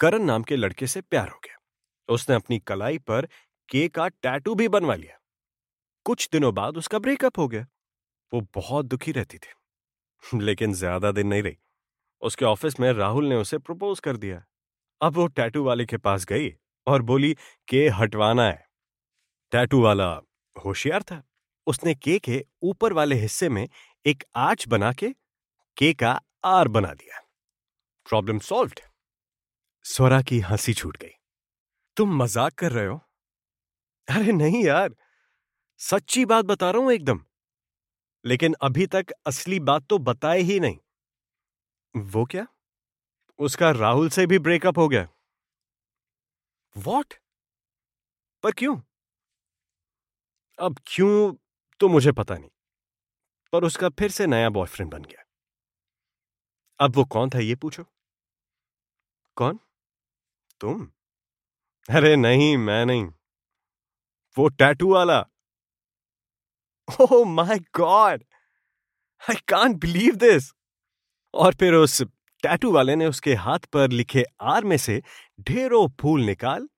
करण 0.00 0.22
नाम 0.24 0.42
के 0.42 0.56
लड़के 0.56 0.86
से 0.86 1.00
प्यार 1.00 1.28
हो 1.28 1.40
गया। 1.44 1.56
उसने 2.08 2.36
अपनी 2.36 2.58
कलाई 2.58 2.98
पर 2.98 3.26
के 3.68 3.86
का 3.88 4.06
टैटू 4.08 4.54
भी 4.54 4.68
बनवा 4.68 4.94
लिया। 4.94 5.18
कुछ 6.06 6.28
दिनों 6.32 6.54
बाद 6.54 6.76
उसका 6.76 6.98
ब्रेकअप 6.98 7.38
हो 7.38 7.48
गया। 7.48 7.66
वो 8.32 8.40
बहुत 8.54 8.86
दुखी 8.86 9.12
रहती 9.12 9.38
थी, 9.38 10.38
लेकिन 10.38 10.74
ज़्यादा 10.74 11.12
दिन 11.12 11.26
नहीं 11.26 11.42
रही। 11.42 11.56
उसके 12.22 12.44
ऑफ़िस 12.44 12.80
में 12.80 12.92
राहुल 12.92 13.26
ने 13.28 13.36
उसे 13.36 13.58
प्रपोज 13.58 14.00
कर 14.00 14.16
दिया। 14.16 14.44
अब 15.00 15.16
वो 15.16 15.26
टैटू 15.28 15.64
वाले 15.64 15.84
के 15.86 15.96
पास 15.98 16.24
गई 16.24 16.50
और 16.86 17.02
बोली, 17.02 17.34
के 17.68 17.88
हटवाना 17.90 18.42
है। 18.42 18.66
टैटू 19.52 19.82
वाला 19.82 20.10
होशियार 20.56 21.02
था। 21.02 21.22
उसने 21.68 21.94
के 21.94 22.18
के 22.18 22.44
ऊपर 22.62 22.92
वाले 22.92 23.16
हिस्से 23.16 23.48
में 23.48 23.68
एक 24.06 24.24
आर्च 24.36 24.68
बना 24.68 24.92
के 24.92 25.10
के 25.76 25.92
का 25.94 26.20
आर 26.44 26.68
बना 26.68 26.92
दिया। 26.94 27.20
Problem 28.06 28.38
solved. 28.38 28.80
स्वरा 29.84 30.22
की 30.22 30.40
हँसी 30.40 30.74
छूट 30.74 30.96
गई। 30.96 31.10
तुम 31.96 32.16
मज़ाक 32.16 32.54
कर 32.54 32.72
रहे 32.72 32.86
हो? 32.86 33.00
अरे 34.08 34.32
नहीं 34.32 34.64
यार, 34.64 34.94
सच्ची 35.80 36.24
बात 36.24 36.44
बता 36.44 36.70
रहा 36.70 36.82
हूँ 36.82 36.92
एकदम। 36.92 37.20
लेकिन 38.24 38.54
अभी 38.62 38.86
तक 38.86 39.12
असली 39.26 39.60
बात 39.60 39.86
तो 39.90 39.98
बताए 39.98 40.40
ही 40.40 40.60
नहीं। 40.60 40.78
वो 41.94 42.24
क्या? 42.24 42.46
उसका 43.38 43.70
राहुल 43.70 44.08
से 44.08 44.26
भी 44.26 44.38
ब्रेकअप 44.38 44.78
हो 44.78 44.88
गया। 44.88 45.08
वॉट 46.76 47.14
पर 48.44 48.50
क्यों? 48.52 48.76
अब 50.58 50.76
क्यों 50.86 51.32
तो 51.80 51.88
मुझे 51.88 52.12
पता 52.12 52.34
नहीं। 52.34 52.50
पर 53.52 53.64
उसका 53.64 53.88
फिर 53.88 54.10
से 54.10 54.26
नया 54.26 54.48
बॉयफ्रेंड 54.50 54.90
बन 54.92 55.02
गया। 55.02 55.24
अब 56.80 56.96
वो 56.96 57.04
कौन 57.04 57.30
था, 57.30 57.38
ये 57.38 57.54
पूछो। 57.54 57.84
कौन? 59.36 59.58
तुम। 60.60 60.90
अरे 61.88 62.16
नहीं, 62.16 62.56
मैं 62.56 62.86
नहीं। 62.86 63.04
वो 64.36 64.48
टैटू 64.48 64.92
वाला। 64.94 65.18
ओह 66.88 67.24
my 67.24 67.58
God 67.58 68.24
I 69.22 69.36
can't 69.48 69.76
believe 69.76 70.14
this 70.14 70.52
और 71.34 71.54
फिर 71.54 71.74
उस 71.74 72.02
टैटू 72.42 72.72
वाले 72.72 72.96
ने 72.96 73.06
उसके 73.06 73.34
हाथ 73.34 73.58
पर 73.58 73.90
लिखे 73.90 74.24
आर 74.40 74.64
में 74.64 74.76
से 74.76 75.02
ढेरों 75.40 75.88
फूल 76.00 76.24
निकाल, 76.24 76.68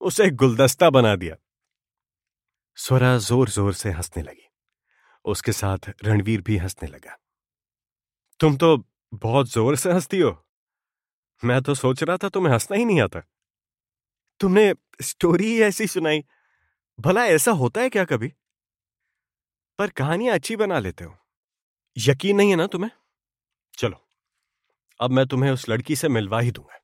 उसे 0.00 0.30
गुलदस्ता 0.30 0.90
बना 0.90 1.16
दिया। 1.16 1.36
स्वरा 2.76 3.18
ज़ोर 3.18 3.48
ज़ोर 3.48 3.72
से 3.74 3.90
हंसने 3.90 4.22
लगी। 4.22 4.39
उसके 5.24 5.52
साथ 5.52 5.90
रणवीर 6.04 6.40
भी 6.42 6.56
हंसने 6.56 6.88
लगा। 6.88 7.18
तुम 8.40 8.56
तो 8.56 8.76
बहुत 9.12 9.50
ज़ोर 9.50 9.76
से 9.76 9.92
हंसती 9.92 10.18
हो। 10.20 10.36
मैं 11.42 11.60
तो 11.62 11.74
सोच 11.74 12.02
रहा 12.02 12.16
था 12.16 12.28
तुम्हें 12.28 12.52
हंसना 12.52 12.76
ही 12.76 12.84
नहीं 12.84 13.00
आता। 13.00 13.22
तुमने 14.40 14.72
स्टोरी 15.02 15.46
ही 15.46 15.60
ऐसी 15.62 15.86
सुनाई। 15.86 16.22
भला 16.98 17.26
ऐसा 17.26 17.52
होता 17.52 17.80
है 17.80 17.90
क्या 17.90 18.04
कभी? 18.04 18.32
पर 19.78 19.90
कहानियाँ 19.90 20.34
अच्छी 20.34 20.56
बना 20.56 20.78
लेते 20.78 21.04
हो। 21.04 21.14
यकीन 21.96 22.36
नहीं 22.36 22.50
है 22.50 22.56
ना 22.56 22.66
तुम्हें? 22.66 22.90
चलो, 23.74 23.96
अब 25.00 25.10
मैं 25.10 25.26
तुम्हें 25.26 25.50
उस 25.50 25.68
लड़की 25.68 25.96
से 25.96 26.08
मिलवा 26.08 26.40
ही 26.40 26.50
दूँगा। 26.50 26.80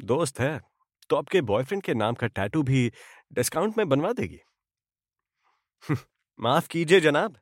दोस्त 0.00 0.40
है 0.40 0.60
तो 1.10 1.16
आपके 1.16 1.40
बॉयफ्रेंड 1.42 1.82
के 1.82 1.94
नाम 1.94 2.14
का 2.14 2.26
टैटू 2.28 2.62
भी 2.62 2.90
डिस्काउंट 3.32 3.78
में 3.78 3.88
बनवा 3.88 4.12
देगी। 4.12 4.40
माफ़ 6.38 6.68
कीजिए 6.68 7.00
जनाब। 7.00 7.36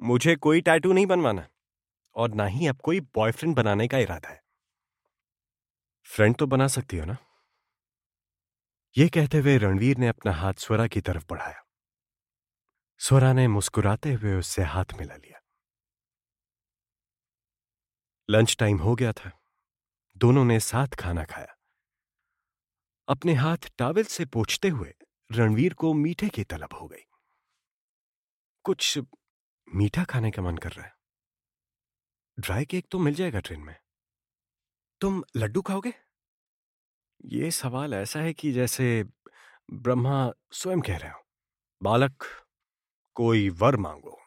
मुझे 0.00 0.36
कोई 0.36 0.60
टैटू 0.60 0.92
नहीं 0.92 1.06
बनवाना। 1.06 1.48
और 2.14 2.34
ना 2.34 2.46
ही 2.46 2.66
अब 2.66 2.80
कोई 2.80 3.00
बॉयफ्रेंड 3.00 3.56
बनाने 3.56 3.88
का 3.88 3.98
इरादा 3.98 4.28
है। 4.28 4.44
फ्रेंड 6.04 6.36
तो 6.36 6.46
बना 6.46 6.68
सकती 6.68 6.96
हो 6.96 7.04
ना? 7.04 7.16
ये 8.98 9.08
कहते 9.08 9.38
हुए 9.38 9.58
रणवीर 9.58 9.98
ने 9.98 10.08
अपना 10.08 10.32
हाथ 10.32 10.54
स्वरा 10.54 10.86
की 10.86 11.00
तरफ़ 11.00 11.24
बढ़ाया। 11.30 11.66
स्वरा 12.98 13.32
ने 13.32 13.48
मुस्कुराते 13.48 14.12
हुए 14.12 14.34
उससे 14.34 14.62
हाथ 14.62 14.84
मिला 14.98 15.16
लिया। 15.16 15.40
लंच 18.30 18.56
टाइम 18.58 18.78
हो 18.78 18.94
गया 18.94 19.12
था। 19.12 19.42
दोनों 20.16 20.44
ने 20.44 20.60
साथ 20.60 20.86
खाना 20.86 21.24
खाया। 21.24 21.56
अपने 23.08 23.34
हाथ 23.34 23.56
टावल 23.78 24.02
से 24.02 24.24
पोछते 24.24 24.68
हुए 24.68 24.94
रणवीर 25.32 25.74
को 25.74 25.94
मीठे 25.94 26.28
की 26.28 26.44
तलब 26.44 26.68
हो 26.74 26.86
गई। 26.86 27.04
कुछ 28.64 28.98
मीठा 29.74 30.04
खाने 30.04 30.30
का 30.30 30.42
मन 30.42 30.56
कर 30.56 30.72
रहा 30.72 30.86
है। 30.86 30.96
ड्राई 32.38 32.64
केक 32.64 32.86
तो 32.90 32.98
मिल 32.98 33.14
जाएगा 33.14 33.40
ट्रेन 33.40 33.60
में। 33.60 33.76
तुम 35.00 35.24
लड्डू 35.36 35.62
खाओगे? 35.62 35.92
ये 37.24 37.50
सवाल 37.50 37.94
ऐसा 37.94 38.20
है 38.20 38.32
कि 38.32 38.52
जैसे 38.52 39.04
ब्रह्मा 39.72 40.32
स्वयं 40.52 40.80
कह 40.80 40.96
रहे 40.96 41.10
हो, 41.10 41.22
बालक, 41.82 42.24
कोई 43.14 43.50
वर 43.50 43.76
मांगो। 43.76 44.20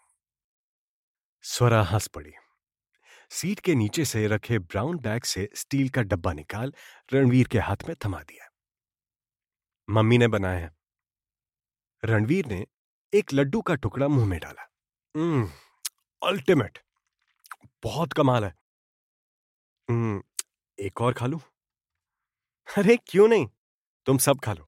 स्वरा 1.41 1.83
हंस 1.83 2.07
पड़ी। 2.07 2.31
सीट 3.29 3.59
के 3.59 3.75
नीचे 3.75 4.05
से 4.05 4.27
रखे 4.27 4.59
ब्राउन 4.59 4.97
बैग 4.99 5.23
से 5.23 5.49
स्टील 5.55 5.89
का 5.89 6.01
डब्बा 6.01 6.33
निकाल 6.33 6.73
रणवीर 7.13 7.47
के 7.47 7.59
हाथ 7.59 7.77
में 7.87 7.95
थमा 8.05 8.23
दिया। 8.23 8.49
मम्मी 9.89 10.17
ने 10.17 10.27
बनाया। 10.27 10.71
रणवीर 12.05 12.45
ने 12.45 12.65
एक 13.13 13.33
लड्डू 13.33 13.61
का 13.61 13.75
टुकड़ा 13.75 14.07
मुँह 14.07 14.25
में 14.25 14.39
डाला। 14.39 14.65
अल्टीमेट 16.22 16.80
बहुत 17.84 18.14
कमाल 18.14 18.43
है। 18.43 18.53
एक 20.78 21.01
और 21.01 21.14
खा 21.14 21.26
लू? 21.26 21.39
अरे, 22.68 22.97
क्यों 23.07 23.28
नहीं? 23.28 23.47
तुम 24.07 24.18
सब 24.18 24.39
खा 24.39 24.53
लो। 24.53 24.68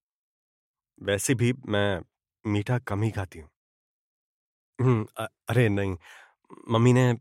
वैसे 1.00 1.34
भी 1.34 1.52
मैं 1.66 2.00
मीठा 2.44 2.78
कम 2.78 3.02
ही 3.02 3.10
खाती 3.10 3.38
हूँ। 3.38 3.48
अरे 4.78 5.68
नहीं, 5.68 5.96
मम्मी 6.70 6.92
ने 6.92 7.12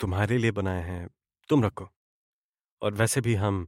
तुम्हारे 0.00 0.38
लिए 0.38 0.50
बनाए 0.50 0.82
हैं, 0.82 1.08
तुम 1.48 1.64
रखो। 1.64 1.88
और 2.82 2.94
वैसे 2.94 3.20
भी 3.20 3.34
हम 3.34 3.66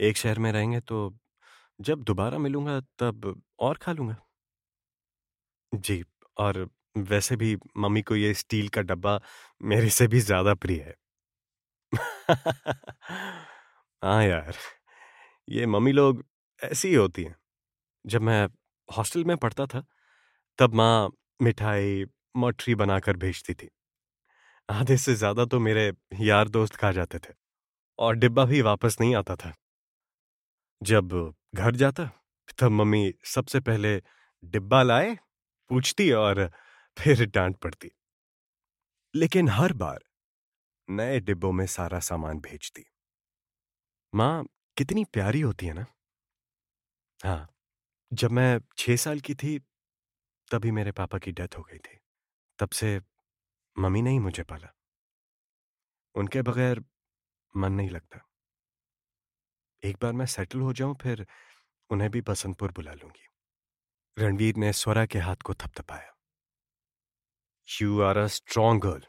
एक 0.00 0.16
शहर 0.16 0.38
में 0.38 0.50
रहेंगे 0.52 0.80
तो 0.80 0.98
जब 1.80 2.02
दोबारा 2.02 2.38
मिलूँगा 2.38 2.80
तब 2.98 3.42
और 3.58 3.76
खा 3.76 3.92
लूँगा। 3.92 4.16
जी, 5.72 6.02
और 6.36 6.68
वैसे 6.96 7.36
भी 7.36 7.56
मम्मी 7.78 8.02
को 8.02 8.16
ये 8.16 8.32
स्टील 8.34 8.68
का 8.68 8.82
डब्बा 8.82 9.20
मेरे 9.64 9.90
से 9.90 10.06
भी 10.08 10.20
ज़्यादा 10.20 10.54
प्रिय 10.56 10.80
है। 10.80 10.94
हाँ 14.02 14.24
यार, 14.24 14.54
ये 15.48 15.66
मम्मी 15.66 15.92
लोग 15.92 16.24
ऐसी 16.60 16.88
ही 16.88 16.94
होती 16.94 17.24
हैं। 17.24 17.36
जब 18.04 18.22
मैं 18.22 18.46
हॉस्टल 18.88 19.24
में 19.24 19.36
पढ़ता 19.38 19.66
था, 19.66 19.84
तब 20.58 20.74
माँ 20.74 21.10
मिठाई, 21.42 22.04
मठरी 22.36 22.74
बनाकर 22.76 23.16
भेजती 23.18 23.54
थी। 23.54 23.68
आधे 24.68 24.96
से 24.96 25.14
ज़्यादा 25.14 25.44
तो 25.44 25.58
मेरे 25.60 25.92
यार 26.20 26.48
दोस्त 26.48 26.76
खा 26.76 26.92
जाते 26.92 27.18
थे 27.18 27.34
और 27.98 28.16
डिब्बा 28.16 28.44
भी 28.44 28.62
वापस 28.62 28.96
नहीं 29.00 29.14
आता 29.16 29.36
था। 29.36 29.52
जब 30.82 31.12
घर 31.54 31.76
जाता, 31.76 32.04
तब 32.58 32.70
मम्मी 32.72 33.12
सबसे 33.26 33.60
पहले 33.60 33.96
डिब्बा 34.42 34.82
लाए, 34.82 35.16
पूछती 35.70 36.10
और 36.14 36.50
फिर 36.96 37.26
डांट 37.26 37.56
पड़ती। 37.56 37.90
लेकिन 39.14 39.48
हर 39.48 39.72
बार 39.72 40.04
नए 40.90 41.20
डिब्बों 41.20 41.52
में 41.52 41.66
सारा 41.66 42.00
सामान 42.00 42.40
भेजती। 42.40 42.84
माँ, 44.14 44.44
कितनी 44.76 45.04
प्यारी 45.04 45.40
होती 45.40 45.66
है 45.66 45.72
ना? 45.72 45.86
हाँ 47.24 47.48
जब 48.12 48.30
मैं 48.30 48.60
छह 48.78 48.96
साल 48.96 49.20
की 49.20 49.34
थी, 49.34 49.58
तभी 50.50 50.70
मेरे 50.70 50.92
पापा 50.92 51.18
की 51.18 51.32
डेथ 51.32 51.58
हो 51.58 51.62
गई 51.62 51.78
थी। 51.78 51.98
तब 52.58 52.70
से 52.70 53.00
मम्मी 53.78 54.02
ने 54.02 54.10
ही 54.10 54.18
मुझे 54.18 54.42
पाला। 54.42 54.74
उनके 56.14 56.42
बगैर 56.42 56.84
मन 57.56 57.72
नहीं 57.72 57.90
लगता। 57.90 58.26
एक 59.84 59.96
बार 60.02 60.12
मैं 60.12 60.26
सेटल 60.26 60.60
हो 60.60 60.72
जाऊँ, 60.72 60.96
फिर 61.02 61.26
उन्हें 61.90 62.10
भी 62.10 62.20
बसंतपुर 62.20 62.72
बुला 62.72 62.92
लूँगी। 62.92 63.28
रणवीर 64.18 64.56
ने 64.56 64.72
स्वरा 64.72 65.06
के 65.06 65.18
हाथ 65.18 65.36
को 65.36 65.54
थपथपाया। 65.54 66.19
You 67.70 68.00
are 68.00 68.16
a 68.16 68.26
strong 68.26 68.82
girl 68.82 69.02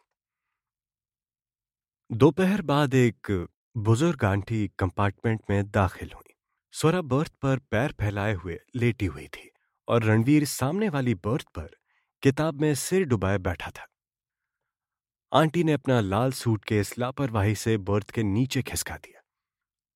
दोपहर 2.09 2.61
बाद 2.61 2.93
एक 2.93 3.47
बुज़ुर्ग 3.77 4.23
आंटी 4.25 4.67
कंपार्टमेंट 4.79 5.41
में 5.49 5.71
दाखिल 5.71 6.11
हुई। 6.15 6.33
स्वरा 6.73 7.01
बर्थ 7.01 7.33
पर 7.41 7.59
पैर 7.71 7.91
फैलाए 7.91 8.33
हुए 8.33 8.59
लेटी 8.75 9.05
हुई 9.05 9.27
थी 9.27 9.49
और 9.87 10.03
रणवीर 10.03 10.45
सामने 10.45 10.89
वाली 10.89 11.15
बर्थ 11.15 11.47
पर 11.55 11.69
किताब 12.23 12.61
में 12.61 12.75
सिर 12.75 13.03
डुबाए 13.03 13.37
बैठा 13.37 13.71
था। 13.71 13.87
आंटी 15.31 15.63
ने 15.63 15.73
अपना 15.73 15.99
लाल 16.01 16.31
सूट 16.31 16.65
केस 16.65 16.97
लापरवाही 16.99 17.55
से 17.55 17.77
बर्थ 17.77 18.11
के 18.11 18.23
नीचे 18.23 18.61
खिसका 18.61 18.97
दिया 18.97 19.21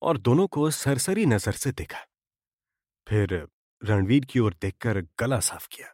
और 0.02 0.18
दोनों 0.18 0.46
को 0.46 0.70
सरसरी 0.70 1.26
नज़र 1.26 1.52
से 1.52 1.72
देखा। 1.72 2.06
फिर 3.06 3.46
रणवीर 3.82 4.24
की 4.24 4.38
ओर 4.38 4.54
देखकर 4.62 5.00
गला 5.20 5.40
साफ़ 5.40 5.68
किया। 5.70 5.92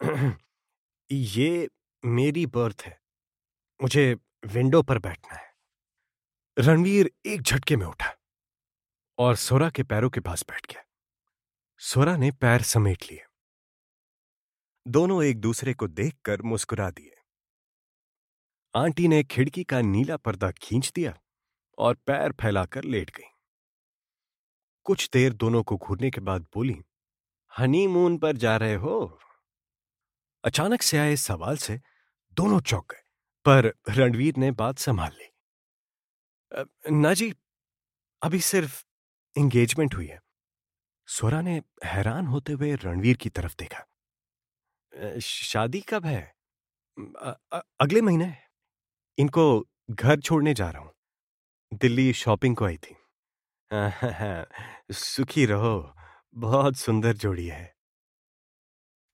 ये 1.12 1.68
मेरी 2.04 2.46
बर्थ 2.46 2.82
है। 2.86 3.00
मुझे 3.82 4.16
विंडो 4.46 4.82
पर 4.82 4.98
बैठना 4.98 5.36
है। 5.36 5.54
रणवीर 6.58 7.10
एक 7.26 7.42
झटके 7.42 7.76
में 7.76 7.86
उठा 7.86 8.16
और 9.18 9.36
सोरा 9.36 9.70
के 9.70 9.82
पैरों 9.82 10.10
के 10.10 10.20
पास 10.20 10.44
बैठ 10.48 10.72
गया। 10.72 10.82
सोरा 11.78 12.16
ने 12.16 12.30
पैर 12.30 12.62
समेट 12.62 13.02
लिए। 13.10 13.24
दोनों 14.86 15.24
एक 15.24 15.40
दूसरे 15.40 15.74
को 15.74 15.88
देखकर 15.88 16.42
मुस्कुरा 16.42 16.90
दिए। 16.90 17.16
आंटी 18.74 19.08
ने 19.08 19.24
खिड़की 19.24 19.64
का 19.64 19.80
नीला 19.80 20.16
पर्दा 20.16 20.50
खींच 20.50 20.92
दिया 20.94 21.18
और 21.78 21.94
पैर 21.94 22.32
फैलाकर 22.32 22.84
लेट 22.84 23.10
गई। 23.10 23.28
कुछ 24.84 25.10
देर 25.12 25.32
दोनों 25.32 25.62
को 25.62 25.76
घूरने 25.76 26.10
के 26.10 26.20
बाद 26.20 26.46
बोली, 26.54 26.82
हनीमून 27.58 28.18
पर 28.18 28.36
जा 28.36 28.56
रहे 28.56 28.74
हो? 28.74 29.20
अचानक 30.44 30.82
से 30.82 30.98
आए 30.98 31.16
सवाल 31.16 31.56
से 31.56 31.80
दोनों 32.36 32.60
चौंक 32.60 32.92
गए, 32.92 33.02
पर 33.46 33.72
रणवीर 33.90 34.36
ने 34.36 34.50
बात 34.50 34.78
संभाल 34.78 35.12
ली। 35.12 35.28
ना 36.92 37.14
जी, 37.14 37.34
अभी 38.22 38.40
सिर्फ़ 38.40 38.84
एंगेजमेंट 39.36 39.94
हुई 39.94 40.06
है। 40.06 40.20
स्वरा 41.08 41.42
ने 41.42 41.62
हैरान 41.84 42.26
होते 42.26 42.52
हुए 42.52 42.74
रणवीर 42.74 43.16
की 43.16 43.30
तरफ़ 43.30 43.54
देखा। 43.58 43.86
शादी 45.20 45.80
कब 45.80 46.06
है? 46.06 46.34
अगले 47.80 48.00
महीने 48.00 48.32
इनको 49.18 49.44
घर 49.90 50.20
छोड़ने 50.20 50.54
जा 50.54 50.70
रहा 50.70 50.82
हूँ। 50.82 50.92
दिल्ली 51.72 52.12
शॉपिंग 52.14 52.56
को 52.56 52.64
आई 52.64 52.76
थी। 52.78 52.96
सुखी 54.92 55.46
रहो, 55.46 55.94
बहुत 56.36 56.76
सुंदर 56.76 57.12
जोड़ी 57.16 57.46
है। 57.46 57.73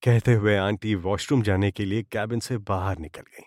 कहते 0.03 0.35
हुए 0.35 0.57
आंटी 0.57 0.95
वॉशरूम 0.95 1.43
जाने 1.43 1.71
के 1.71 1.85
लिए 1.85 2.03
कैबिन 2.03 2.41
से 2.41 2.59
बाहर 2.59 2.99
निकल 2.99 3.21
गई। 3.21 3.43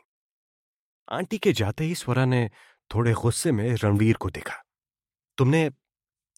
आंटी 1.11 1.37
के 1.37 1.53
जाते 1.53 1.83
ही 1.83 1.95
स्वरा 1.95 2.25
ने 2.25 2.51
थोड़े 2.95 3.13
गुस्से 3.13 3.51
में 3.51 3.75
रणवीर 3.75 4.17
को 4.17 4.29
देखा। 4.29 4.63
तुमने 5.37 5.71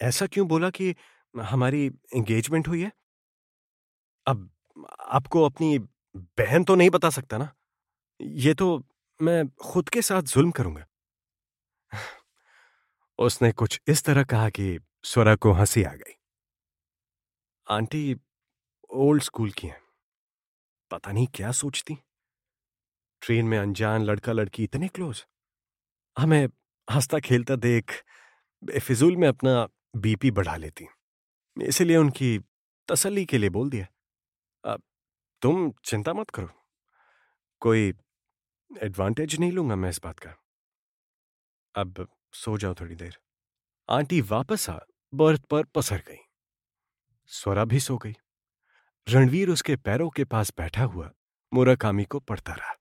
ऐसा 0.02 0.28
क्यों 0.28 0.48
बोला 0.48 0.70
कि 0.70 0.96
हमारी 1.42 1.86
एंगेजमेंट 2.16 2.68
हुई 2.68 2.82
है? 2.82 2.92
अब 4.28 4.50
आपको 5.00 5.44
अपनी 5.44 5.80
बहन 6.16 6.64
तो 6.64 6.76
नहीं 6.76 6.90
बता 6.90 7.10
सकता 7.10 7.38
ना? 7.38 7.56
ये 8.22 8.54
तो 8.54 8.84
मैं 9.22 9.50
खुद 9.50 9.90
के 9.90 10.02
साथ 10.02 10.22
जुल्म 10.22 10.52
करूँगा। 10.52 10.86
उसने 13.20 13.52
कुछ 13.52 13.82
इस 13.88 14.04
तरह 14.04 14.24
कहा 14.24 14.50
कि 14.50 14.80
स्वरा 15.04 15.36
को 15.36 15.52
हँसी 15.52 15.84
आ 15.84 15.94
गई। 15.94 16.14
आंटी 17.68 18.16
ओल्ड 18.90 19.24
स्कूल 19.24 19.52
की 19.52 19.68
हैं। 19.68 19.85
पता 20.96 21.12
नहीं 21.12 21.28
क्या 21.28 21.52
सोचती। 21.52 21.98
ट्रेन 23.22 23.46
में 23.46 23.58
अनजान 23.58 24.04
लड़का 24.04 24.32
लड़की 24.32 24.64
इतने 24.64 24.88
क्लोज। 24.88 25.26
हमें 26.18 26.48
हंसता 26.92 27.20
खेलता 27.20 27.56
देख 27.56 28.04
बेफिजूल 28.64 29.18
में 29.18 29.28
अपना 29.28 29.68
बीपी 29.96 30.32
बढ़ा 30.32 30.56
लेती। 30.56 30.88
इसलिए 31.58 31.98
उनकी 31.98 32.40
तसल्ली 32.88 33.26
के 33.26 33.38
लिए 33.38 33.50
बोल 33.50 33.70
दिया। 33.70 33.88
अब 34.72 34.82
तुम 35.42 35.72
चिंता 35.86 36.14
मत 36.14 36.30
करो। 36.30 36.50
कोई 37.60 37.94
एडवांटेज 38.84 39.40
नहीं 39.40 39.52
लूँगा 39.52 39.76
मैं 39.76 39.90
इस 39.90 40.02
बात 40.04 40.20
का। 40.20 40.36
अब 41.76 42.08
सो 42.34 42.58
जाओ 42.58 42.74
थोड़ी 42.74 42.96
देर। 42.96 43.18
आंटी 43.90 44.22
वापस 44.22 44.70
आ, 44.70 44.80
बर्थ 45.14 45.42
पर 45.42 45.64
पसर 45.64 45.98
गई। 45.98 46.18
स्वरा 47.26 47.66
भी 47.66 47.80
सो 47.80 47.98
गई। 47.98 48.16
रणवीर 49.08 49.50
उसके 49.50 49.76
पैरों 49.76 50.10
के 50.10 50.24
पास 50.24 50.52
बैठा 50.58 50.84
हुआ 50.84 51.12
मुराकामी 51.54 52.06
को 52.06 52.20
पढ़ता 52.20 52.54
रहा। 52.54 52.74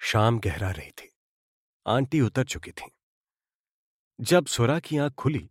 शाम 0.00 0.38
गहरा 0.38 0.70
रही 0.70 0.90
थी। 0.90 1.10
आंटी 1.86 2.20
उतर 2.20 2.44
चुकी 2.44 2.70
थी। 2.70 2.90
जब 4.20 4.46
स्वरा 4.46 4.78
की 4.80 4.98
आँख 4.98 5.14
खुली 5.14 5.50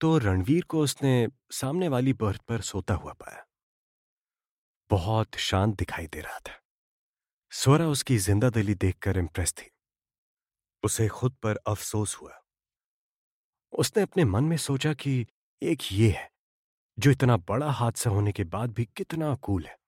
तो 0.00 0.18
रणवीर 0.18 0.64
को 0.64 0.80
उसने 0.80 1.28
सामने 1.50 1.88
वाली 1.88 2.12
बर्थ 2.12 2.42
पर 2.42 2.60
सोता 2.60 2.94
हुआ 2.94 3.12
पाया। 3.12 3.46
बहुत 4.90 5.36
शांत 5.36 5.76
दिखाई 5.76 6.06
दे 6.06 6.20
रहा 6.20 6.38
था। 6.38 6.60
सोरा 7.52 7.88
उसकी 7.88 8.18
ज़िंदा 8.18 8.50
दिली 8.50 8.74
देखकर 8.74 9.18
इंप्रेस 9.18 9.52
थी। 9.52 9.70
उसे 10.82 11.08
खुद 11.08 11.34
पर 11.34 11.56
अफसोस 11.56 12.16
हुआ। 12.16 12.42
उसने 13.72 14.02
अपने 14.02 14.24
मन 14.24 14.44
में 14.44 14.56
सोचा 14.56 14.94
कि 14.94 15.26
एक 15.62 15.92
ये 15.92 16.10
है 16.10 16.35
जो 16.98 17.10
इतना 17.10 17.36
बड़ा 17.36 17.70
हादसा 17.70 18.10
होने 18.10 18.32
के 18.32 18.44
बाद 18.44 18.70
भी 18.70 18.84
कितना 18.84 19.34
कूल 19.34 19.66
है। 19.66 19.78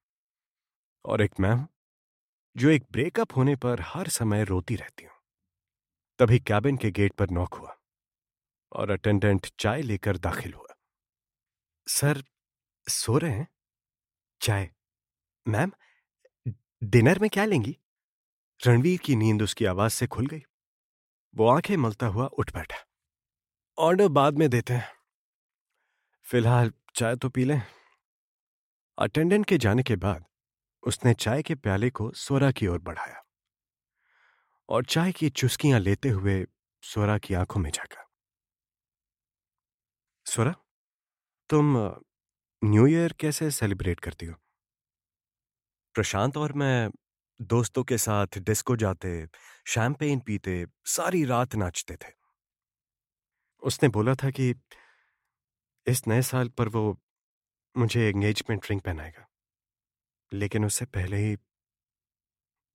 और 1.05 1.23
एक 1.23 1.41
मैं 1.41 1.53
हूँ 1.53 1.69
जो 2.57 2.69
एक 2.69 2.87
ब्रेकअप 2.93 3.37
होने 3.37 3.57
पर 3.57 3.81
हर 3.81 4.09
समय 4.09 4.45
रोती 4.45 4.77
रहती 4.77 5.05
हूँ। 5.05 5.15
तभी 6.19 6.39
कैबिन 6.39 6.77
के 6.77 6.91
गेट 6.91 7.13
पर 7.13 7.31
नॉक 7.31 7.55
हुआ 7.55 7.77
और 8.73 8.91
अटेंडेंट 8.91 9.47
चाय 9.59 9.83
लेकर 9.83 10.17
दाखिल 10.17 10.55
हुआ। 10.55 10.75
सर, 11.87 12.25
सो 12.89 13.19
रहे 13.19 13.33
हैं? 13.33 13.49
चाय। 14.41 14.71
मैम, 15.49 15.73
डिनर 16.85 17.19
में 17.19 17.31
क्या 17.31 17.45
लेंगी? 17.45 17.79
रणवीर 18.67 18.99
की 18.99 19.17
नींद 19.17 19.43
उसकी 19.43 19.65
आवाज़ 19.65 19.93
से 19.93 20.07
खुल 20.07 20.27
गई। 20.27 20.43
वो 21.35 21.49
आँखें 21.49 21.77
मलता 21.77 22.07
हुआ 22.07 22.27
उठ 22.27 22.55
बैठा। 22.55 22.87
ऑर्डर 23.79 24.09
बाद 24.09 24.39
में 24.39 24.51
देते 24.51 24.75
हैं। 24.75 24.93
फ़िलहाल 26.23 26.73
चाय 26.99 27.17
तो 27.17 27.29
पी 27.29 27.45
लें। 27.45 27.63
अटेंडेंट 28.99 29.47
के 29.47 29.59
जाने 29.59 29.83
के 29.83 29.97
बाद 29.97 30.25
उसने 30.83 31.15
चाय 31.15 31.43
के 31.43 31.55
प्याले 31.55 31.91
को 31.91 32.11
स्वरा 32.13 32.51
की 32.51 32.67
ओर 32.67 32.79
बढ़ाया 32.79 33.23
और 34.69 34.85
चाय 34.85 35.13
की 35.13 35.31
चुस्कियाँ 35.31 35.81
लेते 35.81 36.09
हुए 36.09 36.47
स्वरा 36.83 37.19
की 37.19 37.35
आँखों 37.35 37.61
में 37.61 37.71
झाका। 37.71 38.05
स्वरा, 40.27 40.55
तुम 41.51 41.77
न्यू 42.65 42.87
ईयर 42.87 43.13
कैसे 43.13 43.51
सेलिब्रेट 43.51 44.01
करती 44.01 44.27
हो? 44.27 44.35
प्रशांत 45.95 46.37
और 46.37 46.53
मैं 46.53 46.91
दोस्तों 47.41 47.85
के 47.85 47.99
साथ 47.99 48.39
डिस्को 48.39 48.77
जाते 48.77 49.29
शैम्पेन 49.67 50.21
पीते, 50.21 50.67
सारी 50.87 51.25
रात 51.25 51.55
नाचते 51.55 51.97
थे। 51.97 52.13
उसने 53.63 53.89
बोला 53.89 54.15
था 54.15 54.31
कि 54.31 54.55
इस 55.89 56.07
नए 56.09 56.23
साल 56.23 56.49
पर 56.49 56.69
वो 56.69 57.01
मुझे 57.77 58.09
एंगेजमेंट 58.09 58.67
रिंग 58.71 58.81
पहनाएगा। 58.81 59.27
लेकिन 60.33 60.65
उससे 60.65 60.85
पहले 60.85 61.17
ही 61.17 61.37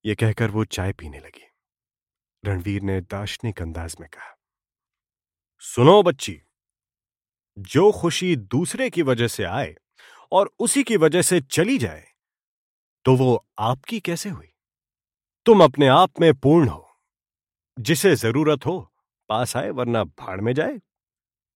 ये 0.05 0.15
कहकर 0.15 0.51
वो 0.51 0.63
चाय 0.65 0.93
पीने 0.93 1.19
लगी। 1.19 1.47
रणवीर 2.43 2.81
ने 2.81 2.99
दार्शनिक 3.01 3.61
अंदाज 3.61 3.95
में 3.99 4.09
कहा, 4.09 4.37
सुनो 5.61 6.01
बच्ची, 6.03 6.41
जो 7.57 7.91
खुशी 7.91 8.35
दूसरे 8.35 8.89
की 8.89 9.01
वजह 9.01 9.27
से 9.27 9.43
आए 9.43 9.75
और 10.31 10.51
उसी 10.59 10.83
की 10.83 10.97
वजह 10.97 11.21
से 11.21 11.41
चली 11.41 11.77
जाए 11.77 12.03
तो 13.05 13.15
वो 13.15 13.35
आपकी 13.59 13.99
कैसे 13.99 14.29
हुई? 14.29 14.47
तुम 15.45 15.63
अपने 15.63 15.87
आप 15.87 16.19
में 16.19 16.33
पूर्ण 16.33 16.69
हो। 16.69 16.89
जिसे 17.79 18.15
ज़रूरत 18.15 18.65
हो, 18.65 18.79
पास 19.29 19.55
आए, 19.57 19.69
वरना 19.69 20.03
भाड़ 20.03 20.39
में 20.41 20.53
जाए 20.53 20.79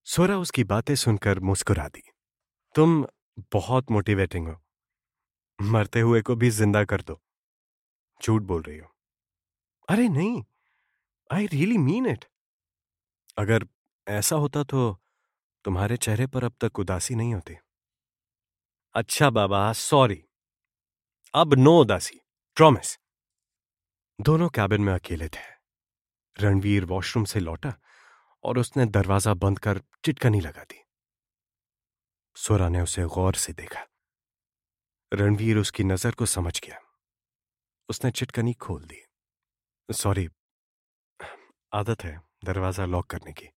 सोरा 0.07 0.37
उसकी 0.37 0.63
बातें 0.63 0.95
सुनकर 0.95 1.39
मुस्कुरा 1.39 1.87
दी। 1.87 2.01
तुम 2.75 3.05
बहुत 3.53 3.91
मोटिवेटिंग 3.91 4.47
हो। 4.47 4.55
मरते 5.59 5.99
हुए 5.99 6.21
को 6.21 6.35
भी 6.35 6.49
ज़िंदा 6.49 6.83
कर 6.83 7.01
दो। 7.01 7.19
झूठ 8.21 8.41
बोल 8.41 8.61
रही 8.61 8.77
हो। 8.77 8.87
अरे 9.89 10.07
नहीं। 10.09 10.43
आई 11.29 11.47
रियली 11.47 11.77
मीन 11.77 12.05
इट 12.05 12.25
अगर 13.37 13.67
ऐसा 14.07 14.35
होता 14.35 14.63
तो 14.63 14.99
तुम्हारे 15.65 15.97
चेहरे 15.97 16.27
पर 16.27 16.43
अब 16.43 16.53
तक 16.61 16.79
उदासी 16.79 17.15
नहीं 17.15 17.33
होती। 17.33 17.55
अच्छा 18.95 19.29
बाबा 19.29 19.71
सॉरी 19.73 20.23
अब 21.33 21.53
नो 21.53 21.79
उदासी। 21.81 22.19
प्रॉमिस 22.57 22.97
दोनों 24.19 24.49
कैबिन 24.49 24.81
में 24.81 24.93
अकेले 24.93 25.27
थे। 25.27 25.45
रणवीर 26.37 26.85
वॉशरूम 26.85 27.25
से 27.25 27.39
लौटा। 27.39 27.73
और 28.43 28.57
उसने 28.57 28.85
दरवाज़ा 28.85 29.33
बंद 29.33 29.59
कर 29.59 29.81
चिटकनी 30.05 30.39
लगा 30.39 30.63
दी। 30.63 30.83
सोरा 32.35 32.69
ने 32.69 32.81
उसे 32.81 33.03
गौर 33.03 33.35
से 33.35 33.53
देखा। 33.53 33.87
रणवीर 35.13 35.57
उसकी 35.57 35.83
नज़र 35.83 36.11
को 36.11 36.25
समझ 36.25 36.59
गया। 36.61 36.79
उसने 37.89 38.11
चिटकनी 38.11 38.53
खोल 38.53 38.83
दी। 38.83 39.01
सॉरी 39.93 40.29
आदत 41.73 42.03
है 42.03 42.21
दरवाज़ा 42.45 42.85
लॉक 42.85 43.05
करने 43.05 43.33
की। 43.33 43.47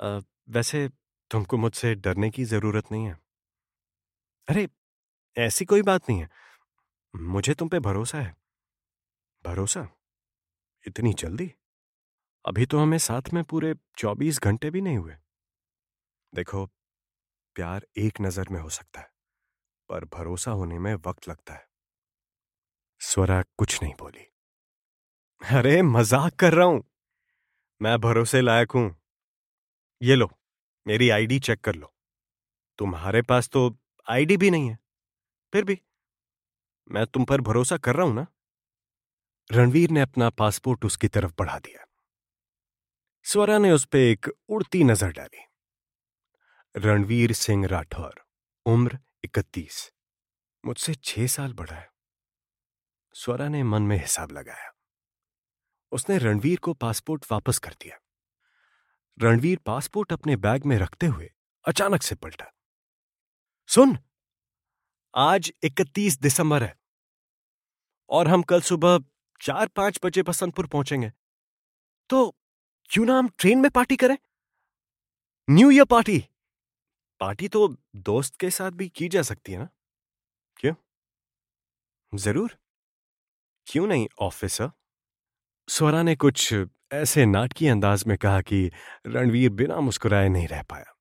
आ, 0.00 0.20
वैसे 0.48 0.88
तुमको 1.30 1.56
मुझसे 1.56 1.94
डरने 1.94 2.30
की 2.30 2.44
ज़रूरत 2.44 2.92
नहीं 2.92 3.06
है। 3.06 3.18
अरे 4.48 4.68
ऐसी 5.36 5.64
कोई 5.64 5.82
बात 5.82 6.10
नहीं 6.10 6.20
है। 6.20 6.28
मुझे 7.16 7.54
तुम 7.54 7.68
पे 7.68 7.78
भरोसा 7.78 8.20
है। 8.20 8.36
भरोसा? 9.44 9.88
इतनी 10.86 11.12
जल्दी? 11.12 11.52
अभी 12.48 12.66
तो 12.66 12.78
हमें 12.78 12.98
साथ 12.98 13.22
में 13.34 13.44
पूरे 13.44 13.74
चौबीस 13.98 14.40
घंटे 14.40 14.70
भी 14.70 14.80
नहीं 14.80 14.98
हुए। 14.98 15.14
देखो, 16.34 16.66
प्यार 17.56 17.86
एक 17.96 18.20
नज़र 18.20 18.48
में 18.50 18.60
हो 18.60 18.68
सकता 18.68 19.00
है, 19.00 19.10
पर 19.90 20.04
भरोसा 20.04 20.50
होने 20.50 20.78
में 20.78 20.94
वक्त 20.94 21.28
लगता 21.28 21.54
है। 21.54 21.68
स्वरा 23.00 23.42
कुछ 23.58 23.82
नहीं 23.82 23.94
बोली। 23.94 24.24
अरे, 25.42 25.82
मज़ाक 25.82 26.34
कर 26.34 26.54
रहा 26.54 26.66
हूँ। 26.66 26.82
मैं 27.80 27.98
भरोसे 27.98 28.40
लायक 28.40 28.70
हूँ। 28.70 28.96
ये 30.02 30.14
लो, 30.14 30.30
मेरी 30.86 31.10
आईडी 31.10 31.38
चेक 31.38 31.60
कर 31.60 31.74
लो। 31.74 31.94
तुम्हारे 32.78 33.22
पास 33.22 33.48
तो 33.48 33.78
आईडी 34.06 34.36
भी 34.36 34.50
नहीं 34.50 34.68
है। 34.68 34.78
फिर 35.52 35.64
भी, 35.64 35.80
मैं 36.90 37.06
तुम 37.06 37.24
पर 37.24 37.40
भरोसा 37.40 37.76
कर 37.76 37.96
रहा 37.96 38.06
हूँ 38.06 38.14
ना? 38.14 38.26
रणवीर 39.50 39.90
ने 39.90 40.00
अपना 40.00 40.30
पासपोर्ट 40.30 40.84
उसकी 40.84 41.08
तरफ़ 41.08 41.32
बढ़ा 41.38 41.58
दिया। 41.58 41.87
स्वरा 43.28 43.58
ने 43.58 43.70
उस 43.70 43.84
पर 43.84 43.98
एक 43.98 44.26
उड़ती 44.48 44.84
नज़र 44.84 45.12
डाली। 45.12 45.40
रणवीर 46.74 47.32
सिंह 47.32 47.66
राठौर, 47.66 48.24
उम्र 48.66 48.98
इकतीस, 49.24 49.92
मुझसे 50.64 50.94
छह 50.94 51.26
साल 51.26 51.52
बड़ा 51.52 51.74
है। 51.74 51.90
स्वरा 53.12 53.48
ने 53.48 53.62
मन 53.62 53.82
में 53.82 53.96
हिसाब 53.96 54.32
लगाया। 54.32 54.72
उसने 55.92 56.18
रणवीर 56.18 56.58
को 56.58 56.74
पासपोर्ट 56.74 57.24
वापस 57.32 57.58
कर 57.58 57.72
दिया। 57.72 57.98
रणवीर 59.18 59.58
पासपोर्ट 59.58 60.12
अपने 60.12 60.36
बैग 60.36 60.64
में 60.64 60.78
रखते 60.78 61.06
हुए 61.06 61.30
अचानक 61.64 62.02
से 62.02 62.14
पलटा। 62.14 62.52
सुन, 63.66 63.98
आज 65.14 65.52
31 65.62 66.20
दिसंबर 66.20 66.62
है 66.62 66.74
और 68.10 68.28
हम 68.28 68.42
कल 68.42 68.60
सुबह 68.60 68.98
चार 69.40 69.66
पाँच 69.66 70.00
बजे 70.04 70.22
बसंतपुर 70.22 70.66
पहुँचेंगे। 70.66 71.12
तो 72.10 72.34
क्यों 72.90 73.04
ना 73.06 73.18
हम 73.18 73.28
ट्रेन 73.28 73.58
में 73.58 73.70
पार्टी 73.70 73.96
करें? 73.96 74.16
New 75.50 75.70
year 75.70 75.84
party. 75.84 76.18
पार्टी 77.20 77.48
तो 77.48 77.76
दोस्त 77.96 78.36
के 78.36 78.50
साथ 78.50 78.70
भी 78.70 78.88
की 78.88 79.08
जा 79.08 79.22
सकती 79.22 79.52
है 79.52 79.58
ना? 79.58 79.68
क्यों? 80.56 80.74
ज़रूर। 82.12 82.58
क्यों 83.66 83.86
नहीं, 83.86 84.08
ऑफिसर? 84.18 84.70
स्वरा 85.68 86.02
ने 86.02 86.16
कुछ 86.16 86.54
ऐसे 86.92 87.26
नाटकीय 87.26 87.68
अंदाज 87.68 88.04
में 88.06 88.16
कहा 88.18 88.40
कि 88.40 88.70
रणवीर 89.06 89.50
बिना 89.50 89.80
मुस्कुराए 89.80 90.28
नहीं 90.28 90.48
रह 90.48 90.62
पाया। 90.62 90.94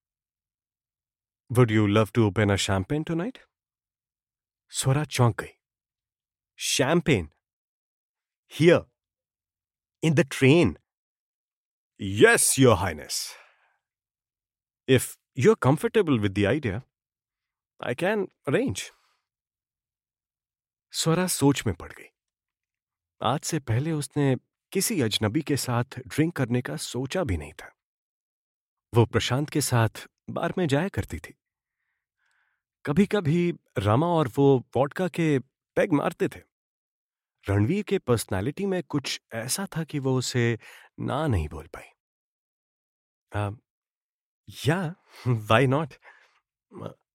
Would 1.51 1.71
you 1.71 1.87
love 1.87 2.09
to 2.13 2.27
open 2.27 2.49
a 2.49 2.55
champagne 2.55 3.03
tonight 3.15 3.37
Swara 4.69 5.03
चौंक 5.03 5.41
गई। 5.41 5.53
Champagne 6.57 7.29
here 8.53 8.85
in 10.03 10.13
the 10.13 10.27
train 10.31 10.77
your 12.01 12.75
highness 12.77 13.35
if 14.87 15.15
you 15.37 15.51
are 15.51 15.55
comfortable 15.61 16.19
with 16.19 16.33
the 16.39 16.45
idea 16.45 16.81
I 17.81 17.95
can 17.95 18.27
arrange 18.47 18.91
Swara 20.91 21.27
सोच 21.27 21.63
में 21.67 21.75
पड़ 21.75 21.91
गई 21.91 22.09
आज 23.21 23.39
से 23.39 23.59
पहले 23.59 23.91
उसने 23.91 24.35
किसी 24.71 25.01
अजनबी 25.01 25.41
के 25.41 25.57
साथ 25.57 25.99
ड्रिंक 25.99 26.35
करने 26.35 26.61
का 26.61 26.75
सोचा 26.75 27.23
भी 27.23 27.37
नहीं 27.37 27.53
था 27.53 27.73
वो 28.93 29.05
प्रशांत 29.05 29.49
के 29.49 29.61
साथ 29.61 30.07
बार 30.29 30.53
में 30.57 30.67
जाया 30.67 30.87
करती 30.87 31.19
थी 31.19 31.33
कभी 32.85 33.05
कभी 33.05 33.53
रमा 33.77 34.07
और 34.07 34.27
वो 34.27 34.47
वॉडका 34.75 35.07
के 35.07 35.39
पैग 35.77 35.93
मारते 35.93 36.27
थे 36.27 36.41
रणवीर 37.49 37.83
के 37.83 37.97
पर्सनालिटी 37.99 38.65
में 38.65 38.83
कुछ 38.83 39.21
ऐसा 39.33 39.67
था 39.77 39.83
कि 39.83 39.99
वो 39.99 40.17
उसे 40.17 40.57
ना 40.97 41.27
नहीं 41.27 41.47
बोल 41.49 41.67
पाई। 41.67 41.89
या 44.49 44.79
why 45.27 45.67
not 45.67 45.93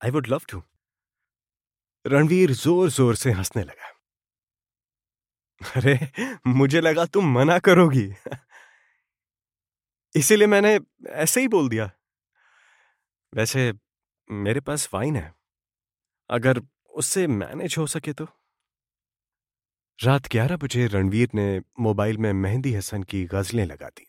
I 0.05 0.11
would 0.11 0.27
love 0.27 0.41
to 0.49 0.63
Ranveer 2.05 2.53
ज़ोर 2.53 2.89
ज़ोर 2.91 3.15
से 3.15 3.33
हंसने 3.33 3.63
लगा। 3.63 3.89
अरे, 5.61 5.99
मुझे 6.47 6.81
लगा 6.81 7.05
तुम 7.07 7.33
मना 7.35 7.59
करोगी। 7.59 8.07
इसीलिए 10.15 10.47
मैंने 10.47 10.79
ऐसे 11.09 11.41
ही 11.41 11.49
बोल 11.49 11.69
दिया। 11.69 11.91
वैसे, 13.33 13.73
मेरे 14.31 14.61
पास 14.61 14.89
वाइन 14.95 15.17
है। 15.17 15.33
अगर 16.31 16.61
उससे 16.95 17.27
मैनेज 17.27 17.75
हो 17.79 17.87
सके 17.87 18.13
तो। 18.13 18.27
रात 19.99 20.27
ग्यारह 20.29 20.57
बजे 20.57 20.87
रणवीर 20.87 21.31
ने 21.35 21.61
मोबाइल 21.81 22.17
में 22.19 22.33
मेहंदी 22.33 22.75
हसन 22.75 23.03
की 23.03 23.25
गजलें 23.25 23.65
लगा 23.67 23.89
दी 23.89 24.07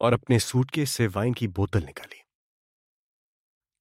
और 0.00 0.12
अपने 0.12 0.38
सूटकेस 0.38 0.90
से 0.90 1.06
वाइन 1.06 1.34
की 1.34 1.48
बोतल 1.48 1.82
निकाली। 1.84 2.20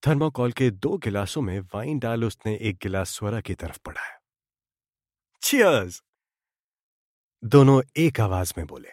थर्मोकॉल 0.03 0.51
के 0.51 0.71
दो 0.71 0.97
गिलासों 0.97 1.41
में 1.41 1.59
वाइन 1.59 1.99
डाल 1.99 2.23
उसने 2.23 2.57
एक 2.61 2.77
गिलास 2.83 3.09
स्वरा 3.09 3.41
की 3.41 3.53
तरफ़ 3.53 3.79
बढ़ाया। 3.85 4.19
चियर्स 5.41 6.01
दोनों 7.43 7.81
एक 7.97 8.19
आवाज़ 8.19 8.53
में 8.57 8.67
बोले। 8.67 8.89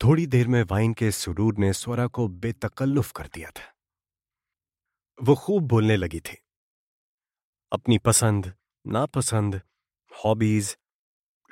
थोड़ी 0.00 0.26
देर 0.26 0.48
में 0.48 0.62
वाइन 0.62 0.94
के 0.94 1.10
सुरूर 1.12 1.58
ने 1.58 1.72
स्वरा 1.72 2.06
को 2.06 2.28
बेतकल्लुफ 2.28 3.12
कर 3.12 3.26
दिया 3.26 3.50
था। 3.50 3.72
वो 5.18 5.34
खूब 5.34 5.68
बोलने 5.68 5.96
लगी 5.96 6.20
थी। 6.20 6.36
अपनी 7.72 7.98
पसंद, 7.98 8.54
नापसंद 8.86 9.60
हॉबीज, 10.24 10.76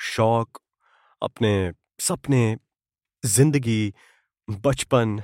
शौक, 0.00 0.62
अपने 1.22 1.72
सपने, 2.00 2.56
ज़िंदगी, 3.24 3.94
बचपन, 4.50 5.22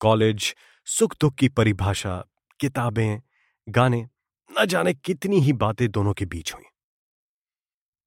कॉलेज 0.00 0.54
सुख 0.86 1.16
दुख 1.20 1.34
की 1.34 1.48
परिभाषा, 1.48 2.24
किताबें, 2.60 3.22
गाने, 3.68 4.08
न 4.58 4.66
जाने 4.66 4.94
कितनी 4.94 5.40
ही 5.40 5.52
बातें 5.52 5.90
दोनों 5.90 6.12
के 6.12 6.24
बीच 6.24 6.54
हुई। 6.54 6.64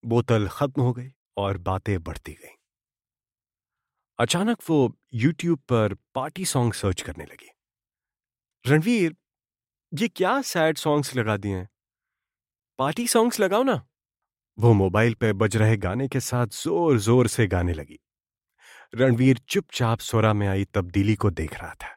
बोतल 0.05 0.47
खत्म 0.47 0.81
हो 0.81 0.93
गई 0.93 1.11
और 1.37 1.57
बातें 1.57 2.03
बढ़ती 2.03 2.33
गई। 2.33 2.55
अचानक 4.19 4.57
वो 4.69 4.97
यूट्यूब 5.13 5.59
पर 5.59 5.93
पार्टी 5.93 6.45
सॉन्ग 6.45 6.73
सर्च 6.73 7.01
करने 7.01 7.25
लगी। 7.25 7.49
रणवीर, 8.65 9.15
ये 9.93 10.07
क्या 10.07 10.41
सैड 10.41 10.77
सॉन्ग्स 10.77 11.15
लगा 11.15 11.37
दिए 11.37 11.55
हैं? 11.55 11.69
पार्टी 12.77 13.07
सॉन्ग्स 13.07 13.39
लगाओ 13.39 13.63
ना। 13.63 13.87
वो 14.57 14.73
मोबाइल 14.73 15.13
पे 15.13 15.31
बज 15.33 15.57
रहे 15.57 15.77
गाने 15.77 16.07
के 16.07 16.19
साथ 16.21 16.47
ज़ोर 16.53 16.97
ज़ोर 16.99 17.27
से 17.27 17.47
गाने 17.47 17.73
लगी। 17.73 17.99
रणवीर 18.93 19.37
चुपचाप 19.49 19.99
सोरा 19.99 20.33
में 20.33 20.47
आई 20.47 20.65
तब्दीली 20.73 21.15
को 21.15 21.29
देख 21.31 21.53
रहा 21.53 21.73
था। 21.73 21.95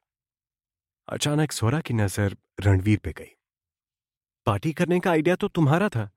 अचानक 1.09 1.53
सोरा 1.53 1.81
की 1.81 1.95
नज़र 1.95 2.37
रणवीर 2.61 2.99
पे 2.99 3.13
गई। 3.13 3.35
पार्टी 4.47 4.73
करने 4.73 4.99
का 5.01 5.11
आइडिया 5.11 5.37
तो 5.37 5.49
तुम्हारा 5.49 5.89
था। 5.89 6.11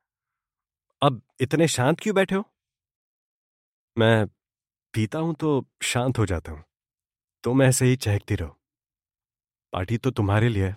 अब 1.02 1.22
इतने 1.42 1.68
शांत 1.68 2.00
क्यों 2.00 2.16
बैठे 2.16 2.36
हो? 2.36 2.44
मैं 3.98 4.26
पीता 4.94 5.20
हूँ 5.20 5.34
तो 5.36 5.66
शांत 5.84 6.18
हो 6.18 6.26
जाता 6.26 6.52
हूँ। 6.52 6.64
तुम 7.44 7.64
ऐसे 7.64 7.86
ही 7.86 7.96
चहकती 7.98 8.36
रहो। 8.36 8.58
पार्टी 9.74 9.98
तो 9.98 10.12
तुम्हारे 10.12 10.50
लिए 10.50 10.74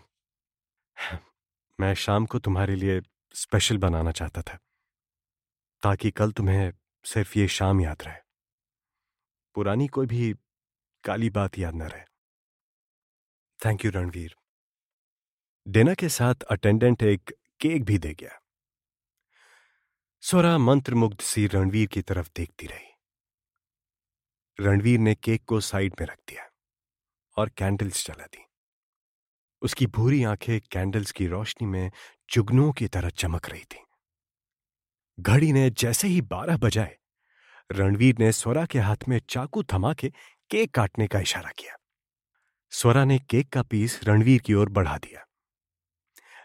मैं 1.78 1.94
शाम 1.96 2.26
को 2.26 2.38
तुम्हारे 2.38 2.76
लिए 2.76 3.00
स्पेशल 3.34 3.78
बनाना 3.78 4.12
चाहता 4.12 4.42
था। 4.42 4.58
ताकि 5.84 6.10
कल 6.10 6.32
तुम्हें 6.32 6.72
सिर्फ़ 7.04 7.38
ये 7.38 7.48
शाम 7.48 7.80
याद 7.80 8.02
रहे। 8.02 8.18
पुरानी 9.54 9.88
कोई 9.88 10.06
भी 10.06 10.34
काली 11.04 11.30
बात 11.30 11.58
याद 11.58 11.74
न 11.74 11.82
रहे। 11.82 12.04
Thank 13.66 13.84
you 13.84 13.90
Ranveer. 13.90 14.36
डिनर 15.68 15.94
के 15.94 16.08
साथ 16.08 16.34
अटेंडेंट 16.50 17.02
एक 17.02 17.34
केक 17.60 17.84
भी 17.84 17.98
दे 17.98 18.14
गया। 18.14 18.40
स्वरा 20.20 20.58
मंत्रमुग्ध 20.58 21.20
सी 21.20 21.46
रणवीर 21.46 21.86
की 21.86 22.02
तरफ़ 22.02 22.30
देखती 22.36 22.66
रही। 22.66 22.86
रणवीर 24.60 24.98
ने 24.98 25.14
केक 25.14 25.44
को 25.44 25.60
साइड 25.60 25.94
में 26.00 26.06
रख 26.06 26.18
दिया 26.28 26.50
और 27.36 27.48
कैंडल्स 27.48 28.06
जला 28.06 28.26
दी। 28.26 28.44
उसकी 29.62 29.86
भूरी 29.86 30.24
आँखें 30.24 30.60
कैंडल्स 30.60 31.12
की 31.12 31.26
रोशनी 31.26 31.66
में 31.66 31.92
जुगनुओं 32.30 32.72
की 32.72 32.88
तरह 32.88 33.10
चमक 33.10 33.48
रही 33.48 33.64
थी। 33.64 33.83
घड़ी 35.20 35.52
ने 35.52 35.70
जैसे 35.70 36.08
ही 36.08 36.20
बारह 36.20 36.56
बजाए, 36.56 36.96
रणवीर 37.72 38.16
ने 38.18 38.32
स्वरा 38.32 38.66
के 38.66 38.78
हाथ 38.78 38.96
में 39.08 39.20
चाकू 39.28 39.62
थमा 39.62 39.94
के 39.94 40.12
केक 40.50 40.74
काटने 40.74 41.06
का 41.06 41.20
इशारा 41.20 41.50
किया। 41.50 41.76
स्वरा 42.70 43.04
ने 43.04 43.18
केक 43.18 43.48
का 43.48 43.62
पीस 43.62 44.00
रणवीर 44.04 44.40
की 44.40 44.54
ओर 44.54 44.68
बढ़ा 44.68 44.98
दिया। 44.98 45.26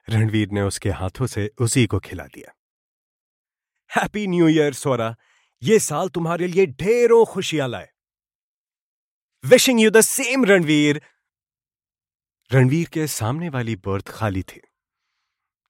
रणवीर 0.09 0.49
ने 0.51 0.61
उसके 0.61 0.89
हाथों 0.89 1.27
से 1.27 1.51
उसी 1.57 1.87
को 1.87 1.99
खिला 1.99 2.23
दिया। 2.23 2.55
Happy 3.95 4.27
new 4.27 4.47
year, 4.47 4.73
Swara. 4.73 5.15
ये 5.63 5.79
साल 5.79 6.09
तुम्हारे 6.09 6.47
लिए 6.47 6.65
ढेरों 6.65 7.25
खुशियाँ 7.25 7.67
लाए। 7.67 7.89
Wishing 9.45 9.81
you 9.81 9.89
the 9.89 10.01
same, 10.01 10.45
Ranveer. 10.45 11.01
Ranveer 12.51 12.87
के 12.87 13.07
सामने 13.07 13.49
वाली 13.49 13.75
बर्थ 13.75 14.09
खाली 14.09 14.43
थी। 14.43 14.61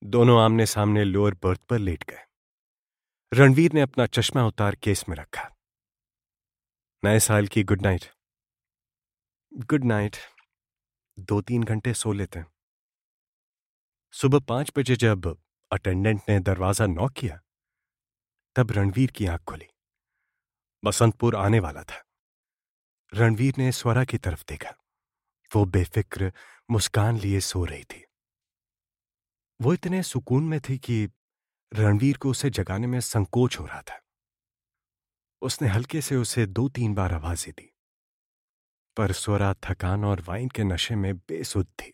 दोनों 0.04 0.42
आमने 0.42 0.66
सामने 0.66 1.04
लोअर 1.04 1.34
बर्थ 1.34 1.62
पर 1.62 1.78
लेट 1.78 2.04
गए। 2.04 2.29
रणवीर 3.34 3.74
ने 3.74 3.82
अपना 3.82 4.06
चश्मा 4.06 4.46
उतार 4.46 4.76
केस 4.76 5.06
में 5.10 5.16
रखा। 5.16 5.56
नए 7.04 7.20
साल 7.20 7.48
की 7.48 7.64
गुड 7.64 7.82
नाइट। 7.82 8.06
Good 9.54 9.84
night. 9.84 10.16
दो 11.20 11.42
तीन 11.42 11.64
घंटे 11.64 11.94
सो 11.94 12.14
लेते। 12.14 12.44
सुबह 14.12 14.40
पाँच 14.40 14.72
बजे 14.78 14.96
जब 14.96 15.42
अटेंडेंट 15.72 16.22
ने 16.30 16.40
दरवाज़ा 16.40 16.86
नॉक 16.86 17.12
किया, 17.12 17.42
तब 18.56 18.72
रणवीर 18.72 19.12
की 19.12 19.26
आँख 19.26 19.42
खुली। 19.42 19.68
बसंतपुर 20.84 21.36
आने 21.36 21.60
वाला 21.60 21.84
था। 21.84 22.04
रणवीर 23.14 23.54
ने 23.58 23.72
स्वरा 23.72 24.06
की 24.06 24.18
तरफ़ 24.18 24.44
देखा। 24.50 24.72
वो 25.56 25.66
बेफिक्र, 25.66 26.34
मुस्कान 26.72 27.18
लिए 27.18 27.40
सो 27.40 27.66
रही 27.66 27.84
थी। 27.84 28.06
वो 29.62 29.74
इतने 29.74 30.04
सुकून 30.04 30.44
में 30.44 30.60
थी 30.60 30.78
कि 30.78 31.10
रणवीर 31.74 32.18
को 32.18 32.30
उसे 32.30 32.50
जगाने 32.50 32.88
में 32.88 33.00
संकोच 33.00 33.60
हो 33.60 33.66
रहा 33.66 33.82
था। 33.82 34.02
उसने 35.42 35.68
हल्के 35.68 36.02
से 36.02 36.16
उसे 36.16 36.46
दो 36.46 36.70
तीन 36.70 36.94
बार 36.94 37.14
आवाज़ें 37.14 37.54
दी। 37.58 37.74
पर 38.98 39.12
स्वरा, 39.12 39.54
थकान 39.54 40.06
और 40.06 40.22
वाइन 40.22 40.50
के 40.50 40.64
नशे 40.64 40.96
में 40.96 41.18
बेसुध 41.18 41.66
थी। 41.66 41.94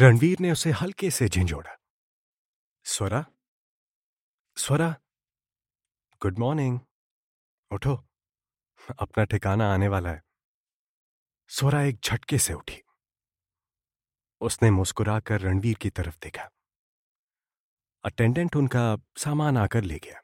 रणवीर 0.00 0.38
ने 0.40 0.52
उसे 0.52 0.70
हल्के 0.70 1.10
से 1.10 1.28
झिंझोड़ा। 1.28 1.78
स्वरा? 2.84 3.26
स्वरा? 4.56 5.00
Good 6.22 6.38
morning. 6.38 6.80
उठो। 7.70 8.08
अपना 8.98 9.24
ठिकाना 9.24 9.74
आने 9.74 9.88
वाला 9.88 10.10
है। 10.10 10.22
स्वरा 11.48 11.82
एक 11.82 12.00
झटके 12.04 12.38
से 12.38 12.52
उठी। 12.52 12.82
उसने 14.40 14.70
मुस्कुराकर 14.70 15.40
रणवीर 15.40 15.74
की 15.74 15.90
तरफ़ 15.90 16.18
देखा। 16.22 16.50
अटेंडेंट 18.04 18.56
उनका 18.56 18.84
सामान 19.18 19.56
आकर 19.56 19.82
ले 19.84 19.98
गया। 19.98 20.20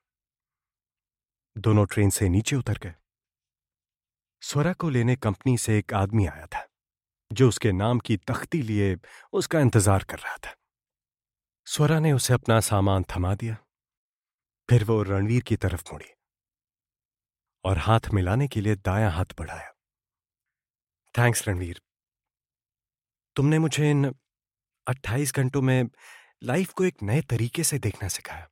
दोनों 1.57 1.85
ट्रेन 1.87 2.11
से 2.11 2.29
नीचे 2.29 2.57
उतर 2.57 2.79
गए। 2.79 2.95
स्वरा 4.43 4.73
को 4.73 4.89
लेने 4.91 5.17
कंपनी 5.17 5.57
से 5.59 5.79
एक 5.79 5.95
आदमी 5.95 6.27
आया 6.27 6.47
था, 6.47 6.67
जो 7.31 7.49
उसके 7.49 7.73
नाम 7.75 7.99
की 7.99 8.17
तख्ती 8.19 8.63
लिए 8.63 8.97
उसका 9.33 9.61
इंतज़ार 9.61 10.05
कर 10.05 10.19
रहा 10.19 10.37
था। 10.37 10.55
स्वरा 11.67 11.99
ने 12.01 12.13
उसे 12.13 12.35
अपना 12.35 12.61
सामान 12.63 13.05
थमा 13.11 13.35
दिया, 13.35 13.57
फिर 14.69 14.85
वो 14.85 15.03
रणवीर 15.05 15.43
की 15.43 15.57
तरफ़ 15.57 15.83
मुड़ी 15.93 16.13
और 17.65 17.79
हाथ 17.79 18.11
मिलाने 18.15 18.49
के 18.49 18.61
लिए 18.61 18.77
दाया 18.77 19.11
हाथ 19.11 19.35
बढ़ाया। 19.39 19.73
थैंक्स 21.15 21.47
रणवीर, 21.49 21.81
तुमने 23.37 23.59
मुझे 23.59 23.91
इन 23.91 24.13
अट्ठाईस 24.87 25.35
घंटों 25.35 25.63
में 25.63 25.89
लाइफ 26.43 26.73
को 26.73 26.85
एक 26.85 27.03
नए 27.03 27.23
तरीके 27.23 27.65
से 27.65 27.79
देखना 27.79 28.09
सिखाया। 28.09 28.49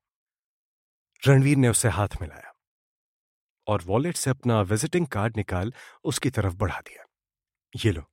रणवीर 1.27 1.57
ने 1.57 1.69
उससे 1.69 1.89
हाथ 1.89 2.09
मिलाया 2.21 2.55
और 3.67 3.83
वॉलेट 3.83 4.17
से 4.17 4.31
अपना 4.31 4.61
विजिटिंग 4.61 5.07
कार्ड 5.07 5.37
निकाल 5.37 5.73
उसकी 6.05 6.31
तरफ़ 6.31 6.55
बढ़ा 6.55 6.81
दिया। 6.81 7.05
ये 7.85 7.93
लो, 7.93 8.13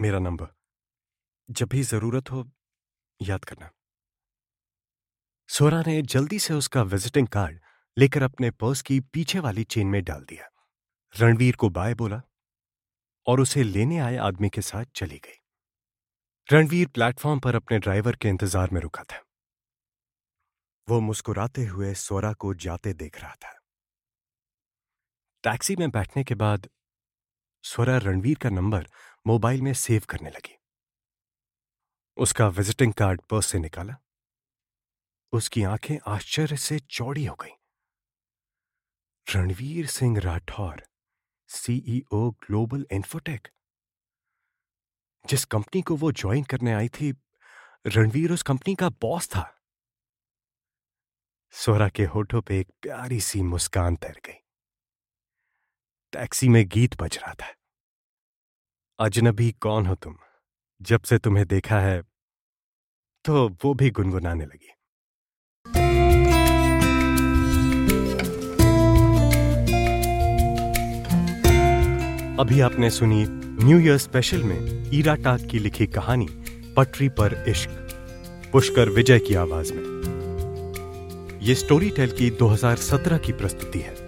मेरा 0.00 0.18
नंबर। 0.18 0.46
जब 1.50 1.68
भी 1.68 1.82
ज़रूरत 1.82 2.30
हो, 2.30 2.50
याद 3.22 3.44
करना। 3.44 3.70
सोरा 5.48 5.82
ने 5.86 6.02
जल्दी 6.02 6.38
से 6.38 6.54
उसका 6.54 6.82
विजिटिंग 6.82 7.28
कार्ड 7.28 7.60
लेकर 7.98 8.22
अपने 8.22 8.50
पर्स 8.50 8.82
की 8.82 9.00
पीछे 9.00 9.38
वाली 9.38 9.64
चेन 9.64 9.86
में 9.86 10.04
डाल 10.04 10.24
दिया। 10.24 10.48
रणवीर 11.16 11.56
को 11.56 11.70
बाय 11.70 11.94
बोला 11.94 12.22
और 13.26 13.40
उसे 13.40 13.62
लेने 13.62 13.98
आए 13.98 14.16
आदमी 14.16 14.48
के 14.48 14.60
साथ 14.60 14.84
चली 14.94 15.18
गई। 15.18 15.45
रणवीर 16.48 16.88
प्लेटफॉर्म 16.88 17.38
पर 17.40 17.54
अपने 17.54 17.78
ड्राइवर 17.78 18.16
के 18.16 18.28
इंतज़ार 18.28 18.70
में 18.72 18.80
रुका 18.80 19.02
था। 19.02 19.18
वो 20.88 20.98
मुस्कुराते 21.00 21.64
हुए 21.64 21.92
सोरा 21.94 22.32
को 22.32 22.52
जाते 22.54 22.92
देख 22.94 23.20
रहा 23.20 23.34
था। 23.34 23.50
टैक्सी 25.44 25.76
में 25.76 25.90
बैठने 25.90 26.24
के 26.24 26.34
बाद 26.34 26.68
स्वरा 27.64 27.96
रणवीर 27.98 28.38
का 28.38 28.50
नंबर 28.50 28.86
मोबाइल 29.26 29.62
में 29.62 29.72
सेव 29.74 30.02
करने 30.08 30.30
लगी। 30.30 30.56
उसका 32.16 32.48
विजिटिंग 32.48 32.92
कार्ड 32.92 33.20
पर्स 33.20 33.46
से 33.46 33.58
निकाला। 33.58 33.96
उसकी 35.32 35.62
आँखें 35.62 35.98
आश्चर्य 36.06 36.56
से 36.56 36.78
चौड़ी 36.78 37.24
हो 37.24 37.34
गईं। 37.34 37.56
Ranveer 39.26 39.86
Singh 39.86 40.20
Rathore 40.20 40.86
CEO 41.50 42.30
Global 42.30 42.86
Infotech 42.92 43.48
जिस 45.28 45.44
कंपनी 45.44 45.82
को 45.82 45.96
वो 45.96 46.12
ज्वाइन 46.12 46.44
करने 46.44 46.72
आई 46.72 46.88
थी, 46.88 47.10
रणवीर 47.86 48.32
उस 48.32 48.42
कंपनी 48.42 48.74
का 48.74 48.88
बॉस 48.88 49.28
था। 49.28 49.52
सोरा 51.50 51.88
के 51.88 52.04
होठों 52.04 52.40
पे 52.42 52.58
एक 52.60 52.68
प्यारी 52.82 53.20
सी 53.20 53.42
मुस्कान 53.42 53.96
तैर 53.96 54.20
गई। 54.26 54.38
टैक्सी 56.12 56.48
में 56.48 56.66
गीत 56.68 56.96
बज 57.02 57.18
रहा 57.22 57.32
था। 57.34 57.52
अजनबी 58.98 59.50
कौन 59.52 59.86
हो 59.86 59.94
तुम? 59.94 60.16
जब 60.82 61.02
से 61.02 61.18
तुम्हें 61.18 61.46
देखा 61.46 61.80
है 61.80 62.02
तो 63.24 63.48
वो 63.64 63.74
भी 63.74 63.90
गुनगुनाने 63.90 64.44
लगी। 64.44 64.72
अभी 72.40 72.60
आपने 72.60 72.90
सुनी 72.90 73.24
न्यू 73.66 73.78
ईयर 73.80 73.98
स्पेशल 73.98 74.42
में 74.42 74.90
ईरा 74.94 75.14
टाक 75.14 75.40
की 75.40 75.58
लिखी 75.58 75.86
कहानी 75.86 76.26
पटरी 76.76 77.08
पर 77.08 77.44
इश्क, 77.48 77.70
पुष्कर 78.52 78.88
विजय 78.88 79.18
की 79.18 79.34
आवाज़ 79.34 79.72
में। 79.72 79.82
ये 81.42 81.54
स्टोरी 81.54 81.90
टेल 81.90 82.10
की 82.10 82.30
2017 82.30 83.18
की 83.18 83.32
प्रस्तुति 83.32 83.78
है। 83.78 84.05